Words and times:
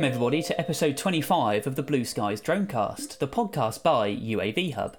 Welcome, 0.00 0.14
everybody, 0.14 0.42
to 0.44 0.58
episode 0.58 0.96
25 0.96 1.66
of 1.66 1.74
the 1.74 1.82
Blue 1.82 2.06
Skies 2.06 2.40
Dronecast, 2.40 3.18
the 3.18 3.28
podcast 3.28 3.82
by 3.82 4.08
UAV 4.08 4.72
Hub. 4.72 4.96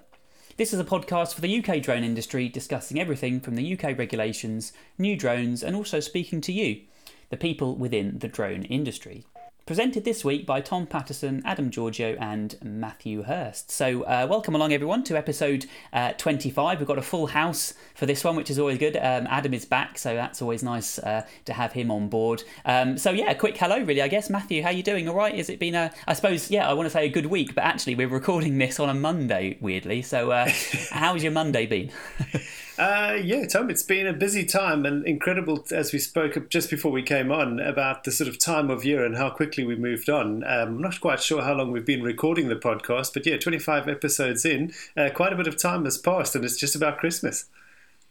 This 0.56 0.72
is 0.72 0.78
a 0.78 0.84
podcast 0.84 1.34
for 1.34 1.40
the 1.40 1.58
UK 1.58 1.82
drone 1.82 2.04
industry 2.04 2.48
discussing 2.48 3.00
everything 3.00 3.40
from 3.40 3.56
the 3.56 3.72
UK 3.72 3.98
regulations, 3.98 4.72
new 4.98 5.16
drones, 5.16 5.64
and 5.64 5.74
also 5.74 5.98
speaking 5.98 6.40
to 6.42 6.52
you, 6.52 6.82
the 7.30 7.36
people 7.36 7.74
within 7.74 8.20
the 8.20 8.28
drone 8.28 8.62
industry. 8.62 9.24
Presented 9.64 10.04
this 10.04 10.24
week 10.24 10.44
by 10.44 10.60
Tom 10.60 10.88
Patterson, 10.88 11.40
Adam 11.44 11.70
Giorgio, 11.70 12.16
and 12.18 12.56
Matthew 12.64 13.22
Hurst. 13.22 13.70
So, 13.70 14.02
uh, 14.02 14.26
welcome 14.28 14.56
along, 14.56 14.72
everyone, 14.72 15.04
to 15.04 15.16
episode 15.16 15.66
uh, 15.92 16.14
25. 16.14 16.80
We've 16.80 16.88
got 16.88 16.98
a 16.98 17.02
full 17.02 17.28
house 17.28 17.72
for 17.94 18.04
this 18.04 18.24
one, 18.24 18.34
which 18.34 18.50
is 18.50 18.58
always 18.58 18.78
good. 18.78 18.96
Um, 18.96 19.28
Adam 19.30 19.54
is 19.54 19.64
back, 19.64 19.98
so 19.98 20.16
that's 20.16 20.42
always 20.42 20.64
nice 20.64 20.98
uh, 20.98 21.24
to 21.44 21.52
have 21.52 21.74
him 21.74 21.92
on 21.92 22.08
board. 22.08 22.42
Um, 22.64 22.98
so, 22.98 23.12
yeah, 23.12 23.30
a 23.30 23.36
quick 23.36 23.56
hello, 23.56 23.78
really, 23.78 24.02
I 24.02 24.08
guess. 24.08 24.28
Matthew, 24.28 24.64
how 24.64 24.70
you 24.70 24.82
doing? 24.82 25.08
All 25.08 25.14
right? 25.14 25.36
Has 25.36 25.48
it 25.48 25.60
been 25.60 25.76
a, 25.76 25.92
I 26.08 26.14
suppose, 26.14 26.50
yeah, 26.50 26.68
I 26.68 26.72
want 26.72 26.86
to 26.86 26.90
say 26.90 27.06
a 27.06 27.08
good 27.08 27.26
week, 27.26 27.54
but 27.54 27.62
actually, 27.62 27.94
we're 27.94 28.08
recording 28.08 28.58
this 28.58 28.80
on 28.80 28.88
a 28.88 28.94
Monday, 28.94 29.58
weirdly. 29.60 30.02
So, 30.02 30.32
uh, 30.32 30.48
how's 30.90 31.22
your 31.22 31.32
Monday 31.32 31.66
been? 31.66 31.92
Uh, 32.78 33.18
yeah, 33.22 33.46
Tom, 33.46 33.68
it's 33.68 33.82
been 33.82 34.06
a 34.06 34.12
busy 34.12 34.46
time 34.46 34.86
and 34.86 35.06
incredible 35.06 35.64
as 35.70 35.92
we 35.92 35.98
spoke 35.98 36.48
just 36.48 36.70
before 36.70 36.90
we 36.90 37.02
came 37.02 37.30
on 37.30 37.60
about 37.60 38.04
the 38.04 38.10
sort 38.10 38.28
of 38.28 38.38
time 38.38 38.70
of 38.70 38.84
year 38.84 39.04
and 39.04 39.16
how 39.16 39.28
quickly 39.28 39.64
we 39.64 39.76
moved 39.76 40.08
on. 40.08 40.42
Um, 40.44 40.68
I'm 40.68 40.80
not 40.80 41.00
quite 41.00 41.20
sure 41.20 41.42
how 41.42 41.52
long 41.52 41.70
we've 41.70 41.84
been 41.84 42.02
recording 42.02 42.48
the 42.48 42.56
podcast, 42.56 43.12
but 43.12 43.26
yeah, 43.26 43.36
25 43.36 43.88
episodes 43.88 44.44
in, 44.46 44.72
uh, 44.96 45.10
quite 45.14 45.34
a 45.34 45.36
bit 45.36 45.46
of 45.46 45.60
time 45.60 45.84
has 45.84 45.98
passed 45.98 46.34
and 46.34 46.44
it's 46.44 46.56
just 46.56 46.74
about 46.74 46.98
Christmas. 46.98 47.46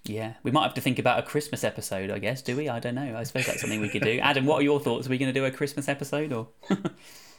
Yeah, 0.03 0.33
we 0.43 0.51
might 0.51 0.63
have 0.63 0.73
to 0.75 0.81
think 0.81 0.99
about 0.99 1.19
a 1.19 1.23
Christmas 1.23 1.63
episode, 1.63 2.09
I 2.09 2.19
guess, 2.19 2.41
do 2.41 2.55
we? 2.55 2.69
I 2.69 2.79
don't 2.79 2.95
know. 2.95 3.15
I 3.15 3.23
suppose 3.23 3.47
that's 3.47 3.61
something 3.61 3.81
we 3.81 3.89
could 3.89 4.03
do. 4.03 4.19
Adam, 4.21 4.45
what 4.45 4.59
are 4.59 4.63
your 4.63 4.79
thoughts? 4.79 5.07
Are 5.07 5.09
we 5.09 5.17
going 5.17 5.33
to 5.33 5.39
do 5.39 5.45
a 5.45 5.51
Christmas 5.51 5.87
episode 5.87 6.33
or? 6.33 6.47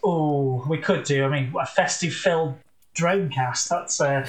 oh, 0.05 0.65
we 0.69 0.79
could 0.79 1.05
do. 1.05 1.25
I 1.25 1.29
mean, 1.29 1.53
a 1.59 1.67
festive 1.67 2.13
filled 2.13 2.57
drone 2.95 3.31
cast. 3.31 3.69
That's 3.69 4.01
uh, 4.01 4.29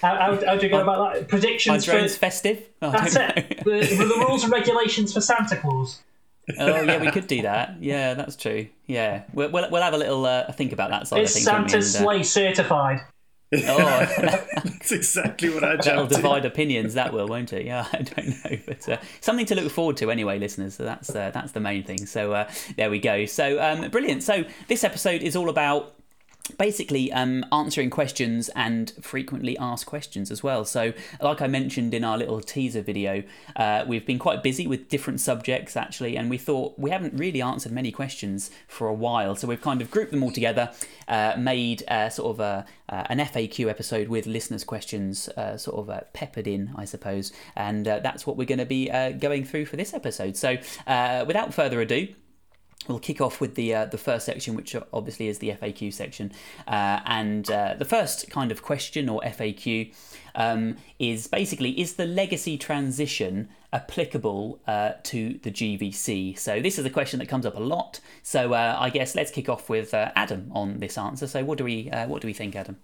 how, 0.00 0.14
how, 0.16 0.46
how 0.46 0.56
do 0.56 0.66
you 0.66 0.70
go 0.72 0.80
about 0.82 1.14
that? 1.14 1.28
Predictions 1.28 1.86
Are 1.88 1.92
drones 1.92 2.14
for 2.14 2.20
festive? 2.20 2.62
Oh, 2.82 2.92
that's 2.92 3.16
it. 3.16 3.62
The, 3.64 3.80
the 3.80 4.24
rules 4.28 4.44
and 4.44 4.52
regulations 4.52 5.12
for 5.12 5.20
Santa 5.20 5.56
Claus. 5.56 6.00
oh 6.58 6.80
yeah, 6.82 7.00
we 7.00 7.10
could 7.10 7.26
do 7.26 7.42
that. 7.50 7.76
Yeah, 7.80 8.14
that's 8.14 8.36
true. 8.36 8.68
Yeah, 8.86 9.24
we'll 9.32 9.50
we'll, 9.50 9.68
we'll 9.70 9.82
have 9.82 9.94
a 9.94 9.98
little 9.98 10.24
uh, 10.24 10.50
think 10.52 10.72
about 10.72 10.90
that 10.90 11.08
side 11.08 11.22
Is 11.22 11.30
of 11.30 11.34
things. 11.34 11.44
Santa's 11.44 11.94
and, 11.96 12.04
uh, 12.04 12.08
sleigh 12.08 12.22
certified? 12.22 13.00
Oh, 13.50 13.78
That's 14.54 14.92
exactly 14.92 15.48
what 15.48 15.64
I 15.64 15.76
that'll 15.76 15.82
jumped 15.82 16.10
to. 16.12 16.16
divide 16.16 16.44
opinions. 16.44 16.92
That 16.94 17.14
will, 17.14 17.26
won't 17.26 17.52
it? 17.54 17.64
Yeah, 17.64 17.86
I 17.92 18.02
don't 18.02 18.28
know, 18.44 18.58
but 18.66 18.88
uh, 18.88 18.98
something 19.22 19.46
to 19.46 19.54
look 19.54 19.72
forward 19.72 19.96
to 19.98 20.10
anyway, 20.10 20.38
listeners. 20.38 20.74
So 20.74 20.84
that's 20.84 21.08
uh, 21.10 21.30
that's 21.32 21.52
the 21.52 21.60
main 21.60 21.82
thing. 21.82 22.04
So 22.06 22.32
uh, 22.34 22.50
there 22.76 22.90
we 22.90 22.98
go. 22.98 23.24
So 23.24 23.58
um, 23.60 23.90
brilliant. 23.90 24.22
So 24.22 24.44
this 24.68 24.84
episode 24.84 25.22
is 25.22 25.34
all 25.34 25.48
about 25.48 25.94
basically 26.56 27.12
um, 27.12 27.44
answering 27.52 27.90
questions 27.90 28.48
and 28.50 28.92
frequently 29.00 29.56
asked 29.58 29.86
questions 29.86 30.30
as 30.30 30.42
well. 30.42 30.64
So, 30.64 30.92
like 31.20 31.42
I 31.42 31.46
mentioned 31.46 31.94
in 31.94 32.04
our 32.04 32.16
little 32.16 32.40
teaser 32.40 32.82
video, 32.82 33.22
uh, 33.56 33.84
we've 33.86 34.06
been 34.06 34.18
quite 34.18 34.42
busy 34.42 34.66
with 34.66 34.88
different 34.88 35.20
subjects 35.20 35.76
actually, 35.76 36.16
and 36.16 36.30
we 36.30 36.38
thought 36.38 36.78
we 36.78 36.90
haven't 36.90 37.14
really 37.14 37.42
answered 37.42 37.72
many 37.72 37.90
questions 37.90 38.50
for 38.66 38.88
a 38.88 38.94
while. 38.94 39.34
So, 39.34 39.48
we've 39.48 39.60
kind 39.60 39.80
of 39.80 39.90
grouped 39.90 40.12
them 40.12 40.22
all 40.22 40.32
together, 40.32 40.72
uh, 41.08 41.34
made 41.38 41.82
uh, 41.88 42.08
sort 42.08 42.36
of 42.36 42.40
a, 42.40 42.66
uh, 42.88 43.04
an 43.10 43.18
FAQ 43.18 43.68
episode 43.68 44.08
with 44.08 44.26
listeners' 44.26 44.64
questions 44.64 45.28
uh, 45.30 45.56
sort 45.56 45.88
of 45.88 46.12
peppered 46.12 46.46
in, 46.46 46.72
I 46.76 46.84
suppose, 46.84 47.32
and 47.56 47.86
that's 47.86 48.26
what 48.26 48.36
we're 48.36 48.44
going 48.44 48.58
to 48.58 48.66
be 48.66 48.88
going 49.18 49.44
through 49.44 49.66
for 49.66 49.76
this 49.76 49.94
episode. 49.94 50.36
So, 50.36 50.56
without 51.26 51.52
further 51.52 51.80
ado, 51.80 52.08
We'll 52.86 53.00
kick 53.00 53.20
off 53.20 53.40
with 53.40 53.54
the 53.54 53.74
uh, 53.74 53.84
the 53.86 53.98
first 53.98 54.24
section, 54.24 54.54
which 54.54 54.74
obviously 54.92 55.28
is 55.28 55.38
the 55.38 55.50
FAQ 55.50 55.92
section, 55.92 56.32
uh, 56.66 57.00
and 57.04 57.50
uh, 57.50 57.74
the 57.76 57.84
first 57.84 58.30
kind 58.30 58.50
of 58.52 58.62
question 58.62 59.08
or 59.08 59.20
FAQ 59.22 59.92
um, 60.34 60.76
is 60.98 61.26
basically: 61.26 61.78
Is 61.78 61.94
the 61.94 62.06
legacy 62.06 62.56
transition 62.56 63.48
applicable 63.72 64.60
uh, 64.66 64.92
to 65.02 65.38
the 65.42 65.50
GVC? 65.50 66.38
So 66.38 66.60
this 66.62 66.78
is 66.78 66.86
a 66.86 66.90
question 66.90 67.18
that 67.18 67.28
comes 67.28 67.44
up 67.44 67.56
a 67.56 67.60
lot. 67.60 68.00
So 68.22 68.54
uh, 68.54 68.76
I 68.78 68.90
guess 68.90 69.14
let's 69.14 69.32
kick 69.32 69.48
off 69.48 69.68
with 69.68 69.92
uh, 69.92 70.12
Adam 70.14 70.50
on 70.52 70.78
this 70.78 70.96
answer. 70.96 71.26
So 71.26 71.44
what 71.44 71.58
do 71.58 71.64
we 71.64 71.90
what 72.06 72.22
do 72.22 72.28
we 72.28 72.32
think, 72.32 72.54
Adam? 72.54 72.78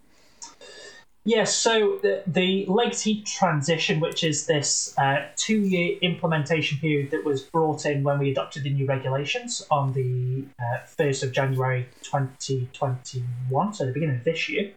Yes, 1.26 1.56
so 1.56 1.98
the, 2.02 2.22
the 2.26 2.66
legacy 2.66 3.22
transition, 3.22 3.98
which 3.98 4.22
is 4.22 4.44
this 4.44 4.96
uh, 4.98 5.28
two 5.36 5.56
year 5.56 5.96
implementation 6.02 6.76
period 6.78 7.10
that 7.12 7.24
was 7.24 7.40
brought 7.40 7.86
in 7.86 8.02
when 8.02 8.18
we 8.18 8.30
adopted 8.30 8.62
the 8.62 8.70
new 8.70 8.84
regulations 8.84 9.66
on 9.70 9.94
the 9.94 10.44
uh, 10.58 10.80
1st 10.98 11.22
of 11.22 11.32
January 11.32 11.88
2021, 12.02 13.72
so 13.72 13.86
the 13.86 13.92
beginning 13.92 14.16
of 14.16 14.24
this 14.24 14.50
year, 14.50 14.72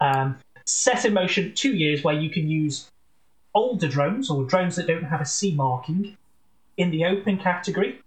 um, 0.00 0.36
set 0.64 1.04
in 1.04 1.14
motion 1.14 1.54
two 1.54 1.74
years 1.74 2.02
where 2.02 2.14
you 2.14 2.28
can 2.28 2.48
use 2.48 2.90
older 3.54 3.86
drones 3.86 4.28
or 4.28 4.42
drones 4.42 4.74
that 4.74 4.88
don't 4.88 5.04
have 5.04 5.20
a 5.20 5.26
C 5.26 5.54
marking 5.54 6.16
in 6.76 6.90
the 6.90 7.04
open 7.04 7.38
category 7.38 8.00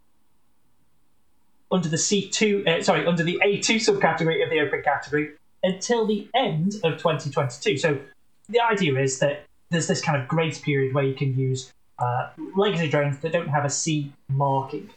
under 1.72 1.88
the 1.88 1.96
C2, 1.96 2.68
uh, 2.68 2.84
sorry, 2.84 3.06
under 3.06 3.24
the 3.24 3.40
A2 3.46 3.76
subcategory 3.76 4.44
of 4.44 4.50
the 4.50 4.60
open 4.60 4.82
category 4.84 5.32
until 5.64 6.06
the 6.06 6.28
end 6.36 6.76
of 6.84 6.98
2022. 6.98 7.78
So 7.78 8.00
the 8.50 8.60
idea 8.62 8.98
is 9.00 9.20
that 9.20 9.44
there's 9.70 9.88
this 9.88 10.02
kind 10.02 10.22
of 10.22 10.28
grace 10.28 10.60
period 10.60 10.94
where 10.94 11.04
you 11.04 11.14
can 11.14 11.38
use 11.38 11.74
uh, 12.00 12.30
legacy 12.56 12.90
drones 12.90 13.20
that 13.20 13.32
don't 13.32 13.50
have 13.50 13.66
a 13.66 13.70
C 13.70 14.14
marking. 14.30 14.90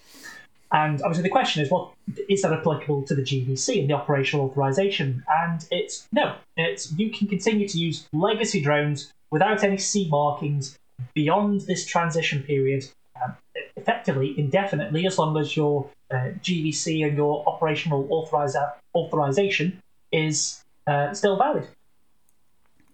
And 0.73 1.03
obviously, 1.03 1.25
the 1.25 1.31
question 1.31 1.63
is, 1.63 1.71
well, 1.71 1.95
is 2.29 2.43
that 2.43 2.53
applicable 2.53 3.03
to 3.05 3.15
the 3.15 3.23
GVC 3.23 3.81
and 3.81 3.91
the 3.91 3.95
operational 3.95 4.47
authorization? 4.47 5.25
And 5.29 5.67
it's 5.71 6.07
no. 6.13 6.37
It's 6.57 6.93
you 6.93 7.11
can 7.11 7.27
continue 7.27 7.67
to 7.67 7.79
use 7.79 8.07
legacy 8.13 8.61
drones 8.61 9.13
without 9.33 9.65
any 9.65 9.79
C 9.79 10.09
markings 10.09 10.79
beyond 11.15 11.63
this 11.63 11.85
transition 11.87 12.43
period, 12.43 12.85
um, 13.23 13.35
effectively 13.77 14.39
indefinitely, 14.39 15.07
as 15.07 15.19
long 15.19 15.37
as 15.37 15.57
your 15.57 15.91
uh, 16.13 16.31
GVC 16.41 17.05
and 17.05 17.17
your 17.17 17.49
operational 17.49 18.05
authoriza- 18.05 18.75
authorization 18.95 19.83
is 20.13 20.65
uh, 20.87 21.13
still 21.15 21.37
valid. 21.37 21.69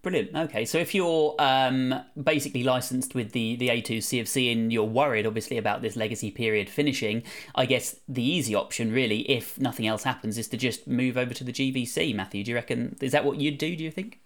Brilliant. 0.03 0.35
Okay, 0.35 0.63
so 0.63 0.77
if 0.77 0.95
you're 0.95 1.35
um, 1.37 1.93
basically 2.21 2.63
licensed 2.63 3.13
with 3.13 3.33
the, 3.33 3.55
the 3.57 3.67
A2 3.67 3.97
CFC 3.97 4.51
and 4.51 4.71
you're 4.71 4.85
worried, 4.85 5.25
obviously, 5.25 5.57
about 5.57 5.81
this 5.81 5.97
legacy 5.97 6.31
period 6.31 6.69
finishing, 6.69 7.23
I 7.55 7.65
guess 7.65 7.97
the 8.07 8.23
easy 8.23 8.55
option, 8.55 8.93
really, 8.93 9.29
if 9.29 9.59
nothing 9.59 9.85
else 9.85 10.03
happens, 10.03 10.37
is 10.37 10.47
to 10.49 10.57
just 10.57 10.87
move 10.87 11.17
over 11.17 11.33
to 11.33 11.43
the 11.43 11.51
GVC. 11.51 12.15
Matthew, 12.15 12.43
do 12.43 12.51
you 12.51 12.55
reckon 12.55 12.95
is 13.01 13.11
that 13.11 13.25
what 13.25 13.41
you'd 13.41 13.57
do? 13.57 13.75
Do 13.75 13.83
you 13.83 13.91
think? 13.91 14.21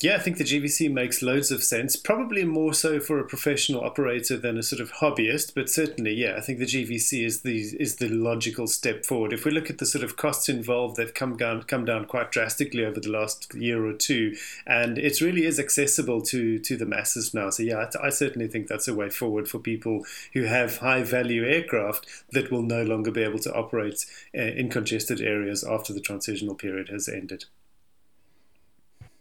Yeah, 0.00 0.14
I 0.14 0.20
think 0.20 0.38
the 0.38 0.44
GVC 0.44 0.92
makes 0.92 1.22
loads 1.22 1.50
of 1.50 1.60
sense. 1.64 1.96
Probably 1.96 2.44
more 2.44 2.72
so 2.72 3.00
for 3.00 3.18
a 3.18 3.24
professional 3.24 3.82
operator 3.82 4.36
than 4.36 4.56
a 4.56 4.62
sort 4.62 4.80
of 4.80 4.92
hobbyist, 4.92 5.54
but 5.56 5.68
certainly, 5.68 6.14
yeah, 6.14 6.36
I 6.36 6.40
think 6.40 6.60
the 6.60 6.66
GVC 6.66 7.24
is 7.24 7.40
the 7.40 7.58
is 7.80 7.96
the 7.96 8.08
logical 8.08 8.68
step 8.68 9.04
forward. 9.04 9.32
If 9.32 9.44
we 9.44 9.50
look 9.50 9.70
at 9.70 9.78
the 9.78 9.86
sort 9.86 10.04
of 10.04 10.16
costs 10.16 10.48
involved, 10.48 10.96
they've 10.96 11.12
come 11.12 11.36
down 11.36 11.64
come 11.64 11.84
down 11.84 12.04
quite 12.04 12.30
drastically 12.30 12.84
over 12.84 13.00
the 13.00 13.10
last 13.10 13.52
year 13.54 13.84
or 13.84 13.92
two, 13.92 14.36
and 14.68 14.98
it 14.98 15.20
really 15.20 15.44
is 15.44 15.58
accessible 15.58 16.22
to 16.22 16.60
to 16.60 16.76
the 16.76 16.86
masses 16.86 17.34
now. 17.34 17.50
So 17.50 17.64
yeah, 17.64 17.90
I, 18.00 18.10
certainly 18.10 18.46
think 18.46 18.68
that's 18.68 18.86
a 18.86 18.94
way 18.94 19.10
forward 19.10 19.48
for 19.48 19.58
people 19.58 20.04
who 20.32 20.44
have 20.44 20.78
high 20.78 21.02
value 21.02 21.44
aircraft 21.44 22.06
that 22.30 22.52
will 22.52 22.62
no 22.62 22.84
longer 22.84 23.10
be 23.10 23.24
able 23.24 23.40
to 23.40 23.52
operate 23.52 24.06
uh, 24.32 24.42
in 24.42 24.70
congested 24.70 25.20
areas 25.20 25.64
after 25.64 25.92
the 25.92 26.00
transitional 26.00 26.54
period 26.54 26.88
has 26.88 27.08
ended. 27.08 27.46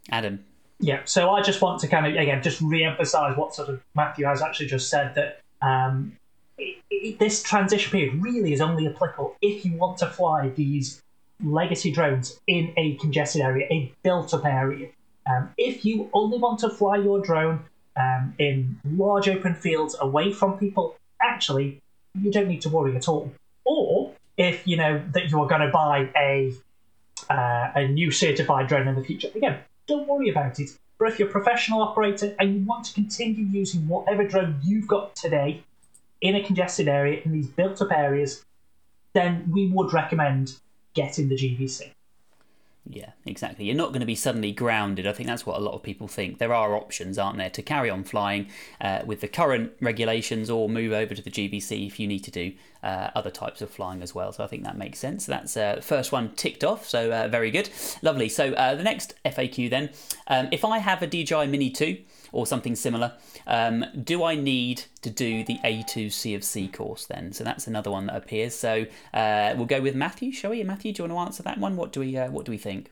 Adam, 0.10 0.46
yeah, 0.80 1.02
so 1.06 1.32
I 1.32 1.42
just 1.42 1.62
want 1.62 1.82
to 1.82 1.88
kind 1.88 2.06
of 2.06 2.14
again 2.14 2.42
just 2.44 2.62
re-emphasize 2.62 3.36
what 3.36 3.56
sort 3.56 3.70
of 3.70 3.82
Matthew 3.96 4.26
has 4.26 4.42
actually 4.42 4.68
just 4.68 4.90
said 4.90 5.16
that 5.16 5.42
um, 5.62 6.18
it, 6.58 6.78
it, 6.92 7.20
this 7.20 7.42
transition 7.42 7.92
period 7.92 8.22
really 8.22 8.54
is 8.54 8.62
only 8.62 8.88
applicable 8.88 9.36
if 9.42 9.66
you 9.66 9.74
want 9.74 9.98
to 10.00 10.08
fly 10.08 10.50
these 10.50 11.02
legacy 11.44 11.92
drones 11.92 12.40
in 12.48 12.74
a 12.78 12.96
congested 12.96 13.42
area, 13.42 13.68
a 13.72 13.92
built-up 14.04 14.46
area. 14.46 14.90
Um, 15.28 15.50
if 15.58 15.84
you 15.84 16.10
only 16.14 16.38
want 16.38 16.60
to 16.60 16.70
fly 16.70 16.98
your 16.98 17.22
drone 17.22 17.66
um, 17.96 18.34
in 18.38 18.80
large 18.86 19.28
open 19.28 19.56
fields 19.56 19.96
away 20.00 20.32
from 20.32 20.58
people, 20.58 20.96
actually, 21.22 21.82
you 22.20 22.32
don't 22.32 22.48
need 22.48 22.62
to 22.62 22.70
worry 22.70 22.96
at 22.96 23.08
all. 23.08 23.32
Or 23.66 24.14
if 24.38 24.66
you 24.68 24.78
know 24.78 25.04
that 25.14 25.30
you 25.30 25.42
are 25.42 25.48
going 25.48 25.62
to 25.62 25.70
buy 25.70 26.10
a 26.16 26.54
uh, 27.30 27.72
a 27.76 27.88
new 27.88 28.12
certified 28.12 28.68
drone 28.68 28.88
in 28.88 28.96
the 28.96 29.04
future, 29.04 29.30
again, 29.36 29.60
don't 29.88 30.08
worry 30.08 30.30
about 30.30 30.60
it. 30.60 30.72
But 31.00 31.10
if 31.10 31.20
you're 31.20 31.30
a 31.30 31.32
professional 31.32 31.82
operator 31.82 32.36
and 32.40 32.54
you 32.56 32.66
want 32.66 32.86
to 32.86 32.94
continue 32.94 33.46
using 33.46 33.88
whatever 33.88 34.24
drone 34.24 34.60
you've 34.64 34.88
got 34.88 35.16
today 35.16 35.64
in 36.22 36.36
a 36.36 36.44
congested 36.44 36.88
area, 36.88 37.22
in 37.24 37.32
these 37.32 37.48
built 37.48 37.82
up 37.82 37.92
areas, 37.92 38.44
then 39.14 39.50
we 39.52 39.68
would 39.68 39.94
recommend 39.94 40.60
getting 40.94 41.30
the 41.30 41.36
GVC. 41.36 41.92
Yeah, 42.90 43.12
exactly. 43.26 43.66
You're 43.66 43.76
not 43.76 43.90
going 43.90 44.00
to 44.00 44.06
be 44.06 44.16
suddenly 44.16 44.52
grounded. 44.52 45.08
I 45.08 45.12
think 45.12 45.28
that's 45.28 45.46
what 45.46 45.58
a 45.58 45.62
lot 45.62 45.74
of 45.74 45.84
people 45.84 46.08
think. 46.08 46.38
There 46.38 46.54
are 46.54 46.76
options, 46.76 47.18
aren't 47.18 47.38
there, 47.38 47.50
to 47.50 47.62
carry 47.62 47.90
on 47.90 48.04
flying 48.04 48.48
uh, 48.80 49.02
with 49.06 49.20
the 49.20 49.28
current 49.28 49.74
regulations 49.82 50.50
or 50.50 50.70
move 50.70 50.94
over 50.94 51.14
to 51.14 51.22
the 51.22 51.30
GVC 51.30 51.86
if 51.86 52.00
you 52.00 52.08
need 52.08 52.24
to 52.24 52.32
do 52.32 52.54
uh, 52.84 53.10
other 53.14 53.30
types 53.30 53.62
of 53.62 53.70
flying 53.70 54.02
as 54.02 54.16
well. 54.16 54.32
So 54.32 54.44
I 54.44 54.48
think 54.48 54.64
that 54.64 54.78
makes 54.78 55.00
sense. 55.00 55.26
That's 55.26 55.58
uh, 55.58 55.82
first 55.82 56.12
one 56.12 56.34
ticked 56.36 56.64
off. 56.64 56.88
So 56.88 57.12
uh, 57.12 57.28
very 57.28 57.52
good, 57.52 57.70
lovely. 58.02 58.30
So 58.30 58.54
uh, 58.54 58.76
the 58.76 58.84
next 58.84 59.16
FAQ 59.26 59.70
then, 59.70 59.90
um, 60.28 60.48
if 60.52 60.64
I 60.64 60.78
have 60.78 61.02
a 61.02 61.08
DJI 61.08 61.48
Mini 61.48 61.70
2 61.70 61.98
or 62.32 62.46
something 62.48 62.76
similar, 62.76 63.14
um, 63.46 63.86
do 64.04 64.24
I 64.24 64.36
need 64.36 64.84
to 65.02 65.10
do 65.10 65.44
the 65.44 65.60
A2 65.64 66.08
CFC 66.08 66.72
course 66.72 67.06
then? 67.06 67.34
So 67.34 67.44
that's 67.44 67.68
another 67.68 67.92
one 67.92 68.08
that 68.08 68.16
appears. 68.16 68.56
So 68.56 68.86
uh, 69.14 69.54
we'll 69.56 69.66
go 69.66 69.82
with 69.82 69.96
Matthew, 69.96 70.32
shall 70.32 70.52
we? 70.52 70.64
Matthew, 70.64 70.94
do 70.94 71.04
you 71.04 71.10
want 71.10 71.20
to 71.20 71.26
answer 71.28 71.44
that 71.44 71.58
one? 71.58 71.76
What 71.76 71.92
do 71.92 72.02
we 72.02 72.18
uh, 72.18 72.30
what 72.30 72.46
do 72.46 72.52
we 72.52 72.58
think? 72.58 72.92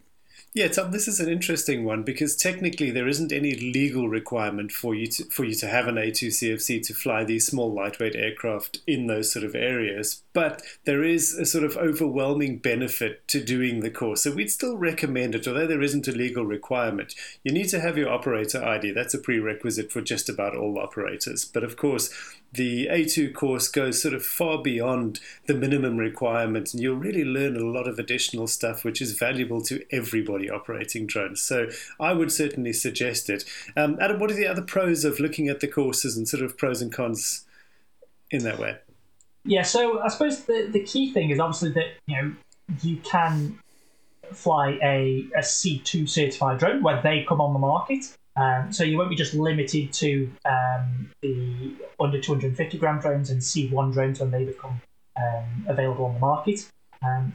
Yeah, 0.56 0.70
Tom, 0.70 0.92
this 0.92 1.10
is 1.10 1.20
an 1.20 1.28
interesting 1.28 1.84
one 1.84 2.04
because 2.04 2.34
technically 2.34 2.90
there 2.90 3.10
isn't 3.10 3.34
any 3.34 3.56
legal 3.56 4.08
requirement 4.08 4.72
for 4.72 4.96
you 4.96 5.06
to 5.08 5.26
for 5.26 5.44
you 5.44 5.54
to 5.56 5.68
have 5.68 5.86
an 5.86 5.96
A2 5.96 6.30
CFC 6.30 6.82
to 6.88 6.94
fly 6.94 7.26
these 7.26 7.46
small 7.46 7.74
lightweight 7.74 8.16
aircraft 8.16 8.80
in 8.88 9.08
those 9.08 9.34
sort 9.34 9.44
of 9.44 9.54
areas. 9.54 10.24
But 10.32 10.62
there 10.86 11.04
is 11.04 11.34
a 11.34 11.46
sort 11.46 11.66
of 11.66 11.76
overwhelming 11.76 12.60
benefit 12.60 13.28
to 13.28 13.44
doing 13.44 13.82
the 13.82 13.92
course. 13.92 14.24
So 14.24 14.32
we'd 14.32 14.50
still 14.50 14.78
recommend 14.78 15.36
it, 15.36 15.46
although 15.46 15.68
there 15.68 15.82
isn't 15.82 16.08
a 16.08 16.14
legal 16.14 16.46
requirement. 16.46 17.16
You 17.44 17.52
need 17.52 17.68
to 17.70 17.82
have 17.82 17.98
your 17.98 18.10
operator 18.10 18.64
ID. 18.64 18.92
That's 18.92 19.14
a 19.14 19.20
prerequisite 19.20 19.92
for 19.92 20.02
just 20.02 20.30
about 20.30 20.56
all 20.56 20.80
operators. 20.80 21.44
But 21.44 21.66
of 21.66 21.76
course, 21.76 22.10
the 22.56 22.88
A2 22.88 23.34
course 23.34 23.68
goes 23.68 24.02
sort 24.02 24.14
of 24.14 24.26
far 24.26 24.62
beyond 24.62 25.20
the 25.48 25.54
minimum 25.54 25.98
requirements, 25.98 26.74
and 26.74 26.82
you'll 26.82 26.98
really 26.98 27.24
learn 27.24 27.56
a 27.56 27.66
lot 27.66 27.88
of 27.88 28.00
additional 28.00 28.48
stuff 28.48 28.84
which 28.84 29.02
is 29.02 29.18
valuable 29.18 29.62
to 29.62 29.84
everybody 29.92 30.50
operating 30.50 31.08
drones. 31.08 31.42
So 31.42 31.70
I 32.00 32.14
would 32.14 32.32
certainly 32.32 32.74
suggest 32.74 33.30
it. 33.30 33.44
Um, 33.76 33.98
Adam, 34.00 34.20
what 34.20 34.32
are 34.32 34.36
the 34.36 34.48
other 34.48 34.62
pros 34.62 35.06
of 35.06 35.20
looking 35.20 35.50
at 35.50 35.60
the 35.60 35.68
courses 35.68 36.18
and 36.18 36.28
sort 36.28 36.44
of 36.44 36.58
pros 36.58 36.82
and 36.82 36.92
cons 36.92 37.46
in 38.32 38.44
that 38.44 38.60
way? 38.60 38.78
Yeah, 39.44 39.62
so 39.62 40.02
I 40.02 40.08
suppose 40.08 40.46
the, 40.46 40.68
the 40.72 40.84
key 40.84 41.14
thing 41.14 41.30
is 41.30 41.40
obviously 41.40 41.72
that 41.72 41.94
you 42.08 42.16
know 42.16 42.34
you 42.82 42.98
can 42.98 43.60
fly 44.32 44.80
a, 44.82 45.28
a 45.36 45.42
C2 45.42 46.10
certified 46.10 46.60
drone 46.60 46.82
when 46.82 47.02
they 47.04 47.24
come 47.28 47.40
on 47.40 47.54
the 47.54 47.60
market. 47.60 48.16
Um, 48.38 48.72
so 48.72 48.84
you 48.84 48.98
won't 48.98 49.10
be 49.10 49.16
just 49.16 49.34
limited 49.34 49.94
to 49.94 50.30
um, 50.46 51.10
the 51.22 51.74
under 52.00 52.20
250 52.20 52.78
gram 52.78 53.00
drones 53.00 53.30
and 53.30 53.42
C1 53.42 53.94
drones 53.94 54.20
when 54.20 54.32
they 54.32 54.44
become 54.44 54.82
um, 55.16 55.66
available 55.68 56.06
on 56.06 56.16
the 56.16 56.20
market. 56.20 56.70
Um, 57.02 57.34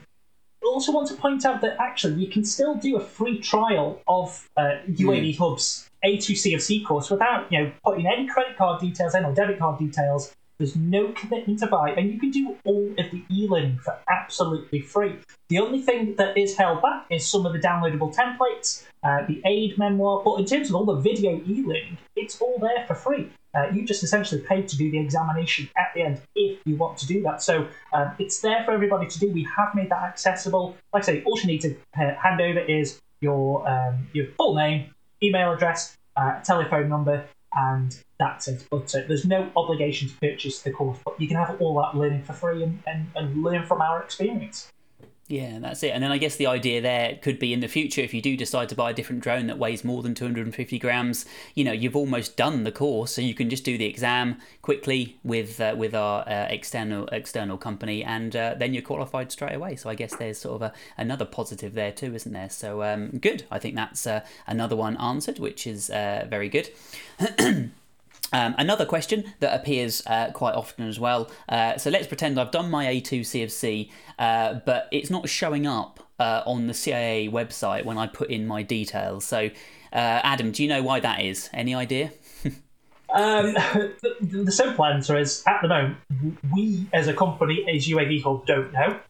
I 0.62 0.66
also 0.66 0.92
want 0.92 1.08
to 1.08 1.14
point 1.14 1.46
out 1.46 1.62
that 1.62 1.76
actually 1.80 2.22
you 2.22 2.30
can 2.30 2.44
still 2.44 2.74
do 2.74 2.96
a 2.96 3.00
free 3.00 3.38
trial 3.38 4.02
of 4.06 4.48
uh, 4.56 4.76
UAV 4.88 5.34
mm. 5.34 5.38
Hub's 5.38 5.88
a2c 6.04 6.84
course 6.84 7.10
without 7.10 7.50
you 7.52 7.58
know 7.58 7.72
putting 7.84 8.06
any 8.06 8.26
credit 8.26 8.56
card 8.56 8.80
details 8.80 9.14
in 9.14 9.24
or 9.24 9.34
debit 9.34 9.58
card 9.58 9.78
details 9.78 10.34
there's 10.60 10.76
no 10.76 11.10
commitment 11.12 11.58
to 11.60 11.66
buy, 11.66 11.90
and 11.92 12.12
you 12.12 12.20
can 12.20 12.30
do 12.30 12.54
all 12.64 12.90
of 12.98 13.10
the 13.10 13.24
e-learning 13.30 13.78
for 13.78 13.98
absolutely 14.10 14.82
free. 14.82 15.16
The 15.48 15.58
only 15.58 15.80
thing 15.80 16.14
that 16.16 16.36
is 16.36 16.54
held 16.54 16.82
back 16.82 17.06
is 17.10 17.26
some 17.26 17.46
of 17.46 17.54
the 17.54 17.58
downloadable 17.58 18.14
templates, 18.14 18.84
uh, 19.02 19.26
the 19.26 19.40
aid 19.46 19.78
memoir, 19.78 20.22
but 20.22 20.34
in 20.36 20.44
terms 20.44 20.68
of 20.68 20.76
all 20.76 20.84
the 20.84 20.96
video 20.96 21.40
e-learning, 21.46 21.96
it's 22.14 22.38
all 22.42 22.58
there 22.60 22.84
for 22.86 22.94
free. 22.94 23.32
Uh, 23.54 23.68
you 23.72 23.86
just 23.86 24.04
essentially 24.04 24.42
pay 24.42 24.60
to 24.60 24.76
do 24.76 24.90
the 24.90 24.98
examination 24.98 25.68
at 25.78 25.92
the 25.94 26.02
end 26.02 26.20
if 26.36 26.60
you 26.66 26.76
want 26.76 26.98
to 26.98 27.06
do 27.06 27.22
that. 27.22 27.42
So 27.42 27.66
um, 27.94 28.12
it's 28.18 28.40
there 28.40 28.62
for 28.64 28.72
everybody 28.72 29.06
to 29.08 29.18
do. 29.18 29.30
We 29.30 29.48
have 29.56 29.74
made 29.74 29.88
that 29.90 30.02
accessible. 30.02 30.76
Like 30.92 31.04
I 31.04 31.06
say, 31.06 31.22
all 31.24 31.38
you 31.40 31.46
need 31.46 31.62
to 31.62 31.74
uh, 31.98 32.14
hand 32.22 32.42
over 32.42 32.60
is 32.60 33.00
your 33.22 33.66
um, 33.66 34.08
your 34.12 34.26
full 34.36 34.54
name, 34.54 34.94
email 35.22 35.52
address, 35.52 35.96
uh, 36.16 36.40
telephone 36.42 36.88
number, 36.88 37.24
and 37.54 37.98
that's 38.20 38.46
it. 38.46 38.66
But 38.70 38.94
uh, 38.94 39.00
there's 39.08 39.24
no 39.24 39.50
obligation 39.56 40.08
to 40.08 40.14
purchase 40.20 40.60
the 40.60 40.70
course, 40.70 40.98
but 41.04 41.20
you 41.20 41.26
can 41.26 41.36
have 41.36 41.60
all 41.60 41.74
that 41.82 41.98
learning 41.98 42.22
for 42.22 42.34
free 42.34 42.62
and, 42.62 42.80
and, 42.86 43.06
and 43.16 43.42
learn 43.42 43.66
from 43.66 43.80
our 43.80 44.00
experience. 44.00 44.70
Yeah, 45.30 45.60
that's 45.60 45.84
it. 45.84 45.90
And 45.90 46.02
then 46.02 46.10
I 46.10 46.18
guess 46.18 46.34
the 46.34 46.48
idea 46.48 46.80
there 46.80 47.16
could 47.22 47.38
be 47.38 47.52
in 47.52 47.60
the 47.60 47.68
future, 47.68 48.00
if 48.00 48.12
you 48.12 48.20
do 48.20 48.36
decide 48.36 48.68
to 48.70 48.74
buy 48.74 48.90
a 48.90 48.92
different 48.92 49.22
drone 49.22 49.46
that 49.46 49.58
weighs 49.58 49.84
more 49.84 50.02
than 50.02 50.12
250 50.12 50.76
grams, 50.80 51.24
you 51.54 51.62
know, 51.62 51.70
you've 51.70 51.94
almost 51.94 52.36
done 52.36 52.64
the 52.64 52.72
course, 52.72 53.12
so 53.12 53.20
you 53.20 53.32
can 53.32 53.48
just 53.48 53.62
do 53.62 53.78
the 53.78 53.84
exam 53.84 54.38
quickly 54.60 55.20
with 55.22 55.60
uh, 55.60 55.76
with 55.78 55.94
our 55.94 56.28
uh, 56.28 56.46
external 56.50 57.06
external 57.12 57.56
company, 57.56 58.02
and 58.02 58.34
uh, 58.34 58.56
then 58.58 58.74
you're 58.74 58.82
qualified 58.82 59.30
straight 59.30 59.54
away. 59.54 59.76
So 59.76 59.88
I 59.88 59.94
guess 59.94 60.16
there's 60.16 60.38
sort 60.38 60.56
of 60.56 60.62
a, 60.62 60.72
another 60.98 61.26
positive 61.26 61.74
there 61.74 61.92
too, 61.92 62.12
isn't 62.12 62.32
there? 62.32 62.50
So 62.50 62.82
um, 62.82 63.10
good. 63.10 63.44
I 63.52 63.60
think 63.60 63.76
that's 63.76 64.08
uh, 64.08 64.22
another 64.48 64.74
one 64.74 64.96
answered, 64.96 65.38
which 65.38 65.64
is 65.64 65.90
uh, 65.90 66.26
very 66.28 66.48
good. 66.48 66.70
Um, 68.32 68.54
another 68.58 68.86
question 68.86 69.24
that 69.40 69.58
appears 69.58 70.02
uh, 70.06 70.30
quite 70.32 70.54
often 70.54 70.86
as 70.86 71.00
well. 71.00 71.30
Uh, 71.48 71.76
so 71.78 71.90
let's 71.90 72.06
pretend 72.06 72.38
I've 72.38 72.50
done 72.50 72.70
my 72.70 72.86
A2 72.86 73.20
CFC, 73.20 73.90
uh, 74.18 74.60
but 74.64 74.88
it's 74.92 75.10
not 75.10 75.28
showing 75.28 75.66
up 75.66 76.00
uh, 76.18 76.42
on 76.46 76.66
the 76.66 76.72
CAA 76.72 77.30
website 77.30 77.84
when 77.84 77.98
I 77.98 78.06
put 78.06 78.30
in 78.30 78.46
my 78.46 78.62
details. 78.62 79.24
So, 79.24 79.46
uh, 79.92 80.20
Adam, 80.22 80.52
do 80.52 80.62
you 80.62 80.68
know 80.68 80.82
why 80.82 81.00
that 81.00 81.22
is? 81.22 81.50
Any 81.52 81.74
idea? 81.74 82.12
um, 82.44 83.54
the, 83.54 84.42
the, 84.44 84.52
simple 84.52 84.84
answer 84.84 85.18
is 85.18 85.42
at 85.48 85.60
the 85.62 85.68
moment, 85.68 85.96
we 86.54 86.86
as 86.92 87.08
a 87.08 87.14
company, 87.14 87.66
as 87.74 87.88
UAV 87.88 88.22
Hub, 88.22 88.46
don't 88.46 88.72
know. 88.72 89.00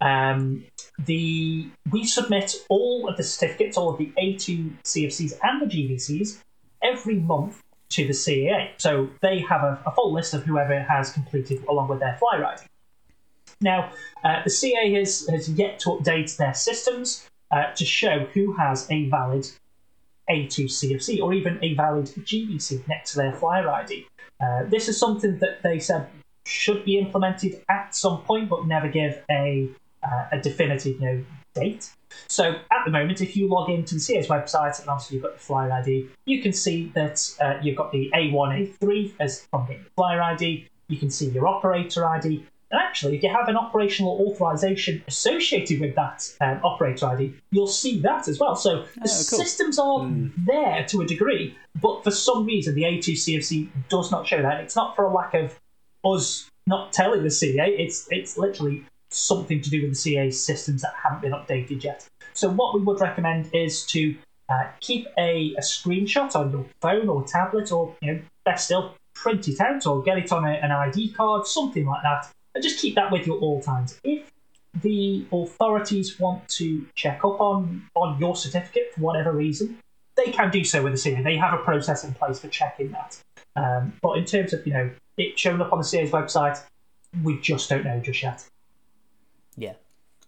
Um, 0.00 0.64
the 0.98 1.68
we 1.90 2.06
submit 2.06 2.54
all 2.70 3.06
of 3.06 3.18
the 3.18 3.22
certificates, 3.22 3.76
all 3.76 3.90
of 3.90 3.98
the 3.98 4.10
A2 4.18 4.72
CFCs 4.82 5.38
and 5.42 5.60
the 5.60 5.66
GVCs 5.66 6.38
every 6.82 7.16
month 7.16 7.60
to 7.90 8.06
the 8.06 8.12
CAA. 8.12 8.70
So 8.78 9.08
they 9.20 9.40
have 9.40 9.62
a, 9.62 9.80
a 9.86 9.90
full 9.92 10.12
list 10.12 10.34
of 10.34 10.44
whoever 10.44 10.80
has 10.80 11.12
completed 11.12 11.64
along 11.68 11.88
with 11.88 12.00
their 12.00 12.16
flyer 12.18 12.44
ID. 12.44 12.62
Now, 13.60 13.92
uh, 14.24 14.42
the 14.44 14.50
CA 14.50 14.92
has, 14.94 15.26
has 15.28 15.48
yet 15.50 15.78
to 15.80 15.90
update 15.90 16.36
their 16.36 16.54
systems 16.54 17.28
uh, 17.50 17.72
to 17.72 17.84
show 17.84 18.26
who 18.32 18.52
has 18.54 18.90
a 18.90 19.08
valid 19.08 19.48
A2 20.30 20.64
CFC 20.64 21.20
or 21.20 21.34
even 21.34 21.58
a 21.62 21.74
valid 21.74 22.06
GVC 22.06 22.86
next 22.88 23.12
to 23.12 23.18
their 23.18 23.32
flyer 23.32 23.68
ID. 23.68 24.06
Uh, 24.40 24.64
this 24.64 24.88
is 24.88 24.98
something 24.98 25.38
that 25.38 25.62
they 25.62 25.78
said 25.78 26.08
should 26.46 26.84
be 26.84 26.98
implemented 26.98 27.62
at 27.68 27.94
some 27.94 28.22
point, 28.22 28.48
but 28.48 28.66
never 28.66 28.88
give 28.88 29.22
a, 29.30 29.68
uh, 30.02 30.24
a 30.32 30.40
definitive 30.40 31.00
you 31.00 31.06
know, 31.06 31.24
date. 31.54 31.90
So 32.28 32.50
at 32.70 32.84
the 32.84 32.90
moment, 32.90 33.20
if 33.20 33.36
you 33.36 33.48
log 33.48 33.70
into 33.70 33.94
the 33.94 34.00
CA's 34.00 34.28
website 34.28 34.80
and 34.80 34.88
obviously 34.88 35.16
you've 35.16 35.24
got 35.24 35.34
the 35.34 35.40
flyer 35.40 35.72
ID, 35.72 36.08
you 36.26 36.42
can 36.42 36.52
see 36.52 36.90
that 36.94 37.28
uh, 37.40 37.58
you've 37.62 37.76
got 37.76 37.92
the 37.92 38.10
A1, 38.14 38.78
A3 38.80 39.12
as 39.20 39.46
from 39.50 39.66
the 39.66 39.78
flyer 39.96 40.22
ID. 40.22 40.68
You 40.88 40.98
can 40.98 41.10
see 41.10 41.28
your 41.30 41.46
operator 41.46 42.06
ID. 42.06 42.44
And 42.72 42.80
actually, 42.80 43.16
if 43.16 43.22
you 43.22 43.30
have 43.30 43.48
an 43.48 43.56
operational 43.56 44.24
authorization 44.28 45.02
associated 45.08 45.80
with 45.80 45.96
that 45.96 46.32
um, 46.40 46.60
operator 46.62 47.06
ID, 47.06 47.34
you'll 47.50 47.66
see 47.66 48.00
that 48.00 48.28
as 48.28 48.38
well. 48.38 48.54
So 48.54 48.82
the 48.82 48.84
oh, 48.84 49.26
cool. 49.28 49.38
systems 49.38 49.78
are 49.78 50.00
mm. 50.00 50.30
there 50.46 50.84
to 50.86 51.00
a 51.00 51.06
degree, 51.06 51.56
but 51.80 52.04
for 52.04 52.12
some 52.12 52.46
reason, 52.46 52.76
the 52.76 52.82
A2 52.82 53.14
CFC 53.14 53.68
does 53.88 54.12
not 54.12 54.26
show 54.26 54.40
that. 54.40 54.60
It's 54.60 54.76
not 54.76 54.94
for 54.94 55.04
a 55.04 55.12
lack 55.12 55.34
of 55.34 55.58
us 56.04 56.48
not 56.66 56.92
telling 56.92 57.24
the 57.24 57.30
CA. 57.30 57.68
It's 57.68 58.06
it's 58.10 58.38
literally 58.38 58.84
something 59.10 59.60
to 59.60 59.70
do 59.70 59.82
with 59.82 59.90
the 59.90 59.96
CA 59.96 60.30
systems 60.30 60.82
that 60.82 60.94
haven't 61.02 61.22
been 61.22 61.32
updated 61.32 61.82
yet. 61.82 62.08
So 62.32 62.48
what 62.48 62.74
we 62.74 62.80
would 62.80 63.00
recommend 63.00 63.50
is 63.52 63.84
to 63.86 64.14
uh, 64.48 64.64
keep 64.80 65.06
a, 65.18 65.54
a, 65.56 65.60
screenshot 65.60 66.34
on 66.34 66.50
your 66.50 66.66
phone 66.80 67.08
or 67.08 67.24
tablet, 67.24 67.70
or 67.70 67.94
you 68.00 68.14
know, 68.14 68.20
best 68.44 68.66
still, 68.66 68.94
print 69.14 69.46
it 69.48 69.60
out 69.60 69.86
or 69.86 70.02
get 70.02 70.18
it 70.18 70.32
on 70.32 70.44
a, 70.44 70.50
an 70.50 70.72
ID 70.72 71.12
card, 71.12 71.46
something 71.46 71.86
like 71.86 72.02
that, 72.02 72.30
and 72.54 72.64
just 72.64 72.80
keep 72.80 72.94
that 72.94 73.12
with 73.12 73.26
you 73.26 73.36
at 73.36 73.42
all 73.42 73.60
times. 73.60 74.00
If 74.02 74.30
the 74.82 75.26
authorities 75.32 76.18
want 76.18 76.48
to 76.48 76.86
check 76.94 77.24
up 77.24 77.40
on 77.40 77.88
on 77.94 78.18
your 78.18 78.36
certificate 78.36 78.92
for 78.94 79.00
whatever 79.00 79.32
reason, 79.32 79.78
they 80.16 80.30
can 80.32 80.50
do 80.50 80.64
so 80.64 80.82
with 80.82 80.92
the 80.92 80.98
CA. 80.98 81.22
They 81.22 81.36
have 81.36 81.54
a 81.54 81.62
process 81.62 82.04
in 82.04 82.14
place 82.14 82.40
for 82.40 82.48
checking 82.48 82.92
that. 82.92 83.20
Um, 83.56 83.92
but 84.00 84.18
in 84.18 84.24
terms 84.24 84.52
of 84.52 84.66
you 84.66 84.72
know 84.72 84.90
it 85.16 85.38
showing 85.38 85.60
up 85.60 85.72
on 85.72 85.78
the 85.78 85.84
CA's 85.84 86.10
website, 86.10 86.60
we 87.22 87.38
just 87.40 87.68
don't 87.68 87.84
know 87.84 88.00
just 88.00 88.22
yet. 88.22 88.48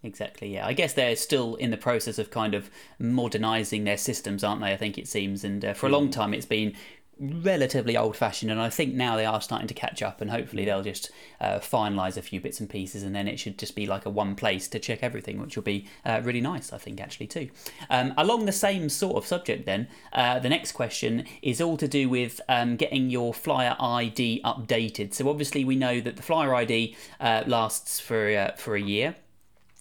Exactly. 0.03 0.53
Yeah, 0.53 0.67
I 0.67 0.73
guess 0.73 0.93
they're 0.93 1.15
still 1.15 1.55
in 1.55 1.71
the 1.71 1.77
process 1.77 2.19
of 2.19 2.29
kind 2.29 2.53
of 2.53 2.69
modernizing 2.99 3.85
their 3.85 3.97
systems, 3.97 4.43
aren't 4.43 4.61
they? 4.61 4.73
I 4.73 4.77
think 4.77 4.97
it 4.97 5.07
seems, 5.07 5.45
and 5.45 5.63
uh, 5.63 5.73
for 5.73 5.87
a 5.87 5.89
long 5.89 6.09
mm. 6.09 6.11
time 6.11 6.33
it's 6.33 6.45
been 6.45 6.75
relatively 7.19 7.95
old 7.95 8.17
fashioned 8.17 8.51
and 8.51 8.59
I 8.59 8.69
think 8.69 8.93
now 8.93 9.15
they 9.15 9.25
are 9.25 9.39
starting 9.39 9.67
to 9.67 9.73
catch 9.73 10.01
up 10.01 10.19
and 10.19 10.31
hopefully 10.31 10.65
they'll 10.65 10.81
just 10.81 11.11
uh, 11.39 11.59
finalize 11.59 12.17
a 12.17 12.21
few 12.21 12.41
bits 12.41 12.59
and 12.59 12.69
pieces 12.69 13.03
and 13.03 13.15
then 13.15 13.27
it 13.27 13.39
should 13.39 13.57
just 13.57 13.75
be 13.75 13.85
like 13.85 14.05
a 14.05 14.09
one 14.09 14.35
place 14.35 14.67
to 14.69 14.79
check 14.79 15.03
everything 15.03 15.39
which 15.39 15.55
will 15.55 15.63
be 15.63 15.87
uh, 16.05 16.21
really 16.23 16.41
nice 16.41 16.73
I 16.73 16.79
think 16.79 16.99
actually 16.99 17.27
too 17.27 17.49
um, 17.89 18.13
along 18.17 18.45
the 18.45 18.51
same 18.51 18.89
sort 18.89 19.15
of 19.15 19.27
subject 19.27 19.65
then 19.65 19.87
uh, 20.11 20.39
the 20.39 20.49
next 20.49 20.71
question 20.71 21.25
is 21.41 21.61
all 21.61 21.77
to 21.77 21.87
do 21.87 22.09
with 22.09 22.41
um, 22.49 22.77
getting 22.77 23.09
your 23.09 23.33
flyer 23.33 23.75
ID 23.79 24.41
updated 24.43 25.13
so 25.13 25.29
obviously 25.29 25.63
we 25.63 25.75
know 25.75 26.01
that 26.01 26.15
the 26.15 26.23
flyer 26.23 26.53
ID 26.55 26.95
uh, 27.19 27.43
lasts 27.45 27.99
for 27.99 28.35
uh, 28.35 28.51
for 28.57 28.75
a 28.75 28.81
year 28.81 29.15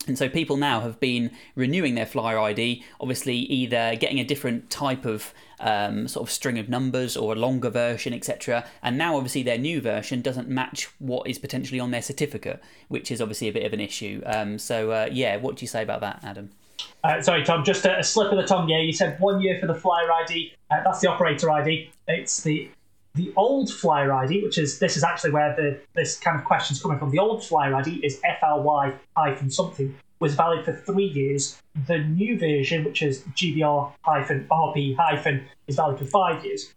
And 0.06 0.18
so 0.18 0.28
people 0.28 0.56
now 0.56 0.80
have 0.80 0.98
been 0.98 1.30
renewing 1.54 1.94
their 1.94 2.06
flyer 2.06 2.38
ID, 2.38 2.84
obviously 3.00 3.36
either 3.36 3.96
getting 3.96 4.18
a 4.18 4.24
different 4.24 4.70
type 4.70 5.04
of 5.04 5.32
um, 5.60 6.08
sort 6.08 6.26
of 6.28 6.32
string 6.32 6.58
of 6.58 6.68
numbers 6.68 7.16
or 7.16 7.32
a 7.32 7.36
longer 7.36 7.70
version, 7.70 8.12
etc. 8.12 8.64
And 8.82 8.98
now 8.98 9.16
obviously 9.16 9.42
their 9.42 9.58
new 9.58 9.80
version 9.80 10.20
doesn't 10.20 10.48
match 10.48 10.88
what 10.98 11.28
is 11.28 11.38
potentially 11.38 11.80
on 11.80 11.92
their 11.92 12.02
certificate, 12.02 12.62
which 12.88 13.10
is 13.10 13.20
obviously 13.20 13.48
a 13.48 13.52
bit 13.52 13.64
of 13.64 13.72
an 13.72 13.80
issue. 13.80 14.22
Um, 14.26 14.58
so 14.58 14.90
uh, 14.90 15.08
yeah, 15.10 15.36
what 15.36 15.56
do 15.56 15.62
you 15.62 15.68
say 15.68 15.82
about 15.82 16.00
that, 16.00 16.20
Adam? 16.22 16.50
Uh, 17.04 17.20
sorry, 17.20 17.44
Tom, 17.44 17.64
just 17.64 17.84
a, 17.84 17.98
a, 17.98 18.02
slip 18.02 18.32
of 18.32 18.38
the 18.38 18.46
tongue. 18.46 18.68
Yeah, 18.68 18.80
you 18.80 18.92
said 18.92 19.18
one 19.20 19.40
year 19.40 19.58
for 19.60 19.66
the 19.66 19.74
flyer 19.74 20.10
ID. 20.12 20.52
Uh, 20.70 20.82
that's 20.84 21.00
the 21.00 21.08
operator 21.08 21.50
ID. 21.50 21.90
It's 22.08 22.42
the 22.42 22.68
the 23.14 23.32
old 23.36 23.70
flyer 23.70 24.12
ID, 24.12 24.42
which 24.42 24.58
is 24.58 24.78
this 24.78 24.96
is 24.96 25.04
actually 25.04 25.32
where 25.32 25.54
the 25.54 25.80
this 25.94 26.18
kind 26.18 26.38
of 26.38 26.44
question 26.44 26.74
is 26.74 26.82
coming 26.82 26.98
from. 26.98 27.10
The 27.10 27.18
old 27.18 27.44
flyer 27.44 27.74
ID 27.74 28.00
is 28.02 28.20
FLY 28.40 28.94
hyphen 29.16 29.50
something 29.50 29.94
was 30.22 30.36
valid 30.36 30.64
for 30.64 30.72
three 30.72 31.06
years. 31.06 31.60
The 31.88 31.98
new 31.98 32.38
version, 32.38 32.84
which 32.84 33.02
is 33.02 33.22
GBR 33.34 33.92
hyphen 34.02 34.46
RP 34.50 34.96
hyphen, 34.96 35.44
is 35.66 35.74
valid 35.74 35.98
for 35.98 36.06
five 36.06 36.44
years. 36.44 36.72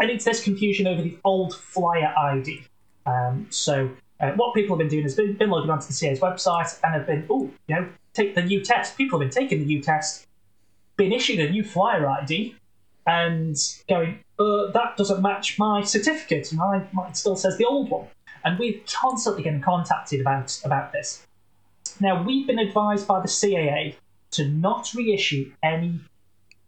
And 0.00 0.10
it's 0.10 0.24
this 0.24 0.42
confusion 0.42 0.88
over 0.88 1.00
the 1.00 1.16
old 1.24 1.54
flyer 1.54 2.12
ID. 2.18 2.64
Um, 3.06 3.46
so 3.50 3.88
uh, 4.18 4.32
what 4.32 4.52
people 4.54 4.76
have 4.76 4.80
been 4.80 4.88
doing 4.88 5.04
is 5.04 5.14
been, 5.14 5.34
been 5.34 5.50
logging 5.50 5.70
onto 5.70 5.86
the 5.86 5.92
CA's 5.92 6.18
website 6.18 6.76
and 6.82 6.92
have 6.92 7.06
been, 7.06 7.24
oh, 7.30 7.50
you 7.68 7.76
know, 7.76 7.88
take 8.14 8.34
the 8.34 8.42
new 8.42 8.64
test. 8.64 8.96
People 8.96 9.20
have 9.20 9.30
been 9.30 9.42
taking 9.42 9.60
the 9.60 9.64
new 9.64 9.80
test, 9.80 10.26
been 10.96 11.12
issued 11.12 11.38
a 11.38 11.48
new 11.50 11.62
flyer 11.62 12.08
ID, 12.08 12.56
and 13.06 13.56
going, 13.88 14.18
uh, 14.42 14.70
that 14.72 14.96
doesn't 14.96 15.22
match 15.22 15.58
my 15.58 15.82
certificate, 15.82 16.52
and 16.52 16.60
I, 16.60 16.86
mine 16.92 17.14
still 17.14 17.36
says 17.36 17.56
the 17.58 17.64
old 17.64 17.90
one. 17.90 18.06
And 18.44 18.58
we're 18.58 18.80
constantly 18.92 19.44
getting 19.44 19.60
contacted 19.60 20.20
about 20.20 20.60
about 20.64 20.92
this. 20.92 21.26
Now, 22.00 22.22
we've 22.22 22.46
been 22.46 22.58
advised 22.58 23.06
by 23.06 23.20
the 23.20 23.28
CAA 23.28 23.94
to 24.32 24.48
not 24.48 24.92
reissue 24.94 25.52
any 25.62 26.00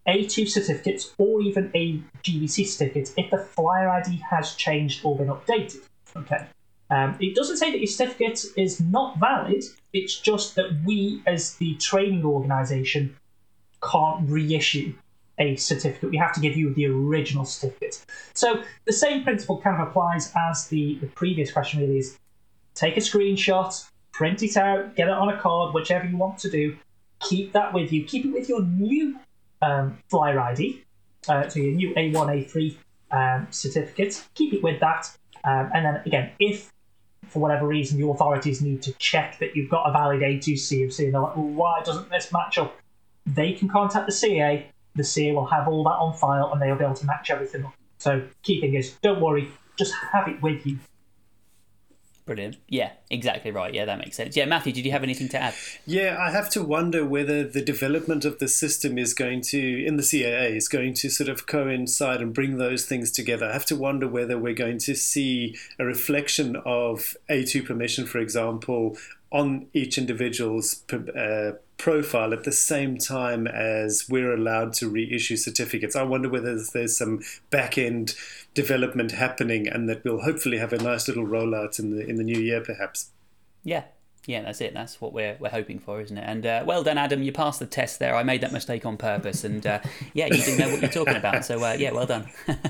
A2 0.06 0.48
certificates 0.48 1.14
or 1.18 1.40
even 1.40 1.70
a 1.74 2.00
GVC 2.22 2.66
certificate 2.66 3.12
if 3.16 3.30
the 3.30 3.38
flyer 3.38 3.88
ID 3.88 4.22
has 4.30 4.54
changed 4.54 5.04
or 5.04 5.16
been 5.16 5.28
updated. 5.28 5.82
Okay. 6.14 6.46
Um, 6.90 7.16
it 7.18 7.34
doesn't 7.34 7.56
say 7.56 7.70
that 7.72 7.78
your 7.78 7.88
certificate 7.88 8.44
is 8.56 8.80
not 8.80 9.18
valid, 9.18 9.64
it's 9.92 10.20
just 10.20 10.54
that 10.56 10.70
we, 10.84 11.22
as 11.26 11.54
the 11.54 11.74
training 11.76 12.24
organisation, 12.24 13.16
can't 13.82 14.28
reissue 14.28 14.94
a 15.38 15.56
certificate. 15.56 16.10
We 16.10 16.16
have 16.16 16.32
to 16.34 16.40
give 16.40 16.56
you 16.56 16.72
the 16.74 16.86
original 16.86 17.44
certificate. 17.44 18.04
So 18.34 18.62
the 18.84 18.92
same 18.92 19.24
principle 19.24 19.60
kind 19.60 19.80
of 19.80 19.88
applies 19.88 20.32
as 20.36 20.68
the, 20.68 20.96
the 21.00 21.06
previous 21.08 21.52
question 21.52 21.80
really 21.80 21.98
is 21.98 22.18
take 22.74 22.96
a 22.96 23.00
screenshot, 23.00 23.84
print 24.12 24.42
it 24.42 24.56
out, 24.56 24.94
get 24.96 25.08
it 25.08 25.14
on 25.14 25.28
a 25.28 25.40
card, 25.40 25.74
whichever 25.74 26.06
you 26.06 26.16
want 26.16 26.38
to 26.38 26.50
do. 26.50 26.76
Keep 27.20 27.52
that 27.52 27.72
with 27.72 27.92
you. 27.92 28.04
Keep 28.04 28.26
it 28.26 28.32
with 28.32 28.48
your 28.48 28.62
new 28.62 29.18
um, 29.62 29.98
flyer 30.08 30.38
ID, 30.38 30.84
uh, 31.28 31.48
so 31.48 31.58
your 31.58 31.74
new 31.74 31.94
A1, 31.94 32.12
A3 32.12 32.76
um, 33.10 33.46
certificate. 33.50 34.22
Keep 34.34 34.54
it 34.54 34.62
with 34.62 34.80
that. 34.80 35.10
Um, 35.44 35.70
and 35.74 35.84
then 35.84 36.02
again, 36.06 36.30
if 36.38 36.72
for 37.28 37.38
whatever 37.38 37.66
reason 37.66 37.98
the 37.98 38.06
authorities 38.06 38.60
need 38.60 38.82
to 38.82 38.92
check 38.94 39.38
that 39.38 39.56
you've 39.56 39.70
got 39.70 39.88
a 39.88 39.92
valid 39.92 40.20
A2 40.20 40.52
CFC 40.52 41.06
and 41.06 41.14
they're 41.14 41.20
like, 41.20 41.36
well, 41.36 41.46
why 41.46 41.82
doesn't 41.82 42.10
this 42.10 42.32
match 42.32 42.58
up? 42.58 42.76
They 43.26 43.52
can 43.52 43.68
contact 43.68 44.06
the 44.06 44.12
CA 44.12 44.66
the 44.94 45.04
CA 45.04 45.32
will 45.32 45.46
have 45.46 45.68
all 45.68 45.84
that 45.84 45.90
on 45.90 46.12
file 46.14 46.52
and 46.52 46.60
they'll 46.60 46.76
be 46.76 46.84
able 46.84 46.94
to 46.94 47.06
match 47.06 47.30
everything 47.30 47.64
up. 47.64 47.74
So 47.98 48.22
key 48.42 48.60
thing 48.60 48.74
is, 48.74 48.92
don't 49.02 49.20
worry, 49.20 49.48
just 49.76 49.94
have 50.12 50.28
it 50.28 50.40
with 50.42 50.66
you. 50.66 50.78
Brilliant. 52.26 52.56
Yeah, 52.68 52.92
exactly 53.10 53.50
right. 53.50 53.74
Yeah, 53.74 53.84
that 53.84 53.98
makes 53.98 54.16
sense. 54.16 54.34
Yeah, 54.34 54.46
Matthew, 54.46 54.72
did 54.72 54.86
you 54.86 54.92
have 54.92 55.02
anything 55.02 55.28
to 55.28 55.38
add? 55.38 55.54
Yeah, 55.84 56.16
I 56.18 56.30
have 56.30 56.48
to 56.50 56.62
wonder 56.62 57.04
whether 57.04 57.46
the 57.46 57.60
development 57.60 58.24
of 58.24 58.38
the 58.38 58.48
system 58.48 58.96
is 58.96 59.12
going 59.12 59.42
to, 59.42 59.84
in 59.86 59.96
the 59.96 60.02
CAA, 60.02 60.56
is 60.56 60.66
going 60.66 60.94
to 60.94 61.10
sort 61.10 61.28
of 61.28 61.46
coincide 61.46 62.22
and 62.22 62.32
bring 62.32 62.56
those 62.56 62.86
things 62.86 63.10
together. 63.10 63.46
I 63.46 63.52
have 63.52 63.66
to 63.66 63.76
wonder 63.76 64.08
whether 64.08 64.38
we're 64.38 64.54
going 64.54 64.78
to 64.80 64.94
see 64.94 65.54
a 65.78 65.84
reflection 65.84 66.56
of 66.64 67.14
A2 67.28 67.66
permission, 67.66 68.06
for 68.06 68.20
example, 68.20 68.96
on 69.34 69.66
each 69.74 69.98
individual's 69.98 70.84
uh, 70.92 71.50
profile 71.76 72.32
at 72.32 72.44
the 72.44 72.52
same 72.52 72.96
time 72.96 73.48
as 73.48 74.06
we're 74.08 74.32
allowed 74.32 74.72
to 74.72 74.88
reissue 74.88 75.36
certificates. 75.36 75.96
I 75.96 76.04
wonder 76.04 76.28
whether 76.28 76.56
there's 76.72 76.96
some 76.96 77.20
back 77.50 77.76
end 77.76 78.14
development 78.54 79.10
happening 79.10 79.66
and 79.66 79.88
that 79.88 80.04
we'll 80.04 80.20
hopefully 80.20 80.58
have 80.58 80.72
a 80.72 80.78
nice 80.78 81.08
little 81.08 81.26
rollout 81.26 81.80
in 81.80 81.90
the 81.90 82.06
in 82.06 82.14
the 82.14 82.22
new 82.22 82.38
year 82.38 82.60
perhaps. 82.60 83.10
Yeah, 83.64 83.82
yeah, 84.26 84.42
that's 84.42 84.60
it. 84.60 84.72
That's 84.72 85.00
what 85.00 85.12
we're 85.12 85.36
we're 85.38 85.50
hoping 85.50 85.78
for, 85.78 86.00
isn't 86.00 86.16
it? 86.16 86.24
And 86.26 86.46
uh, 86.46 86.64
well 86.66 86.82
done, 86.82 86.96
Adam. 86.96 87.22
You 87.22 87.32
passed 87.32 87.58
the 87.58 87.66
test 87.66 87.98
there. 87.98 88.14
I 88.14 88.22
made 88.22 88.40
that 88.40 88.52
mistake 88.52 88.86
on 88.86 88.96
purpose, 88.96 89.44
and 89.44 89.66
uh, 89.66 89.80
yeah, 90.14 90.26
you 90.26 90.42
didn't 90.42 90.58
know 90.58 90.70
what 90.70 90.80
you're 90.80 90.90
talking 90.90 91.16
about. 91.16 91.44
So 91.44 91.62
uh, 91.62 91.76
yeah, 91.78 91.92
well 91.92 92.06
done. 92.06 92.28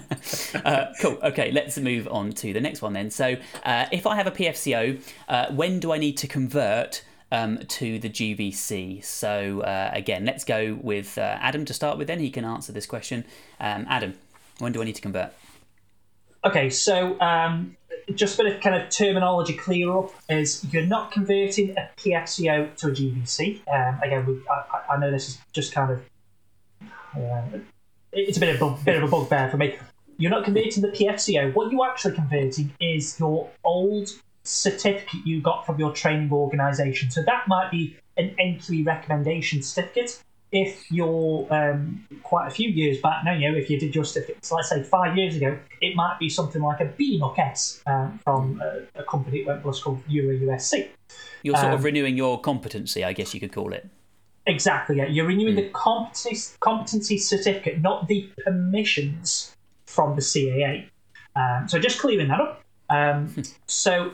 Uh, 0.55 0.93
cool. 1.01 1.19
Okay, 1.23 1.51
let's 1.51 1.77
move 1.77 2.09
on 2.09 2.31
to 2.31 2.53
the 2.53 2.61
next 2.61 2.81
one 2.81 2.95
then. 2.95 3.11
So 3.11 3.37
uh, 3.65 3.87
if 3.93 4.07
I 4.07 4.17
have 4.17 4.27
a 4.27 4.31
PFCO, 4.31 5.01
uh, 5.29 5.53
when 5.53 5.81
do 5.81 5.93
I 5.93 5.99
need 5.99 6.17
to 6.19 6.27
convert? 6.29 7.05
Um, 7.33 7.59
to 7.59 7.99
the 7.99 8.09
GVC. 8.09 9.05
So 9.05 9.63
again, 9.93 10.25
let's 10.25 10.45
go 10.45 10.79
with 10.81 11.19
Adam 11.19 11.65
to 11.65 11.75
start 11.75 11.99
with. 11.99 12.07
Then 12.07 12.21
he 12.21 12.31
can 12.31 12.45
answer 12.45 12.71
this 12.71 12.87
question. 12.87 13.25
Um, 13.59 13.87
Adam, 13.89 14.15
when 14.59 14.71
do 14.71 14.81
I 14.81 14.85
need 14.85 14.95
to 14.95 15.03
convert? 15.03 15.33
Okay, 16.45 16.71
so 16.71 17.19
um, 17.21 17.77
just 18.15 18.37
for 18.37 18.45
the 18.45 18.57
kind 18.57 18.81
of 18.81 18.91
terminology 18.91 19.55
clear 19.55 19.97
up, 19.97 20.11
is 20.29 20.65
you're 20.73 20.87
not 20.87 21.13
converting 21.13 21.77
a 21.77 21.91
PFCO 21.97 22.75
to 22.77 22.89
a 22.89 22.91
GVC. 22.91 23.61
Um, 23.69 24.01
again, 24.03 24.27
we, 24.27 24.41
I, 24.49 24.95
I, 24.95 24.99
know 24.99 25.11
this 25.11 25.29
is 25.29 25.39
just 25.53 25.73
kind 25.73 25.93
of 25.93 26.03
uh, 27.17 27.59
it's 28.13 28.37
a 28.37 28.41
bit 28.41 28.55
of 28.55 28.63
a 28.63 28.85
bit 28.85 28.97
of 28.97 29.05
a 29.05 29.09
bugbear 29.09 29.49
for 29.51 29.57
me. 29.57 29.77
You're 30.17 30.31
not 30.31 30.45
converting 30.45 30.83
the 30.83 30.89
PFCO. 30.89 31.55
What 31.55 31.73
you're 31.73 31.89
actually 31.89 32.15
converting 32.15 32.73
is 32.81 33.19
your 33.19 33.51
old 33.65 34.11
certificate 34.45 35.21
you 35.25 35.41
got 35.41 35.67
from 35.67 35.79
your 35.79 35.93
training 35.93 36.31
organisation. 36.33 37.11
So 37.11 37.23
that 37.23 37.49
might 37.49 37.71
be 37.71 37.97
an 38.17 38.35
entry 38.39 38.83
recommendation 38.83 39.63
certificate 39.63 40.23
if 40.55 40.91
you're 40.91 41.47
um, 41.51 42.07
quite 42.23 42.47
a 42.47 42.51
few 42.51 42.71
years 42.71 43.01
back 43.01 43.25
now, 43.25 43.33
you 43.33 43.51
know, 43.51 43.59
if 43.59 43.69
you 43.69 43.79
did 43.79 43.95
your 43.95 44.05
certificate, 44.05 44.45
so 44.45 44.55
let's 44.55 44.69
say 44.69 44.83
five 44.85 45.17
years 45.17 45.35
ago, 45.35 45.59
it 45.81 45.97
might 45.97 46.17
be 46.21 46.29
something 46.29 46.63
like 46.63 46.81
a 46.81 46.87
BNUC 46.87 47.39
S 47.39 47.83
um, 47.87 48.21
from 48.23 48.63
a, 48.63 49.01
a, 49.01 49.03
company 49.03 49.43
that 49.43 49.47
went 49.49 49.63
plus 49.63 49.83
called 49.83 50.01
Euro 50.07 50.37
USC. 50.37 50.89
You're 51.43 51.57
sort 51.57 51.73
um, 51.73 51.75
of 51.75 51.85
renewing 51.85 52.17
your 52.17 52.41
competency, 52.41 53.05
I 53.05 53.13
guess 53.13 53.35
you 53.35 53.41
could 53.41 53.53
call 53.53 53.73
it. 53.73 53.89
Exactly, 54.47 54.99
yeah. 54.99 55.07
You're 55.07 55.27
renewing 55.27 55.55
mm. 55.55 55.65
the 55.65 55.69
competency, 55.71 56.55
competency 56.61 57.19
certificate, 57.19 57.81
not 57.81 58.07
the 58.07 58.31
permissions 58.45 59.57
from 59.87 60.15
the 60.15 60.23
CAA. 60.23 60.87
Um, 61.35 61.69
so 61.69 61.81
just 61.81 61.99
clearing 61.99 62.29
that 62.29 62.41
up. 62.41 62.63
Um, 62.91 63.35
so 63.67 64.13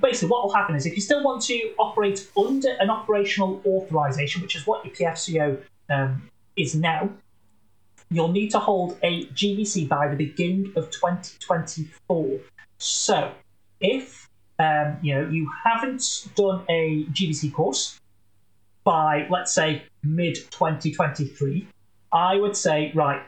basically 0.00 0.30
what 0.30 0.44
will 0.44 0.54
happen 0.54 0.74
is 0.74 0.86
if 0.86 0.94
you 0.94 1.02
still 1.02 1.22
want 1.22 1.42
to 1.42 1.72
operate 1.78 2.26
under 2.36 2.70
an 2.80 2.88
operational 2.88 3.60
authorization, 3.66 4.40
which 4.40 4.56
is 4.56 4.66
what 4.66 4.84
your 4.84 4.94
PFCO 4.94 5.62
um, 5.90 6.30
is 6.56 6.74
now, 6.74 7.10
you'll 8.10 8.32
need 8.32 8.50
to 8.50 8.58
hold 8.58 8.98
a 9.02 9.26
GVC 9.26 9.88
by 9.88 10.08
the 10.08 10.16
beginning 10.16 10.72
of 10.76 10.90
2024. 10.90 12.40
So, 12.78 13.32
if 13.80 14.28
um, 14.58 14.98
you 15.02 15.14
know 15.14 15.28
you 15.28 15.50
haven't 15.64 16.28
done 16.34 16.64
a 16.68 17.04
GVC 17.06 17.52
course 17.52 18.00
by 18.84 19.26
let's 19.30 19.52
say 19.52 19.82
mid 20.02 20.34
2023, 20.34 21.66
I 22.12 22.36
would 22.36 22.56
say 22.56 22.92
right, 22.94 23.22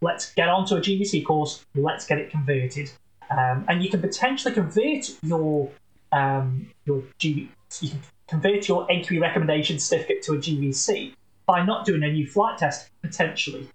let's 0.00 0.32
get 0.34 0.48
onto 0.48 0.74
a 0.74 0.80
GVC 0.80 1.24
course, 1.24 1.64
let's 1.74 2.06
get 2.06 2.18
it 2.18 2.30
converted, 2.30 2.90
um, 3.30 3.64
and 3.68 3.82
you 3.82 3.90
can 3.90 4.00
potentially 4.00 4.54
convert 4.54 5.10
your 5.22 5.70
um, 6.12 6.70
your 6.86 7.02
G, 7.18 7.50
you 7.80 7.90
can 7.90 8.00
convert 8.26 8.68
your 8.68 8.90
entry 8.90 9.18
recommendation 9.18 9.78
certificate 9.78 10.22
to 10.22 10.32
a 10.32 10.36
GVC 10.38 11.14
by 11.48 11.64
not 11.64 11.86
doing 11.86 12.04
a 12.04 12.12
new 12.12 12.26
flight 12.26 12.58
test 12.58 12.90
potentially. 13.00 13.66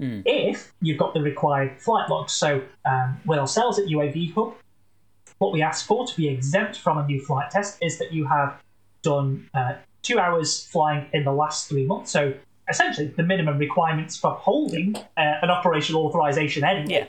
Mm. 0.00 0.22
If 0.24 0.72
you've 0.80 0.96
got 0.96 1.12
the 1.12 1.20
required 1.20 1.80
flight 1.80 2.08
logs. 2.08 2.32
So 2.32 2.62
um, 2.84 3.20
with 3.26 3.38
ourselves 3.38 3.78
at 3.78 3.86
UAV 3.86 4.32
Hub, 4.32 4.54
what 5.38 5.52
we 5.52 5.60
ask 5.60 5.84
for 5.86 6.06
to 6.06 6.16
be 6.16 6.28
exempt 6.28 6.78
from 6.78 6.98
a 6.98 7.06
new 7.06 7.20
flight 7.20 7.50
test 7.50 7.78
is 7.82 7.98
that 7.98 8.12
you 8.12 8.26
have 8.26 8.62
done 9.02 9.50
uh, 9.52 9.74
two 10.02 10.20
hours 10.20 10.64
flying 10.66 11.06
in 11.12 11.24
the 11.24 11.32
last 11.32 11.68
three 11.68 11.84
months. 11.84 12.12
So 12.12 12.32
essentially, 12.70 13.08
the 13.08 13.24
minimum 13.24 13.58
requirements 13.58 14.16
for 14.16 14.30
holding 14.30 14.94
uh, 14.96 15.00
an 15.16 15.50
operational 15.50 16.06
authorization 16.06 16.62
anyway. 16.62 16.86
Yeah. 16.88 17.06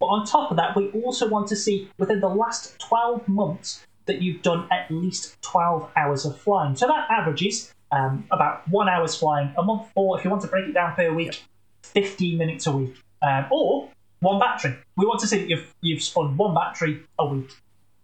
But 0.00 0.06
on 0.06 0.26
top 0.26 0.50
of 0.50 0.56
that, 0.56 0.74
we 0.74 0.88
also 1.02 1.28
want 1.28 1.48
to 1.48 1.56
see 1.56 1.90
within 1.98 2.20
the 2.20 2.28
last 2.28 2.78
12 2.80 3.28
months 3.28 3.86
that 4.06 4.22
you've 4.22 4.42
done 4.42 4.66
at 4.70 4.90
least 4.90 5.40
12 5.42 5.90
hours 5.96 6.24
of 6.24 6.38
flying. 6.38 6.76
So 6.76 6.86
that 6.86 7.08
averages 7.10 7.74
um, 7.94 8.26
about 8.30 8.68
one 8.68 8.88
hour's 8.88 9.16
flying 9.16 9.54
a 9.56 9.62
month, 9.62 9.88
or 9.94 10.18
if 10.18 10.24
you 10.24 10.30
want 10.30 10.42
to 10.42 10.48
break 10.48 10.68
it 10.68 10.72
down 10.72 10.94
per 10.94 11.12
week, 11.12 11.44
15 11.82 12.36
minutes 12.36 12.66
a 12.66 12.72
week, 12.72 12.96
um, 13.22 13.46
or 13.50 13.88
one 14.20 14.40
battery. 14.40 14.76
We 14.96 15.06
want 15.06 15.20
to 15.20 15.26
see 15.26 15.38
that 15.38 15.48
you've, 15.48 15.72
you've 15.80 16.02
spun 16.02 16.36
one 16.36 16.54
battery 16.54 17.02
a 17.18 17.26
week 17.26 17.50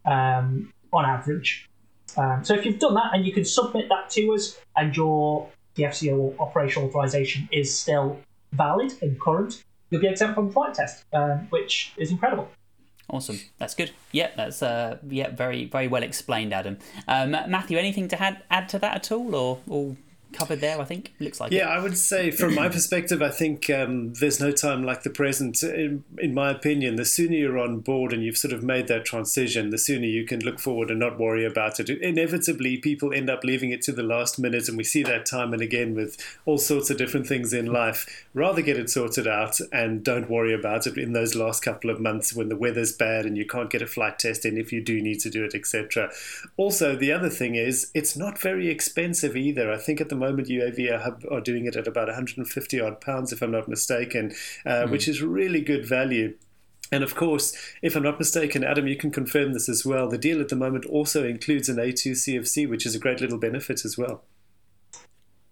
um, 0.05 0.73
on 0.93 1.05
average. 1.05 1.69
Um, 2.17 2.45
so 2.45 2.55
if 2.55 2.65
you've 2.65 2.79
done 2.79 2.95
that 2.95 3.11
and 3.15 3.25
you 3.27 3.33
can 3.33 3.45
submit 3.45 3.89
that 3.89 4.11
to 4.11 4.33
us 4.33 4.59
and 4.77 4.97
your 4.97 5.49
PFCO 5.77 6.17
or 6.17 6.35
operational 6.39 6.89
authorization 6.89 7.49
is 7.53 7.77
still 7.77 8.19
valid 8.53 8.93
and 9.03 9.21
current, 9.21 9.65
you'll 9.91 10.01
be 10.01 10.09
exempt 10.09 10.35
from 10.35 10.47
the 10.47 10.53
flight 10.53 10.75
test, 10.75 11.05
um, 11.13 11.47
which 11.51 11.93
is 11.97 12.11
incredible. 12.11 12.49
Awesome. 13.13 13.41
That's 13.59 13.75
good. 13.75 13.91
Yeah, 14.13 14.31
that's 14.37 14.63
uh, 14.63 14.99
yeah, 15.09 15.31
very 15.31 15.65
very 15.65 15.89
well 15.89 16.03
explained, 16.05 16.55
Adam. 16.55 16.79
Um, 17.09 17.33
Matthew, 17.33 17.77
anything 17.77 18.07
to 18.09 18.23
add 18.23 18.43
add 18.51 18.69
to 18.71 18.79
that 18.79 18.95
at 18.95 19.13
all, 19.13 19.35
or 19.35 19.59
all 19.69 19.97
covered 20.33 20.61
there. 20.61 20.81
I 20.81 20.85
think 20.85 21.13
looks 21.21 21.41
like. 21.41 21.53
Yeah, 21.53 21.69
it. 21.69 21.79
I 21.79 21.83
would 21.83 21.99
say 21.99 22.31
from 22.31 22.55
my 22.55 22.69
perspective, 22.77 23.23
I 23.23 23.31
think 23.31 23.69
um, 23.71 24.13
there's 24.15 24.41
no 24.41 24.53
time 24.53 24.85
like 24.85 25.03
the 25.03 25.11
present. 25.11 25.63
In, 25.63 26.05
in, 26.19 26.35
my 26.35 26.51
opinion, 26.51 26.97
the 26.97 27.05
sooner 27.05 27.35
you're 27.35 27.59
on 27.59 27.81
board 27.81 28.13
and 28.13 28.23
you've 28.23 28.37
sort 28.39 28.53
of 28.53 28.63
made 28.63 28.89
that 28.89 29.05
transition, 29.05 29.71
the 29.71 29.79
sooner 29.79 30.07
you 30.07 30.25
can 30.25 30.41
look 30.41 30.61
forward 30.61 30.91
and 30.91 31.01
not 31.01 31.19
worry 31.19 31.45
about 31.45 31.81
it. 31.81 31.91
Inevitably, 31.91 32.79
people 32.79 33.13
end 33.13 33.29
up 33.29 33.45
leaving 33.45 33.71
it 33.71 33.83
to 33.83 33.93
the 33.93 34.03
last 34.03 34.39
minute, 34.39 34.69
and 34.69 34.77
we 34.77 34.85
see 34.85 35.03
that 35.03 35.27
time 35.27 35.53
and 35.53 35.63
again 35.63 35.95
with 35.95 36.17
all 36.47 36.59
sorts 36.59 36.91
of 36.91 36.97
different 36.97 37.27
things 37.27 37.53
in 37.53 37.67
life. 37.67 38.27
Rather 38.35 38.63
get 38.63 38.79
it 38.79 38.91
sorted 38.91 39.27
out 39.27 39.59
and 39.73 40.05
don't 40.05 40.31
worry 40.31 40.55
about 40.55 40.87
it 40.87 40.97
in 40.97 41.13
those 41.13 41.35
last 41.35 41.63
couple 41.63 41.91
of 41.91 42.01
months 42.01 42.35
when 42.35 42.49
the 42.49 42.57
weather's 42.57 42.93
bad 42.93 43.27
and 43.27 43.37
you 43.37 43.47
can't 43.47 43.71
get 43.71 43.83
a 43.83 43.87
flight 43.87 44.19
test 44.19 44.45
in 44.45 44.57
if 44.57 44.73
you 44.73 44.81
do 44.81 45.01
need 45.01 45.21
to 45.21 45.31
do 45.31 45.45
it, 45.45 45.55
etc. 45.55 46.11
Also, 46.57 46.95
the 46.95 47.13
other 47.13 47.29
thing 47.29 47.55
is 47.55 47.91
it's 47.95 48.17
not 48.17 48.39
very 48.39 48.69
expensive 48.69 49.37
either. 49.37 49.73
I 49.73 49.79
think 49.79 50.01
at 50.01 50.09
the 50.09 50.17
moment 50.21 50.49
UAV 50.49 50.91
are, 50.93 51.19
are 51.35 51.41
doing 51.41 51.67
it 51.67 51.77
at 51.77 51.87
about 51.87 52.09
150 52.09 52.81
odd 52.81 53.01
pounds, 53.01 53.33
if 53.33 53.43
I'm 53.43 53.51
not 53.51 53.69
mistaken, 53.69 54.33
uh, 54.65 54.85
mm. 54.85 54.91
which 54.91 55.09
is 55.09 55.23
really 55.23 55.61
good 55.61 55.87
value. 55.87 56.37
And 56.93 57.05
of 57.05 57.15
course, 57.15 57.57
if 57.83 57.95
I'm 57.95 58.03
not 58.03 58.19
mistaken, 58.19 58.65
Adam, 58.65 58.87
you 58.87 58.97
can 58.97 59.11
confirm 59.11 59.53
this 59.53 59.69
as 59.69 59.85
well. 59.85 60.09
The 60.09 60.19
deal 60.19 60.41
at 60.41 60.49
the 60.49 60.57
moment 60.57 60.87
also 60.87 61.27
includes 61.27 61.69
an 61.69 61.77
A2 61.77 62.13
CFC, 62.13 62.69
which 62.69 62.85
is 62.85 62.95
a 62.95 62.99
great 62.99 63.21
little 63.21 63.39
benefit 63.39 63.85
as 63.85 63.97
well. 63.97 64.25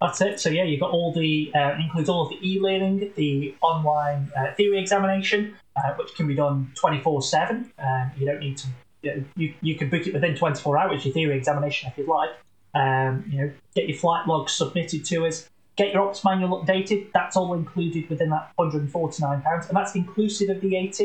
That's 0.01 0.21
it. 0.21 0.41
So 0.41 0.49
yeah, 0.49 0.63
you've 0.63 0.81
got 0.81 0.91
all 0.91 1.13
the 1.13 1.51
uh, 1.55 1.75
includes 1.79 2.09
all 2.09 2.23
of 2.23 2.29
the 2.29 2.39
e-learning, 2.49 3.13
the 3.17 3.55
online 3.61 4.31
uh, 4.37 4.55
theory 4.57 4.81
examination, 4.81 5.57
uh, 5.77 5.95
which 5.95 6.15
can 6.15 6.29
be 6.29 6.37
done 6.37 6.71
twenty 6.77 7.01
four 7.01 7.21
seven. 7.21 7.73
Um, 7.79 8.13
you 8.17 8.27
don't 8.27 8.39
need 8.39 8.59
to. 8.59 8.69
You, 9.03 9.15
know, 9.17 9.25
you 9.37 9.55
you 9.61 9.75
can 9.77 9.91
book 9.91 10.07
it 10.07 10.15
within 10.15 10.37
twenty 10.37 10.61
four 10.61 10.79
hours. 10.79 11.05
Your 11.05 11.13
theory 11.15 11.37
examination, 11.37 11.91
if 11.91 11.99
you'd 11.99 12.07
like. 12.07 12.31
Um, 12.75 13.25
you 13.31 13.41
know, 13.41 13.53
get 13.75 13.89
your 13.89 13.99
flight 13.99 14.27
logs 14.27 14.53
submitted 14.53 15.05
to 15.07 15.27
us. 15.27 15.49
Get 15.77 15.93
your 15.93 16.09
ops 16.09 16.25
manual 16.25 16.63
updated. 16.63 17.13
That's 17.13 17.37
all 17.37 17.55
included 17.55 18.09
within 18.11 18.31
that 18.31 18.53
£149, 18.59 19.69
and 19.69 19.77
that's 19.77 19.95
inclusive 19.95 20.51
of 20.51 20.63
VAT. 20.63 21.01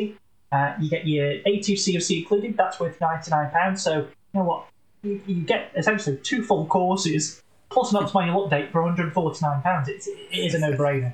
Uh, 0.51 0.75
you 0.79 0.89
get 0.89 1.07
your 1.07 1.25
A2 1.25 1.71
CFC 1.71 2.19
included. 2.19 2.57
That's 2.57 2.79
worth 2.79 2.99
£99. 2.99 3.79
So 3.79 3.99
you 3.99 4.07
know 4.33 4.43
what? 4.43 4.67
You, 5.03 5.21
you 5.25 5.41
get 5.41 5.71
essentially 5.75 6.17
two 6.17 6.43
full 6.43 6.65
courses 6.67 7.41
plus 7.69 7.91
an 7.91 8.03
ops 8.03 8.13
manual 8.15 8.49
update 8.49 8.71
for 8.71 8.81
£149. 8.81 9.87
It's, 9.87 10.07
it 10.07 10.11
is 10.31 10.53
a 10.53 10.59
no-brainer. 10.59 11.13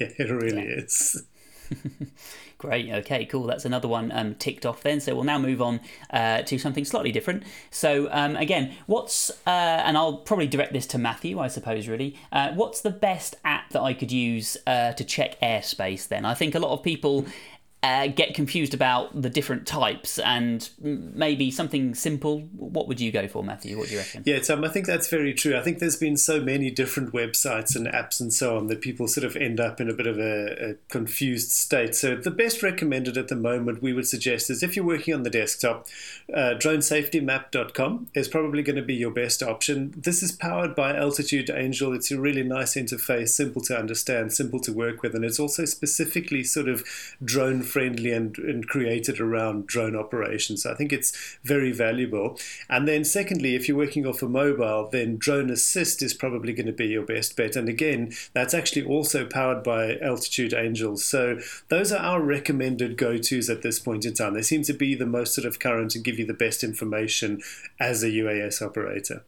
yeah, 0.00 0.08
it 0.18 0.30
really 0.30 0.62
is. 0.62 1.22
Great. 2.58 2.90
Okay, 2.90 3.26
cool. 3.26 3.44
That's 3.44 3.66
another 3.66 3.86
one 3.86 4.10
um, 4.12 4.34
ticked 4.34 4.64
off 4.64 4.82
then. 4.82 4.98
So 4.98 5.14
we'll 5.14 5.24
now 5.24 5.38
move 5.38 5.60
on 5.60 5.78
uh, 6.10 6.40
to 6.42 6.58
something 6.58 6.86
slightly 6.86 7.12
different. 7.12 7.42
So 7.70 8.08
um, 8.10 8.34
again, 8.34 8.74
what's 8.86 9.28
uh, 9.46 9.82
and 9.84 9.96
I'll 9.98 10.16
probably 10.16 10.46
direct 10.46 10.72
this 10.72 10.86
to 10.88 10.98
Matthew, 10.98 11.38
I 11.38 11.48
suppose. 11.48 11.86
Really, 11.86 12.18
uh, 12.32 12.52
what's 12.54 12.80
the 12.80 12.90
best 12.90 13.36
app 13.44 13.70
that 13.70 13.82
I 13.82 13.92
could 13.92 14.10
use 14.10 14.56
uh, 14.66 14.92
to 14.92 15.04
check 15.04 15.38
airspace? 15.42 16.08
Then 16.08 16.24
I 16.24 16.32
think 16.32 16.54
a 16.54 16.58
lot 16.58 16.72
of 16.72 16.82
people 16.82 17.26
uh, 17.86 18.08
get 18.08 18.34
confused 18.34 18.74
about 18.74 19.22
the 19.22 19.30
different 19.30 19.64
types 19.64 20.18
and 20.18 20.68
maybe 20.80 21.52
something 21.52 21.94
simple. 21.94 22.40
What 22.56 22.88
would 22.88 23.00
you 23.00 23.12
go 23.12 23.28
for, 23.28 23.44
Matthew? 23.44 23.78
What 23.78 23.86
do 23.86 23.92
you 23.92 23.98
reckon? 24.00 24.24
Yeah, 24.26 24.40
Tom, 24.40 24.64
I 24.64 24.68
think 24.68 24.86
that's 24.86 25.08
very 25.08 25.32
true. 25.32 25.56
I 25.56 25.62
think 25.62 25.78
there's 25.78 25.94
been 25.94 26.16
so 26.16 26.40
many 26.40 26.72
different 26.72 27.12
websites 27.12 27.76
and 27.76 27.86
apps 27.86 28.20
and 28.20 28.32
so 28.32 28.56
on 28.56 28.66
that 28.66 28.80
people 28.80 29.06
sort 29.06 29.24
of 29.24 29.36
end 29.36 29.60
up 29.60 29.80
in 29.80 29.88
a 29.88 29.94
bit 29.94 30.08
of 30.08 30.18
a, 30.18 30.70
a 30.70 30.74
confused 30.88 31.52
state. 31.52 31.94
So 31.94 32.16
the 32.16 32.30
best 32.30 32.60
recommended 32.60 33.16
at 33.16 33.28
the 33.28 33.36
moment 33.36 33.82
we 33.82 33.92
would 33.92 34.08
suggest 34.08 34.50
is 34.50 34.64
if 34.64 34.74
you're 34.74 34.84
working 34.84 35.14
on 35.14 35.22
the 35.22 35.30
desktop, 35.30 35.86
uh, 36.34 36.54
dronesafetymap.com 36.58 38.08
is 38.14 38.26
probably 38.26 38.64
going 38.64 38.76
to 38.76 38.82
be 38.82 38.94
your 38.94 39.12
best 39.12 39.44
option. 39.44 39.94
This 39.96 40.24
is 40.24 40.32
powered 40.32 40.74
by 40.74 40.96
Altitude 40.96 41.50
Angel. 41.50 41.94
It's 41.94 42.10
a 42.10 42.18
really 42.18 42.42
nice 42.42 42.74
interface, 42.74 43.28
simple 43.28 43.62
to 43.62 43.78
understand, 43.78 44.32
simple 44.32 44.58
to 44.60 44.72
work 44.72 45.02
with, 45.02 45.14
and 45.14 45.24
it's 45.24 45.38
also 45.38 45.64
specifically 45.66 46.42
sort 46.42 46.68
of 46.68 46.82
drone 47.22 47.62
friendly 47.76 48.10
and, 48.10 48.38
and 48.38 48.66
created 48.66 49.20
around 49.20 49.66
drone 49.66 49.94
operations. 49.94 50.62
So 50.62 50.72
I 50.72 50.74
think 50.74 50.94
it's 50.94 51.36
very 51.44 51.72
valuable. 51.72 52.38
And 52.70 52.88
then, 52.88 53.04
secondly, 53.04 53.54
if 53.54 53.68
you're 53.68 53.76
working 53.76 54.06
off 54.06 54.22
a 54.22 54.28
mobile, 54.28 54.88
then 54.90 55.18
Drone 55.18 55.50
Assist 55.50 56.02
is 56.02 56.14
probably 56.14 56.54
going 56.54 56.68
to 56.68 56.72
be 56.72 56.86
your 56.86 57.04
best 57.04 57.36
bet. 57.36 57.54
And 57.54 57.68
again, 57.68 58.14
that's 58.32 58.54
actually 58.54 58.86
also 58.86 59.26
powered 59.26 59.62
by 59.62 59.98
Altitude 59.98 60.54
Angels. 60.54 61.04
So 61.04 61.38
those 61.68 61.92
are 61.92 61.98
our 61.98 62.22
recommended 62.22 62.96
go 62.96 63.18
tos 63.18 63.50
at 63.50 63.60
this 63.60 63.78
point 63.78 64.06
in 64.06 64.14
time. 64.14 64.32
They 64.32 64.40
seem 64.40 64.62
to 64.62 64.72
be 64.72 64.94
the 64.94 65.04
most 65.04 65.34
sort 65.34 65.46
of 65.46 65.58
current 65.58 65.94
and 65.94 66.02
give 66.02 66.18
you 66.18 66.24
the 66.24 66.32
best 66.32 66.64
information 66.64 67.42
as 67.78 68.02
a 68.02 68.08
UAS 68.08 68.64
operator. 68.64 69.22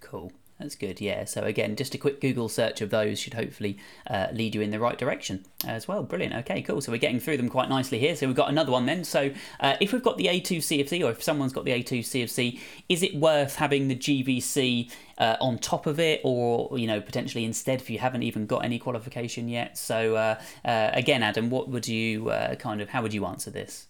Cool. 0.00 0.32
That's 0.58 0.74
good, 0.74 1.00
yeah. 1.00 1.24
So 1.24 1.44
again, 1.44 1.76
just 1.76 1.94
a 1.94 1.98
quick 1.98 2.20
Google 2.20 2.48
search 2.48 2.80
of 2.80 2.90
those 2.90 3.20
should 3.20 3.34
hopefully 3.34 3.78
uh, 4.08 4.26
lead 4.32 4.56
you 4.56 4.60
in 4.60 4.70
the 4.70 4.80
right 4.80 4.98
direction 4.98 5.46
as 5.64 5.86
well. 5.86 6.02
Brilliant. 6.02 6.34
Okay, 6.34 6.62
cool. 6.62 6.80
So 6.80 6.90
we're 6.90 6.98
getting 6.98 7.20
through 7.20 7.36
them 7.36 7.48
quite 7.48 7.68
nicely 7.68 8.00
here. 8.00 8.16
So 8.16 8.26
we've 8.26 8.34
got 8.34 8.48
another 8.48 8.72
one 8.72 8.84
then. 8.84 9.04
So 9.04 9.30
uh, 9.60 9.76
if 9.80 9.92
we've 9.92 10.02
got 10.02 10.16
the 10.16 10.26
A2 10.26 10.56
CFC, 10.56 11.06
or 11.06 11.12
if 11.12 11.22
someone's 11.22 11.52
got 11.52 11.64
the 11.64 11.70
A2 11.70 12.00
CFC, 12.00 12.58
is 12.88 13.04
it 13.04 13.14
worth 13.14 13.54
having 13.54 13.86
the 13.86 13.94
GVC 13.94 14.90
uh, 15.18 15.36
on 15.40 15.58
top 15.58 15.86
of 15.86 16.00
it, 16.00 16.20
or 16.24 16.76
you 16.76 16.88
know 16.88 17.00
potentially 17.00 17.44
instead 17.44 17.80
if 17.80 17.88
you 17.88 18.00
haven't 18.00 18.24
even 18.24 18.46
got 18.46 18.64
any 18.64 18.80
qualification 18.80 19.48
yet? 19.48 19.78
So 19.78 20.16
uh, 20.16 20.40
uh, 20.64 20.90
again, 20.92 21.22
Adam, 21.22 21.50
what 21.50 21.68
would 21.68 21.86
you 21.86 22.30
uh, 22.30 22.56
kind 22.56 22.80
of 22.80 22.88
how 22.88 23.02
would 23.02 23.14
you 23.14 23.26
answer 23.26 23.52
this? 23.52 23.86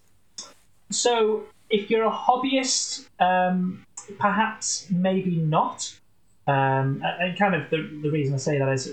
So 0.91 1.45
if 1.71 1.91
you're 1.91 2.05
a 2.05 2.11
hobbyist, 2.11 3.09
um, 3.21 3.87
perhaps 4.19 4.87
maybe 4.91 5.37
not. 5.37 5.98
Um, 6.49 7.03
and 7.05 7.39
kind 7.39 7.55
of 7.55 7.69
the, 7.69 7.89
the 8.03 8.11
reason 8.11 8.35
I 8.35 8.39
say 8.39 8.59
that 8.59 8.69
is 8.71 8.91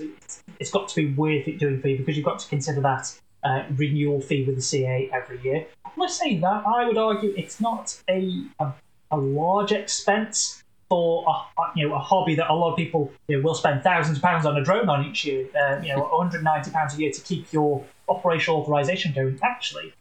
it's 0.60 0.70
got 0.70 0.88
to 0.88 0.94
be 0.94 1.14
worth 1.14 1.48
it 1.48 1.58
doing 1.58 1.80
for 1.80 1.88
you 1.88 1.96
because 1.96 2.14
you've 2.14 2.26
got 2.26 2.38
to 2.40 2.48
consider 2.48 2.82
that 2.82 3.18
uh, 3.42 3.64
renewal 3.76 4.20
fee 4.20 4.44
with 4.44 4.56
the 4.56 4.62
CA 4.62 5.08
every 5.12 5.40
year. 5.42 5.66
Let's 5.96 6.18
say 6.18 6.36
that 6.38 6.62
I 6.66 6.86
would 6.86 6.98
argue 6.98 7.32
it's 7.34 7.58
not 7.58 7.98
a 8.10 8.44
a, 8.60 8.72
a 9.10 9.16
large 9.16 9.72
expense 9.72 10.62
for 10.90 11.24
a, 11.26 11.62
you 11.74 11.88
know 11.88 11.94
a 11.94 11.98
hobby 11.98 12.34
that 12.34 12.50
a 12.50 12.54
lot 12.54 12.72
of 12.72 12.76
people 12.76 13.10
you 13.26 13.38
know, 13.38 13.42
will 13.42 13.54
spend 13.54 13.82
thousands 13.82 14.18
of 14.18 14.22
pounds 14.22 14.44
on 14.44 14.58
a 14.58 14.62
drone 14.62 14.90
on 14.90 15.06
each 15.06 15.24
year. 15.24 15.46
Uh, 15.58 15.80
you 15.80 15.94
know, 15.96 16.02
190 16.02 16.70
pounds 16.70 16.94
a 16.94 16.98
year 16.98 17.10
to 17.10 17.20
keep 17.22 17.50
your 17.54 17.82
operational 18.10 18.60
authorization 18.60 19.14
going. 19.14 19.38
Actually, 19.42 19.94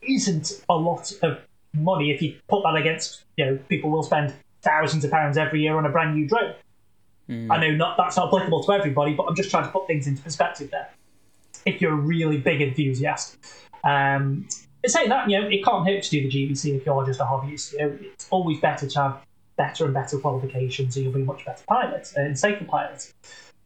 isn't 0.00 0.64
a 0.70 0.74
lot 0.74 1.12
of 1.22 1.40
money 1.74 2.10
if 2.10 2.22
you 2.22 2.36
put 2.48 2.62
that 2.62 2.74
against 2.74 3.22
you 3.36 3.44
know 3.44 3.58
people 3.68 3.90
will 3.90 4.02
spend 4.02 4.34
thousands 4.62 5.04
of 5.04 5.10
pounds 5.10 5.36
every 5.36 5.60
year 5.60 5.76
on 5.76 5.84
a 5.84 5.90
brand 5.90 6.14
new 6.14 6.26
drone. 6.26 6.54
Mm. 7.30 7.46
I 7.50 7.60
know 7.60 7.70
not 7.76 7.96
that's 7.96 8.16
not 8.16 8.26
applicable 8.26 8.64
to 8.64 8.72
everybody, 8.72 9.14
but 9.14 9.24
I'm 9.24 9.36
just 9.36 9.50
trying 9.50 9.64
to 9.64 9.70
put 9.70 9.86
things 9.86 10.06
into 10.06 10.20
perspective 10.22 10.70
there. 10.70 10.90
If 11.64 11.80
you're 11.80 11.92
a 11.92 11.96
really 11.96 12.38
big 12.38 12.60
enthusiast, 12.60 13.36
um, 13.84 14.48
saying 14.86 15.10
that, 15.10 15.30
you 15.30 15.40
know, 15.40 15.46
it 15.46 15.64
can't 15.64 15.86
hurt 15.86 16.02
to 16.04 16.10
do 16.10 16.22
the 16.22 16.28
GVC 16.28 16.76
if 16.76 16.86
you're 16.86 17.06
just 17.06 17.20
a 17.20 17.24
hobbyist. 17.24 17.72
You 17.72 17.78
know, 17.78 17.98
it's 18.00 18.26
always 18.30 18.58
better 18.60 18.86
to 18.86 18.98
have 18.98 19.20
better 19.56 19.84
and 19.84 19.94
better 19.94 20.18
qualifications, 20.18 20.94
so 20.94 21.00
you'll 21.00 21.12
be 21.12 21.22
much 21.22 21.44
better 21.44 21.62
pilot 21.68 22.10
and 22.16 22.38
safer 22.38 22.64
pilot. 22.64 23.12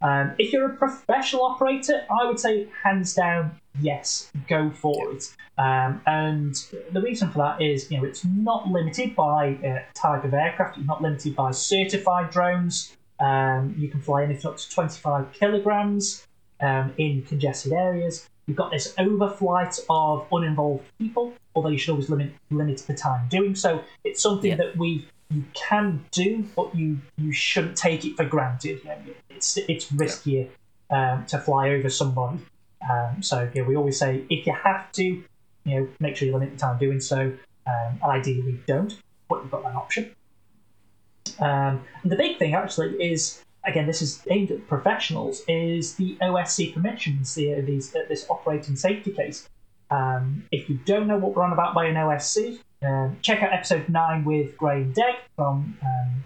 Um, 0.03 0.35
if 0.39 0.53
you're 0.53 0.71
a 0.71 0.77
professional 0.77 1.45
operator, 1.45 2.05
I 2.11 2.27
would 2.27 2.39
say 2.39 2.69
hands 2.83 3.15
down, 3.15 3.59
yes, 3.81 4.31
go 4.49 4.71
for 4.71 5.13
it. 5.13 5.35
Um, 5.57 6.03
and 6.07 6.55
the 6.93 7.01
reason 7.01 7.31
for 7.31 7.39
that 7.39 7.63
is, 7.63 7.91
you 7.91 7.99
know, 7.99 8.05
it's 8.05 8.25
not 8.25 8.69
limited 8.69 9.15
by 9.15 9.55
uh, 9.65 9.79
type 9.95 10.25
of 10.25 10.35
aircraft. 10.35 10.79
It's 10.79 10.87
not 10.87 11.01
limited 11.01 11.35
by 11.37 11.53
certified 11.53 12.31
drones. 12.31 12.95
Um, 13.25 13.75
you 13.79 13.89
can 13.89 14.01
fly 14.01 14.25
anything 14.25 14.51
up 14.51 14.59
to 14.59 14.71
25 14.71 15.33
kilograms 15.33 16.27
um, 16.61 16.93
in 16.99 17.23
congested 17.23 17.73
areas. 17.73 18.29
You've 18.47 18.59
got 18.59 18.71
this 18.71 18.93
overflight 18.99 19.81
of 19.89 20.27
uninvolved 20.31 20.85
people, 20.99 21.33
although 21.55 21.71
you 21.71 21.79
should 21.79 21.93
always 21.93 22.11
limit 22.11 22.33
limit 22.51 22.85
the 22.87 22.93
time 22.93 23.27
doing 23.29 23.55
so. 23.55 23.83
It's 24.05 24.23
something 24.23 24.51
yeah. 24.51 24.57
that 24.57 24.77
we 24.77 25.09
you 25.31 25.45
can 25.55 26.05
do, 26.11 26.45
but 26.55 26.75
you 26.75 26.99
you 27.17 27.33
shouldn't 27.33 27.77
take 27.77 28.05
it 28.05 28.15
for 28.17 28.27
granted. 28.27 28.81
You 28.83 28.91
know, 28.91 28.99
it's 29.31 29.57
it's 29.57 29.91
riskier 29.91 30.51
yeah. 30.91 31.15
um, 31.15 31.27
to 31.27 31.39
fly 31.39 31.71
over 31.71 31.89
somebody. 31.89 32.41
Um, 32.91 33.23
so 33.23 33.51
yeah, 33.55 33.63
we 33.63 33.75
always 33.77 33.99
say 33.99 34.25
if 34.29 34.47
you 34.47 34.53
have 34.53 34.93
to, 34.93 35.05
you 35.05 35.25
know, 35.65 35.89
make 35.99 36.17
sure 36.17 36.29
you 36.29 36.35
limit 36.35 36.53
the 36.53 36.59
time 36.59 36.79
doing 36.79 37.01
so. 37.01 37.33
Um, 37.67 37.99
ideally, 38.05 38.61
don't, 38.67 38.95
but 39.31 39.41
you've 39.41 39.51
got 39.51 39.63
that 39.63 39.75
option. 39.75 40.15
Um, 41.41 41.83
and 42.03 42.13
the 42.13 42.17
big 42.17 42.39
thing 42.39 42.55
actually 42.55 42.95
is 43.03 43.45
again, 43.67 43.87
this 43.87 44.03
is 44.03 44.23
aimed 44.31 44.51
at 44.51 44.67
professionals, 44.69 45.43
is 45.49 45.95
the 45.95 46.17
OSC 46.23 46.75
permissions, 46.75 47.35
the, 47.35 47.61
these, 47.63 47.95
uh, 47.95 48.01
this 48.09 48.27
operating 48.29 48.77
safety 48.77 49.11
case. 49.11 49.49
Um, 49.91 50.45
if 50.51 50.69
you 50.69 50.79
don't 50.85 51.07
know 51.07 51.19
what 51.19 51.35
we're 51.35 51.43
on 51.43 51.53
about 51.53 51.75
by 51.75 51.87
an 51.87 51.95
OSC, 51.95 52.59
um, 52.83 53.17
check 53.23 53.43
out 53.43 53.53
episode 53.53 53.89
9 53.89 54.25
with 54.25 54.57
Graham 54.57 54.93
Degg 54.93 55.15
from 55.37 55.79
um, 55.83 56.25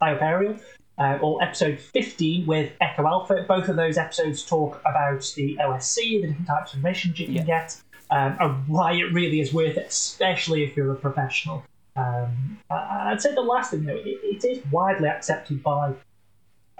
IOP 0.00 0.22
Aerial, 0.22 0.56
uh, 0.98 1.18
or 1.22 1.42
episode 1.42 1.78
15 1.78 2.46
with 2.46 2.72
Echo 2.80 3.06
Alpha. 3.06 3.44
Both 3.46 3.68
of 3.68 3.76
those 3.76 3.96
episodes 3.96 4.44
talk 4.44 4.80
about 4.80 5.30
the 5.36 5.56
OSC, 5.60 6.22
the 6.22 6.26
different 6.28 6.46
types 6.46 6.74
of 6.74 6.82
missions 6.82 7.18
you 7.18 7.26
can 7.26 7.34
Yeah. 7.36 7.44
get, 7.44 7.80
um, 8.10 8.36
and 8.40 8.68
why 8.68 8.92
it 8.92 9.12
really 9.12 9.40
is 9.40 9.52
worth 9.52 9.76
it, 9.76 9.86
especially 9.88 10.64
if 10.64 10.76
you're 10.76 10.92
a 10.92 10.96
professional. 10.96 11.64
Um, 11.96 12.58
I'd 12.70 13.20
say 13.20 13.34
the 13.34 13.40
last 13.40 13.72
thing, 13.72 13.84
though, 13.84 13.96
it, 13.96 14.18
it 14.22 14.44
is 14.44 14.62
widely 14.70 15.08
accepted 15.08 15.62
by, 15.62 15.92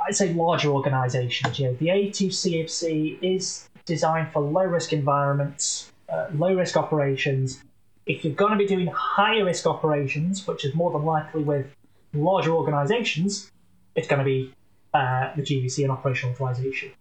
I'd 0.07 0.15
say, 0.15 0.33
larger 0.33 0.71
organisations. 0.71 1.59
You 1.59 1.67
know, 1.67 1.75
the 1.75 1.89
A2CFC 1.89 3.19
is 3.23 3.69
designed 3.85 4.33
for 4.33 4.41
low 4.41 4.65
risk 4.65 4.93
environments, 4.93 5.93
uh, 6.09 6.29
low 6.35 6.55
risk 6.55 6.77
operations. 6.77 7.63
If 8.07 8.25
you're 8.25 8.35
going 8.35 8.53
to 8.53 8.59
be 8.59 8.67
doing 8.67 8.87
higher 8.89 9.45
risk 9.45 9.67
operations, 9.67 10.47
which 10.47 10.65
is 10.65 10.75
more 10.75 10.93
than 10.93 11.05
likely 11.05 11.43
with 11.43 11.67
larger 12.13 12.53
organisations, 12.53 13.51
it's 13.95 14.09
going 14.09 14.21
to 14.21 14.25
be 14.25 14.55
uh, 14.95 15.35
the 15.37 15.43
GVC 15.43 15.83
and 15.83 15.93
operational 15.93 16.35
authorization. 16.35 16.93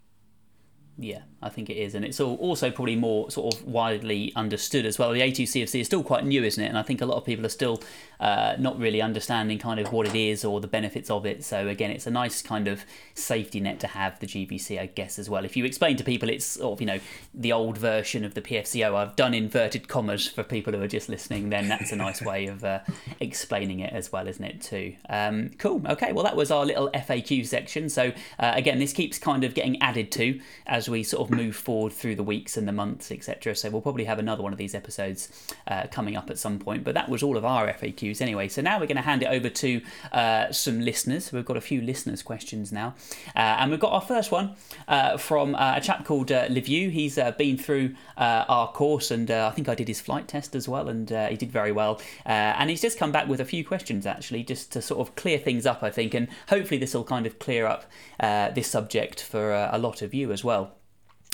Yeah, 0.98 1.22
I 1.42 1.50
think 1.50 1.70
it 1.70 1.78
is, 1.78 1.96
and 1.96 2.04
it's 2.04 2.20
also 2.20 2.70
probably 2.72 2.96
more 2.96 3.32
sort 3.32 3.54
of 3.54 3.66
widely 3.66 4.34
understood 4.36 4.86
as 4.86 5.00
well. 5.00 5.12
The 5.12 5.22
A2CFC 5.22 5.82
is 5.82 5.88
still 5.88 6.04
quite 6.04 6.26
new, 6.26 6.44
isn't 6.44 6.64
it? 6.64 6.68
And 6.68 6.78
I 6.78 6.84
think 6.84 7.02
a 7.02 7.06
lot 7.06 7.18
of 7.18 7.26
people 7.26 7.46
are 7.46 7.50
still 7.50 7.82
uh, 8.20 8.56
not 8.60 8.78
really 8.78 9.02
understanding 9.02 9.58
kind 9.58 9.80
of 9.80 9.94
what 9.94 10.08
it 10.08 10.16
is 10.16 10.44
or 10.44 10.60
the 10.60 10.68
benefits 10.68 11.10
of 11.10 11.26
it. 11.26 11.44
So 11.44 11.68
again, 11.68 11.92
it's 11.92 12.06
a 12.08 12.12
nice 12.12 12.42
kind 12.42 12.68
of 12.68 12.84
safety 13.14 13.60
net 13.60 13.80
to 13.80 13.88
have 13.88 14.20
the 14.20 14.28
GVC, 14.28 14.80
I 14.80 14.88
guess, 14.88 15.18
as 15.18 15.30
well. 15.30 15.46
If 15.46 15.56
you 15.56 15.64
explain 15.64 15.96
to 15.98 16.04
people 16.04 16.30
it's 16.30 16.46
sort 16.46 16.74
of 16.74 16.82
you 16.82 16.88
know 16.88 17.00
the 17.34 17.54
old 17.54 17.78
version 17.78 18.26
of 18.26 18.34
the 18.34 18.42
PFCO, 18.42 18.96
I've 18.96 19.16
done 19.16 19.34
inverted 19.34 19.88
commas 19.88 20.28
for 20.28 20.44
people 20.44 20.74
who 20.74 20.82
are 20.82 20.88
just 20.88 21.08
listening. 21.08 21.50
Then 21.50 21.70
that's 21.70 21.92
a 21.92 21.96
nice 21.96 22.22
way 22.22 22.48
of 22.48 22.64
uh, 22.64 22.80
explaining 23.20 23.80
it 23.80 23.94
as 23.94 24.12
well, 24.12 24.28
isn't 24.28 24.44
it? 24.44 24.62
Too 24.62 24.96
um, 25.10 25.52
cool. 25.58 25.82
Okay, 25.88 26.12
well 26.12 26.24
that 26.26 26.36
was 26.36 26.52
our 26.52 26.66
little 26.66 26.90
FAQ 26.92 27.46
section. 27.46 27.88
So 27.88 28.12
uh, 28.40 28.52
again, 28.56 28.80
this 28.80 28.92
keeps 28.92 29.18
kind 29.18 29.44
of 29.44 29.54
getting 29.54 29.82
added 29.82 30.12
to 30.14 30.40
as 30.68 30.90
we 30.90 31.04
sort 31.04 31.29
of 31.29 31.29
move 31.30 31.56
forward 31.56 31.94
through 31.94 32.16
the 32.16 32.24
weeks 32.24 32.58
and 32.58 32.68
the 32.68 32.72
months, 32.72 33.12
etc. 33.12 33.56
So 33.56 33.70
we'll 33.70 33.82
probably 33.82 34.06
have 34.06 34.20
another 34.20 34.44
one 34.44 34.52
of 34.52 34.58
these 34.58 34.76
episodes 34.76 35.30
uh, 35.68 35.88
coming 35.92 36.16
up 36.16 36.30
at 36.30 36.38
some 36.38 36.60
point. 36.60 36.84
But 36.84 36.96
that 36.96 37.10
was 37.10 37.24
all 37.24 37.38
of 37.38 37.46
our 37.46 37.68
FAQs 37.68 38.22
anyway. 38.22 38.48
So 38.48 38.62
now 38.62 38.80
we're 38.80 38.88
going 38.88 38.98
to 38.98 39.02
hand 39.04 39.24
it 39.24 39.28
over 39.28 39.50
to 39.50 39.82
uh, 40.12 40.52
some 40.52 40.82
listeners. 40.82 41.32
We've 41.32 41.46
got 41.46 41.58
a 41.58 41.62
few 41.62 41.82
listeners' 41.82 42.24
questions 42.24 42.72
now, 42.72 42.96
uh, 43.36 43.58
and 43.60 43.72
we've 43.72 43.80
got 43.80 43.94
our 43.94 44.02
first 44.02 44.32
one 44.32 44.56
uh, 44.88 45.18
from 45.18 45.56
uh, 45.56 45.76
a 45.78 45.82
chap 45.82 46.06
called 46.06 46.32
uh, 46.32 46.48
Liviu. 46.48 46.92
He's 46.92 47.18
uh, 47.18 47.32
been 47.32 47.58
through 47.58 47.96
our 48.18 48.72
course, 48.72 49.12
and 49.12 49.30
I 49.32 49.52
think 49.52 49.70
I 49.70 49.76
did 49.76 49.88
his 49.88 50.02
flight 50.02 50.28
test 50.28 50.56
as 50.56 50.68
well, 50.68 50.90
and 50.90 51.10
he 51.10 51.38
did 51.38 51.52
very 51.52 51.72
well. 51.72 52.02
And 52.26 52.70
he's 52.70 52.82
just 52.82 52.98
come 52.98 53.12
back 53.12 53.28
with 53.28 53.40
a 53.40 53.46
few 53.46 53.64
questions 53.66 54.06
actually, 54.06 54.44
just 54.44 54.72
to 54.74 54.82
sort 54.82 55.00
of 55.00 55.16
clear 55.16 55.38
things 55.38 55.66
up, 55.66 55.84
I 55.84 55.90
think, 55.90 56.14
and 56.14 56.28
hopefully 56.50 56.80
this 56.80 56.94
will 56.94 57.04
kind 57.04 57.26
of 57.26 57.40
clear 57.40 57.66
up 57.66 57.86
this 58.20 58.68
subject 58.68 59.22
for 59.22 59.54
a 59.54 59.78
lot 59.78 60.02
of 60.02 60.14
you 60.14 60.32
as 60.32 60.44
well. 60.44 60.79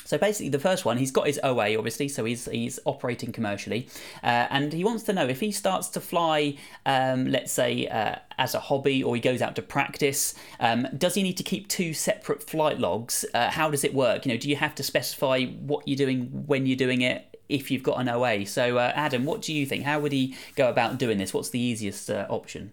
So 0.05 0.19
basically, 0.19 0.49
the 0.49 0.59
first 0.59 0.85
one, 0.85 0.97
he's 0.97 1.11
got 1.11 1.25
his 1.25 1.39
OA, 1.43 1.75
obviously, 1.75 2.07
so 2.07 2.23
he's 2.25 2.45
he's 2.45 2.79
operating 2.85 3.31
commercially, 3.31 3.87
uh, 4.23 4.47
and 4.49 4.71
he 4.71 4.83
wants 4.83 5.03
to 5.03 5.13
know 5.13 5.27
if 5.27 5.39
he 5.39 5.51
starts 5.51 5.89
to 5.89 5.99
fly, 5.99 6.57
um, 6.85 7.25
let's 7.25 7.51
say, 7.51 7.87
uh, 7.87 8.15
as 8.37 8.53
a 8.53 8.59
hobby, 8.59 9.03
or 9.03 9.15
he 9.15 9.21
goes 9.21 9.41
out 9.41 9.55
to 9.55 9.63
practice. 9.63 10.35
Um, 10.59 10.87
does 10.95 11.15
he 11.15 11.23
need 11.23 11.37
to 11.37 11.43
keep 11.43 11.67
two 11.67 11.93
separate 11.93 12.43
flight 12.43 12.79
logs? 12.79 13.25
Uh, 13.33 13.49
how 13.49 13.71
does 13.71 13.83
it 13.83 13.95
work? 13.95 14.25
You 14.25 14.33
know, 14.33 14.37
do 14.37 14.47
you 14.47 14.55
have 14.55 14.75
to 14.75 14.83
specify 14.83 15.45
what 15.45 15.87
you're 15.87 15.97
doing 15.97 16.45
when 16.45 16.67
you're 16.67 16.77
doing 16.77 17.01
it? 17.01 17.25
If 17.49 17.69
you've 17.69 17.83
got 17.83 17.99
an 17.99 18.09
OA, 18.09 18.45
so 18.45 18.77
uh, 18.77 18.91
Adam, 18.95 19.25
what 19.25 19.41
do 19.41 19.53
you 19.53 19.65
think? 19.65 19.83
How 19.85 19.99
would 19.99 20.11
he 20.11 20.35
go 20.55 20.69
about 20.69 20.97
doing 20.97 21.17
this? 21.17 21.33
What's 21.33 21.49
the 21.49 21.59
easiest 21.59 22.09
uh, 22.09 22.25
option? 22.29 22.71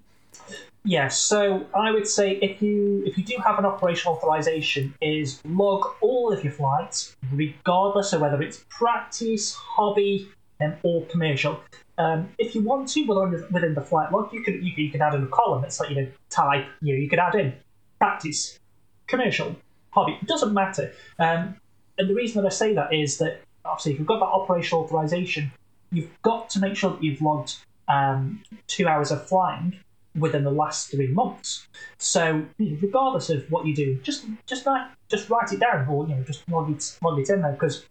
Yes, 0.85 1.17
so 1.17 1.65
I 1.75 1.93
would 1.93 2.09
say 2.09 2.33
if 2.37 2.61
you 2.61 3.05
if 3.07 3.17
you 3.17 3.23
do 3.23 3.37
have 3.45 3.59
an 3.59 3.65
operational 3.65 4.17
authorization, 4.17 4.95
is 5.01 5.41
log 5.45 5.87
all 6.01 6.33
of 6.33 6.43
your 6.43 6.53
flights, 6.53 7.17
regardless 7.31 8.13
of 8.13 8.21
whether 8.21 8.43
it's 8.43 8.65
practice, 8.69 9.55
hobby, 9.55 10.29
um, 10.61 10.75
or 10.83 11.07
commercial. 11.07 11.61
Um, 11.99 12.31
if 12.39 12.55
you 12.57 12.63
want 12.63 12.89
to, 12.91 13.05
within, 13.05 13.47
within 13.53 13.75
the 13.75 13.81
flight 13.81 14.11
log, 14.11 14.33
you 14.33 14.43
could 14.43 14.55
you, 14.55 14.73
you 14.77 14.91
could 14.91 15.01
add 15.01 15.15
in 15.15 15.23
a 15.23 15.29
column. 15.29 15.63
It's 15.65 15.79
like 15.79 15.91
you 15.91 15.97
know 15.97 16.09
type. 16.31 16.67
You 16.81 16.95
know, 16.95 17.01
you 17.01 17.09
could 17.09 17.21
add 17.21 17.37
in 17.37 17.55
practice, 17.99 18.59
commercial, 19.07 19.55
hobby. 19.91 20.19
It 20.21 20.27
doesn't 20.27 20.53
matter. 20.53 20.93
Um, 21.21 21.57
and 21.97 22.11
the 22.11 22.15
reason 22.15 22.43
that 22.43 22.49
I 22.49 22.53
say 22.53 22.75
that 22.75 22.93
is 22.93 23.19
that 23.19 23.43
obviously 23.65 23.93
if 23.93 23.99
you've 23.99 24.09
got 24.09 24.19
that 24.19 24.27
operational 24.27 24.83
authorization, 24.83 25.53
you've 25.93 26.11
got 26.23 26.51
to 26.51 26.59
make 26.59 26.75
sure 26.75 26.91
that 26.91 27.05
you've 27.05 27.23
logged 27.23 27.59
um, 27.87 28.43
two 28.67 28.89
hours 28.89 29.13
of 29.13 29.29
flying 29.29 29.79
within 30.19 30.45
the 30.45 30.51
last 30.51 30.91
three 30.91 31.09
months. 31.09 31.67
So 31.99 32.45
regardless 32.59 33.31
of 33.31 33.51
what 33.51 33.67
you 33.67 33.75
do, 33.75 33.97
just 34.03 34.27
just 34.47 34.67
write 34.67 34.91
just 35.09 35.31
write 35.31 35.53
it 35.53 35.61
down 35.61 35.87
or 35.89 36.07
you 36.07 36.15
know 36.15 36.23
just 36.23 36.49
log 36.49 36.71
it 36.71 36.99
log 37.03 37.19
it 37.19 37.29
in 37.31 37.43
there 37.43 37.53
because 37.53 37.85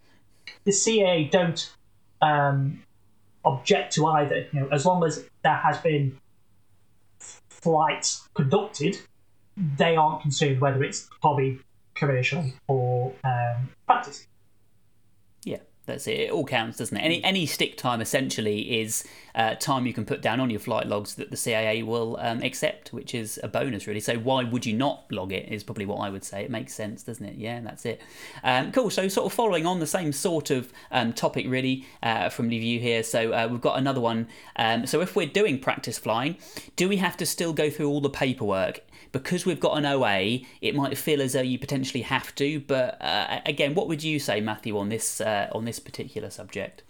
the 0.64 0.72
CAA 0.72 1.30
don't 1.32 1.74
um, 2.22 2.84
object 3.44 3.94
to 3.94 4.06
either. 4.06 4.48
You 4.52 4.62
know, 4.62 4.68
as 4.72 4.86
long 4.86 5.04
as 5.04 5.26
there 5.44 5.56
has 5.56 5.78
been 5.80 6.18
flights 7.20 8.28
conducted, 8.34 8.98
they 9.78 9.96
aren't 9.96 10.22
concerned 10.22 10.62
whether 10.62 10.84
it's 10.84 11.10
hobby, 11.22 11.60
commercial, 11.96 12.46
or 12.68 13.14
um, 13.24 13.70
practice. 13.86 14.28
Yeah, 15.44 15.58
that's 15.92 16.08
it. 16.08 16.20
It 16.20 16.32
all 16.32 16.46
counts, 16.46 16.78
doesn't 16.78 16.96
it? 16.96 17.02
Any 17.02 17.24
any 17.24 17.46
stick 17.46 17.78
time 17.78 18.02
essentially 18.02 18.82
is 18.82 19.04
uh, 19.36 19.56
time 19.56 19.86
you 19.86 19.94
can 19.94 20.06
put 20.06 20.22
down 20.22 20.40
on 20.40 20.50
your 20.50 20.60
flight 20.60 20.88
logs 20.88 21.16
that 21.16 21.30
the 21.30 21.38
CAA 21.38 21.86
will 21.86 22.18
um, 22.20 22.42
accept, 22.42 22.92
which 22.94 23.14
is 23.14 23.40
a 23.44 23.48
bonus, 23.48 23.88
really. 23.88 24.00
So 24.00 24.18
why 24.18 24.44
would 24.44 24.66
you 24.66 24.74
not 24.74 25.06
log 25.12 25.32
it? 25.32 25.52
Is 25.52 25.64
probably 25.64 25.86
what 25.86 25.98
I 25.98 26.10
would 26.10 26.24
say. 26.24 26.44
It 26.44 26.50
makes 26.50 26.74
sense, 26.74 27.04
doesn't 27.04 27.26
it? 27.26 27.36
Yeah, 27.36 27.62
that's 27.62 27.86
it. 27.86 28.02
Um, 28.44 28.72
cool. 28.72 28.90
So 28.90 29.08
sort 29.08 29.28
of 29.28 29.34
following 29.34 29.66
on 29.66 29.80
the 29.80 29.88
same 29.88 30.12
sort 30.12 30.50
of 30.50 30.72
um, 30.92 31.14
topic, 31.14 31.46
really, 31.48 31.86
uh, 32.04 32.30
from 32.30 32.50
view 32.50 32.80
here. 32.80 33.04
So 33.04 33.34
uh, 33.34 33.48
we've 33.50 33.62
got 33.62 33.78
another 33.78 34.02
one. 34.02 34.28
Um, 34.56 34.86
so 34.86 35.02
if 35.02 35.16
we're 35.16 35.28
doing 35.28 35.60
practice 35.60 35.98
flying, 35.98 36.38
do 36.76 36.90
we 36.90 36.98
have 36.98 37.18
to 37.18 37.26
still 37.26 37.54
go 37.54 37.70
through 37.70 37.90
all 37.90 38.02
the 38.02 38.10
paperwork? 38.10 38.82
Because 39.12 39.46
we've 39.46 39.60
got 39.60 39.78
an 39.78 39.86
OA, 39.86 40.40
it 40.62 40.76
might 40.76 40.98
feel 40.98 41.22
as 41.22 41.34
though 41.34 41.42
you 41.42 41.60
potentially 41.60 42.04
have 42.04 42.34
to. 42.36 42.60
But 42.62 43.02
uh, 43.02 43.42
again, 43.46 43.74
what 43.74 43.88
would 43.88 44.04
you 44.04 44.20
say, 44.20 44.42
Matthew, 44.42 44.78
on 44.78 44.90
this 44.90 45.22
uh, 45.22 45.50
on 45.52 45.66
this 45.66 45.80
particular 45.80 46.30
subject? 46.30 46.84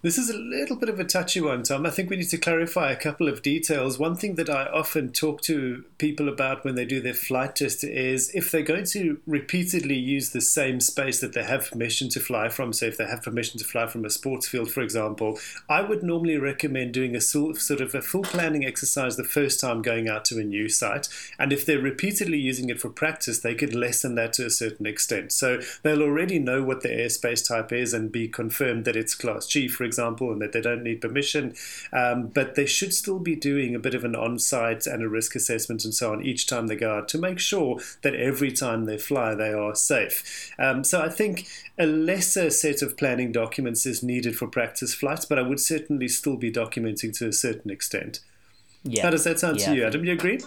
This 0.00 0.16
is 0.16 0.30
a 0.30 0.38
little 0.38 0.76
bit 0.76 0.88
of 0.88 1.00
a 1.00 1.04
touchy 1.04 1.40
one, 1.40 1.64
Tom. 1.64 1.84
I 1.84 1.90
think 1.90 2.08
we 2.08 2.16
need 2.16 2.28
to 2.28 2.38
clarify 2.38 2.92
a 2.92 2.96
couple 2.96 3.26
of 3.28 3.42
details. 3.42 3.98
One 3.98 4.14
thing 4.14 4.36
that 4.36 4.48
I 4.48 4.66
often 4.66 5.10
talk 5.10 5.40
to 5.42 5.84
people 5.98 6.28
about 6.28 6.64
when 6.64 6.76
they 6.76 6.84
do 6.84 7.00
their 7.00 7.14
flight 7.14 7.56
test 7.56 7.82
is 7.82 8.30
if 8.32 8.52
they're 8.52 8.62
going 8.62 8.84
to 8.86 9.20
repeatedly 9.26 9.96
use 9.96 10.30
the 10.30 10.40
same 10.40 10.78
space 10.78 11.20
that 11.20 11.32
they 11.32 11.42
have 11.42 11.70
permission 11.70 12.08
to 12.10 12.20
fly 12.20 12.48
from, 12.48 12.72
so 12.72 12.86
if 12.86 12.96
they 12.96 13.06
have 13.06 13.22
permission 13.22 13.58
to 13.58 13.64
fly 13.64 13.88
from 13.88 14.04
a 14.04 14.10
sports 14.10 14.46
field, 14.46 14.70
for 14.70 14.82
example, 14.82 15.38
I 15.68 15.82
would 15.82 16.04
normally 16.04 16.38
recommend 16.38 16.94
doing 16.94 17.16
a 17.16 17.20
sort 17.20 17.80
of 17.80 17.94
a 17.94 18.02
full 18.02 18.22
planning 18.22 18.64
exercise 18.64 19.16
the 19.16 19.24
first 19.24 19.58
time 19.58 19.82
going 19.82 20.08
out 20.08 20.24
to 20.26 20.38
a 20.38 20.44
new 20.44 20.68
site. 20.68 21.08
And 21.40 21.52
if 21.52 21.66
they're 21.66 21.80
repeatedly 21.80 22.38
using 22.38 22.70
it 22.70 22.80
for 22.80 22.88
practice, 22.88 23.40
they 23.40 23.56
could 23.56 23.74
lessen 23.74 24.14
that 24.14 24.32
to 24.34 24.46
a 24.46 24.50
certain 24.50 24.86
extent. 24.86 25.32
So 25.32 25.60
they'll 25.82 26.02
already 26.02 26.38
know 26.38 26.62
what 26.62 26.82
the 26.82 26.88
airspace 26.88 27.46
type 27.46 27.72
is 27.72 27.92
and 27.92 28.12
be 28.12 28.28
confirmed 28.28 28.84
that 28.84 28.94
it's 28.94 29.16
class 29.16 29.37
G, 29.46 29.68
for 29.68 29.84
example, 29.84 30.32
and 30.32 30.40
that 30.42 30.52
they 30.52 30.60
don't 30.60 30.82
need 30.82 31.00
permission. 31.00 31.54
Um, 31.92 32.28
but 32.28 32.54
they 32.54 32.66
should 32.66 32.94
still 32.94 33.18
be 33.18 33.36
doing 33.36 33.74
a 33.74 33.78
bit 33.78 33.94
of 33.94 34.04
an 34.04 34.16
on 34.16 34.38
site 34.38 34.86
and 34.86 35.02
a 35.02 35.08
risk 35.08 35.34
assessment 35.34 35.84
and 35.84 35.94
so 35.94 36.12
on 36.12 36.24
each 36.24 36.46
time 36.46 36.66
they 36.66 36.76
go 36.76 36.96
out 36.96 37.08
to 37.08 37.18
make 37.18 37.38
sure 37.38 37.78
that 38.02 38.14
every 38.14 38.52
time 38.52 38.84
they 38.84 38.98
fly, 38.98 39.34
they 39.34 39.52
are 39.52 39.74
safe. 39.74 40.52
Um, 40.58 40.84
so 40.84 41.00
I 41.00 41.08
think 41.08 41.46
a 41.78 41.86
lesser 41.86 42.50
set 42.50 42.82
of 42.82 42.96
planning 42.96 43.32
documents 43.32 43.86
is 43.86 44.02
needed 44.02 44.36
for 44.36 44.46
practice 44.46 44.94
flights, 44.94 45.24
but 45.24 45.38
I 45.38 45.42
would 45.42 45.60
certainly 45.60 46.08
still 46.08 46.36
be 46.36 46.50
documenting 46.50 47.16
to 47.18 47.28
a 47.28 47.32
certain 47.32 47.70
extent. 47.70 48.20
Yeah. 48.82 49.02
How 49.02 49.10
does 49.10 49.24
that 49.24 49.38
sound 49.38 49.58
Yeah, 49.58 49.66
to 49.66 49.74
you, 49.74 49.86
Adam? 49.86 50.04
You 50.04 50.12
agree? 50.12 50.40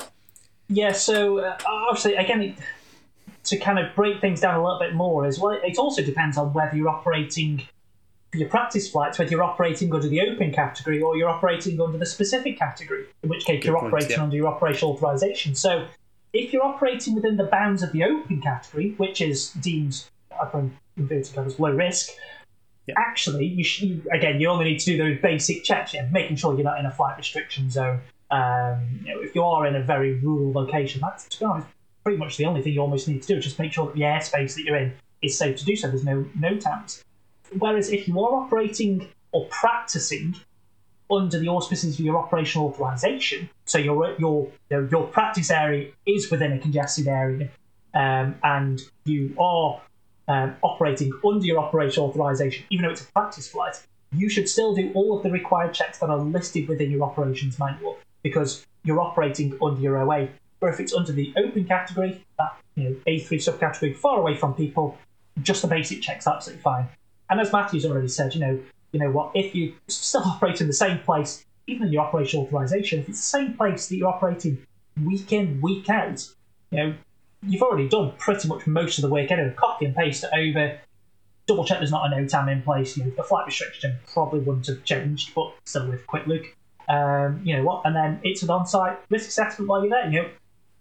Yeah, 0.69 0.93
so 0.93 1.39
uh, 1.39 1.58
obviously, 1.65 2.15
again, 2.15 2.56
to 3.43 3.58
kind 3.58 3.80
of 3.80 3.93
break 3.95 4.21
things 4.21 4.39
down 4.39 4.56
a 4.56 4.63
little 4.63 4.80
bit 4.80 4.93
more 4.93 5.25
as 5.25 5.39
well, 5.39 5.51
it 5.51 5.77
also 5.77 6.01
depends 6.01 6.38
on 6.38 6.54
whether 6.54 6.75
you're 6.75 6.89
operating 6.89 7.58
for 7.58 7.65
your 8.33 8.49
practice 8.49 8.89
flights, 8.89 9.19
whether 9.19 9.31
you're 9.31 9.43
operating 9.43 9.93
under 9.93 10.07
the 10.07 10.21
open 10.21 10.53
category 10.53 11.01
or 11.01 11.17
you're 11.17 11.29
operating 11.29 11.81
under 11.81 11.97
the 11.97 12.05
specific 12.05 12.57
category, 12.57 13.05
in 13.23 13.29
which 13.29 13.45
case 13.45 13.63
you're 13.65 13.73
point, 13.75 13.87
operating 13.87 14.17
yeah. 14.17 14.23
under 14.23 14.35
your 14.35 14.47
operational 14.47 14.93
authorization. 14.93 15.53
So 15.53 15.85
if 16.33 16.53
you're 16.53 16.63
operating 16.63 17.13
within 17.13 17.35
the 17.35 17.43
bounds 17.45 17.83
of 17.83 17.91
the 17.91 18.03
open 18.03 18.41
category, 18.41 18.93
which 18.97 19.19
is 19.21 19.49
deemed, 19.53 20.03
upon 20.39 20.77
inverted 20.95 21.33
commas, 21.35 21.59
low 21.59 21.71
risk, 21.71 22.09
Yeah. 22.87 22.95
actually, 22.97 23.45
you 23.45 23.63
should, 23.63 24.07
again, 24.11 24.39
you 24.39 24.47
only 24.47 24.65
need 24.65 24.79
to 24.79 24.85
do 24.85 24.97
those 24.97 25.19
basic 25.21 25.63
checks, 25.63 25.93
yeah, 25.93 26.07
making 26.11 26.37
sure 26.37 26.53
you're 26.55 26.63
not 26.63 26.79
in 26.79 26.85
a 26.85 26.91
flight 26.91 27.17
restriction 27.17 27.69
zone. 27.69 27.99
Um, 28.31 29.01
you 29.03 29.13
know, 29.13 29.21
if 29.21 29.35
you 29.35 29.43
are 29.43 29.67
in 29.67 29.75
a 29.75 29.83
very 29.83 30.13
rural 30.15 30.53
location, 30.53 31.01
that's 31.01 31.27
to 31.27 31.39
be 31.39 31.45
honest, 31.45 31.67
pretty 32.05 32.17
much 32.17 32.37
the 32.37 32.45
only 32.45 32.61
thing 32.61 32.73
you 32.73 32.79
almost 32.79 33.09
need 33.09 33.21
to 33.23 33.27
do. 33.27 33.41
Just 33.41 33.59
make 33.59 33.73
sure 33.73 33.87
that 33.87 33.95
the 33.95 34.01
airspace 34.01 34.55
that 34.55 34.63
you're 34.63 34.77
in 34.77 34.93
is 35.21 35.37
safe 35.37 35.57
to 35.57 35.65
do 35.65 35.75
so. 35.75 35.89
There's 35.89 36.05
no 36.05 36.25
NOTAMs. 36.39 37.03
Whereas 37.57 37.91
if 37.91 38.07
you 38.07 38.19
are 38.21 38.43
operating 38.43 39.07
or 39.31 39.45
practicing 39.47 40.35
under 41.09 41.37
the 41.37 41.49
auspices 41.49 41.99
of 41.99 42.05
your 42.05 42.17
operational 42.17 42.67
authorization, 42.67 43.49
so 43.65 43.77
your 43.77 44.15
your 44.17 44.49
your 44.69 45.07
practice 45.07 45.51
area 45.51 45.91
is 46.05 46.31
within 46.31 46.53
a 46.53 46.59
congested 46.59 47.07
area, 47.07 47.49
um, 47.93 48.35
and 48.43 48.81
you 49.05 49.35
are 49.39 49.81
um, 50.27 50.55
operating 50.61 51.11
under 51.25 51.45
your 51.45 51.59
operational 51.59 52.09
authorization, 52.09 52.65
even 52.69 52.85
though 52.85 52.91
it's 52.91 53.01
a 53.01 53.11
practice 53.11 53.47
flight, 53.47 53.81
you 54.13 54.29
should 54.29 54.47
still 54.47 54.73
do 54.73 54.91
all 54.93 55.17
of 55.17 55.23
the 55.23 55.31
required 55.31 55.73
checks 55.73 55.99
that 55.99 56.09
are 56.09 56.19
listed 56.19 56.67
within 56.67 56.91
your 56.91 57.03
operations 57.03 57.59
manual 57.59 57.97
because 58.23 58.65
you're 58.83 58.99
operating 58.99 59.57
under 59.61 59.81
your 59.81 59.97
OA. 59.97 60.29
Or 60.61 60.69
if 60.69 60.79
it's 60.79 60.93
under 60.93 61.11
the 61.11 61.33
open 61.37 61.65
category, 61.65 62.23
that 62.37 62.55
you 62.75 62.83
know 62.83 62.95
A3 63.07 63.29
subcategory, 63.29 63.95
far 63.95 64.19
away 64.19 64.35
from 64.35 64.53
people, 64.53 64.97
just 65.41 65.61
the 65.61 65.67
basic 65.67 66.01
checks 66.01 66.27
absolutely 66.27 66.61
fine. 66.61 66.87
And 67.31 67.39
as 67.39 67.51
Matthew's 67.51 67.85
already 67.85 68.09
said, 68.09 68.35
you 68.35 68.41
know, 68.41 68.59
you 68.91 68.99
know 68.99 69.09
what, 69.09 69.31
if 69.33 69.55
you 69.55 69.73
still 69.87 70.21
operate 70.25 70.61
in 70.61 70.67
the 70.67 70.73
same 70.73 70.99
place, 70.99 71.45
even 71.65 71.87
in 71.87 71.93
your 71.93 72.03
operational 72.03 72.45
authorization, 72.45 72.99
if 72.99 73.09
it's 73.09 73.19
the 73.19 73.23
same 73.23 73.53
place 73.53 73.87
that 73.87 73.95
you're 73.95 74.09
operating 74.09 74.65
week 75.03 75.31
in, 75.31 75.61
week 75.61 75.89
out, 75.89 76.27
you 76.71 76.77
know, 76.77 76.93
you've 77.47 77.61
already 77.61 77.87
done 77.87 78.11
pretty 78.17 78.47
much 78.47 78.67
most 78.67 78.97
of 78.97 79.03
the 79.03 79.09
work 79.09 79.31
anyway. 79.31 79.53
Copy 79.55 79.85
and 79.85 79.95
paste 79.95 80.25
it 80.25 80.29
over, 80.37 80.77
double 81.47 81.65
check 81.65 81.79
there's 81.79 81.91
not 81.91 82.11
a 82.11 82.15
NOTAM 82.15 82.51
in 82.51 82.61
place. 82.61 82.97
You 82.97 83.05
know, 83.05 83.11
the 83.11 83.23
flight 83.23 83.45
restriction 83.45 83.95
probably 84.13 84.41
wouldn't 84.41 84.67
have 84.67 84.83
changed, 84.83 85.33
but 85.33 85.53
still 85.65 85.87
with 85.87 86.05
quick 86.07 86.27
look. 86.27 86.43
Um, 86.89 87.41
you 87.45 87.55
know 87.55 87.63
what? 87.63 87.83
And 87.85 87.95
then 87.95 88.19
it's 88.23 88.43
an 88.43 88.49
on-site 88.49 88.99
risk 89.09 89.29
assessment 89.29 89.69
while 89.69 89.81
you're 89.81 89.89
there. 89.89 90.11
You 90.11 90.23
know, 90.23 90.29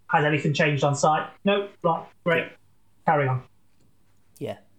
has 0.07 0.25
anything 0.25 0.53
changed 0.53 0.83
on 0.83 0.95
site? 0.95 1.29
No. 1.45 1.69
Right. 1.81 2.05
Great. 2.25 2.47
Carry 3.05 3.27
on. 3.27 3.43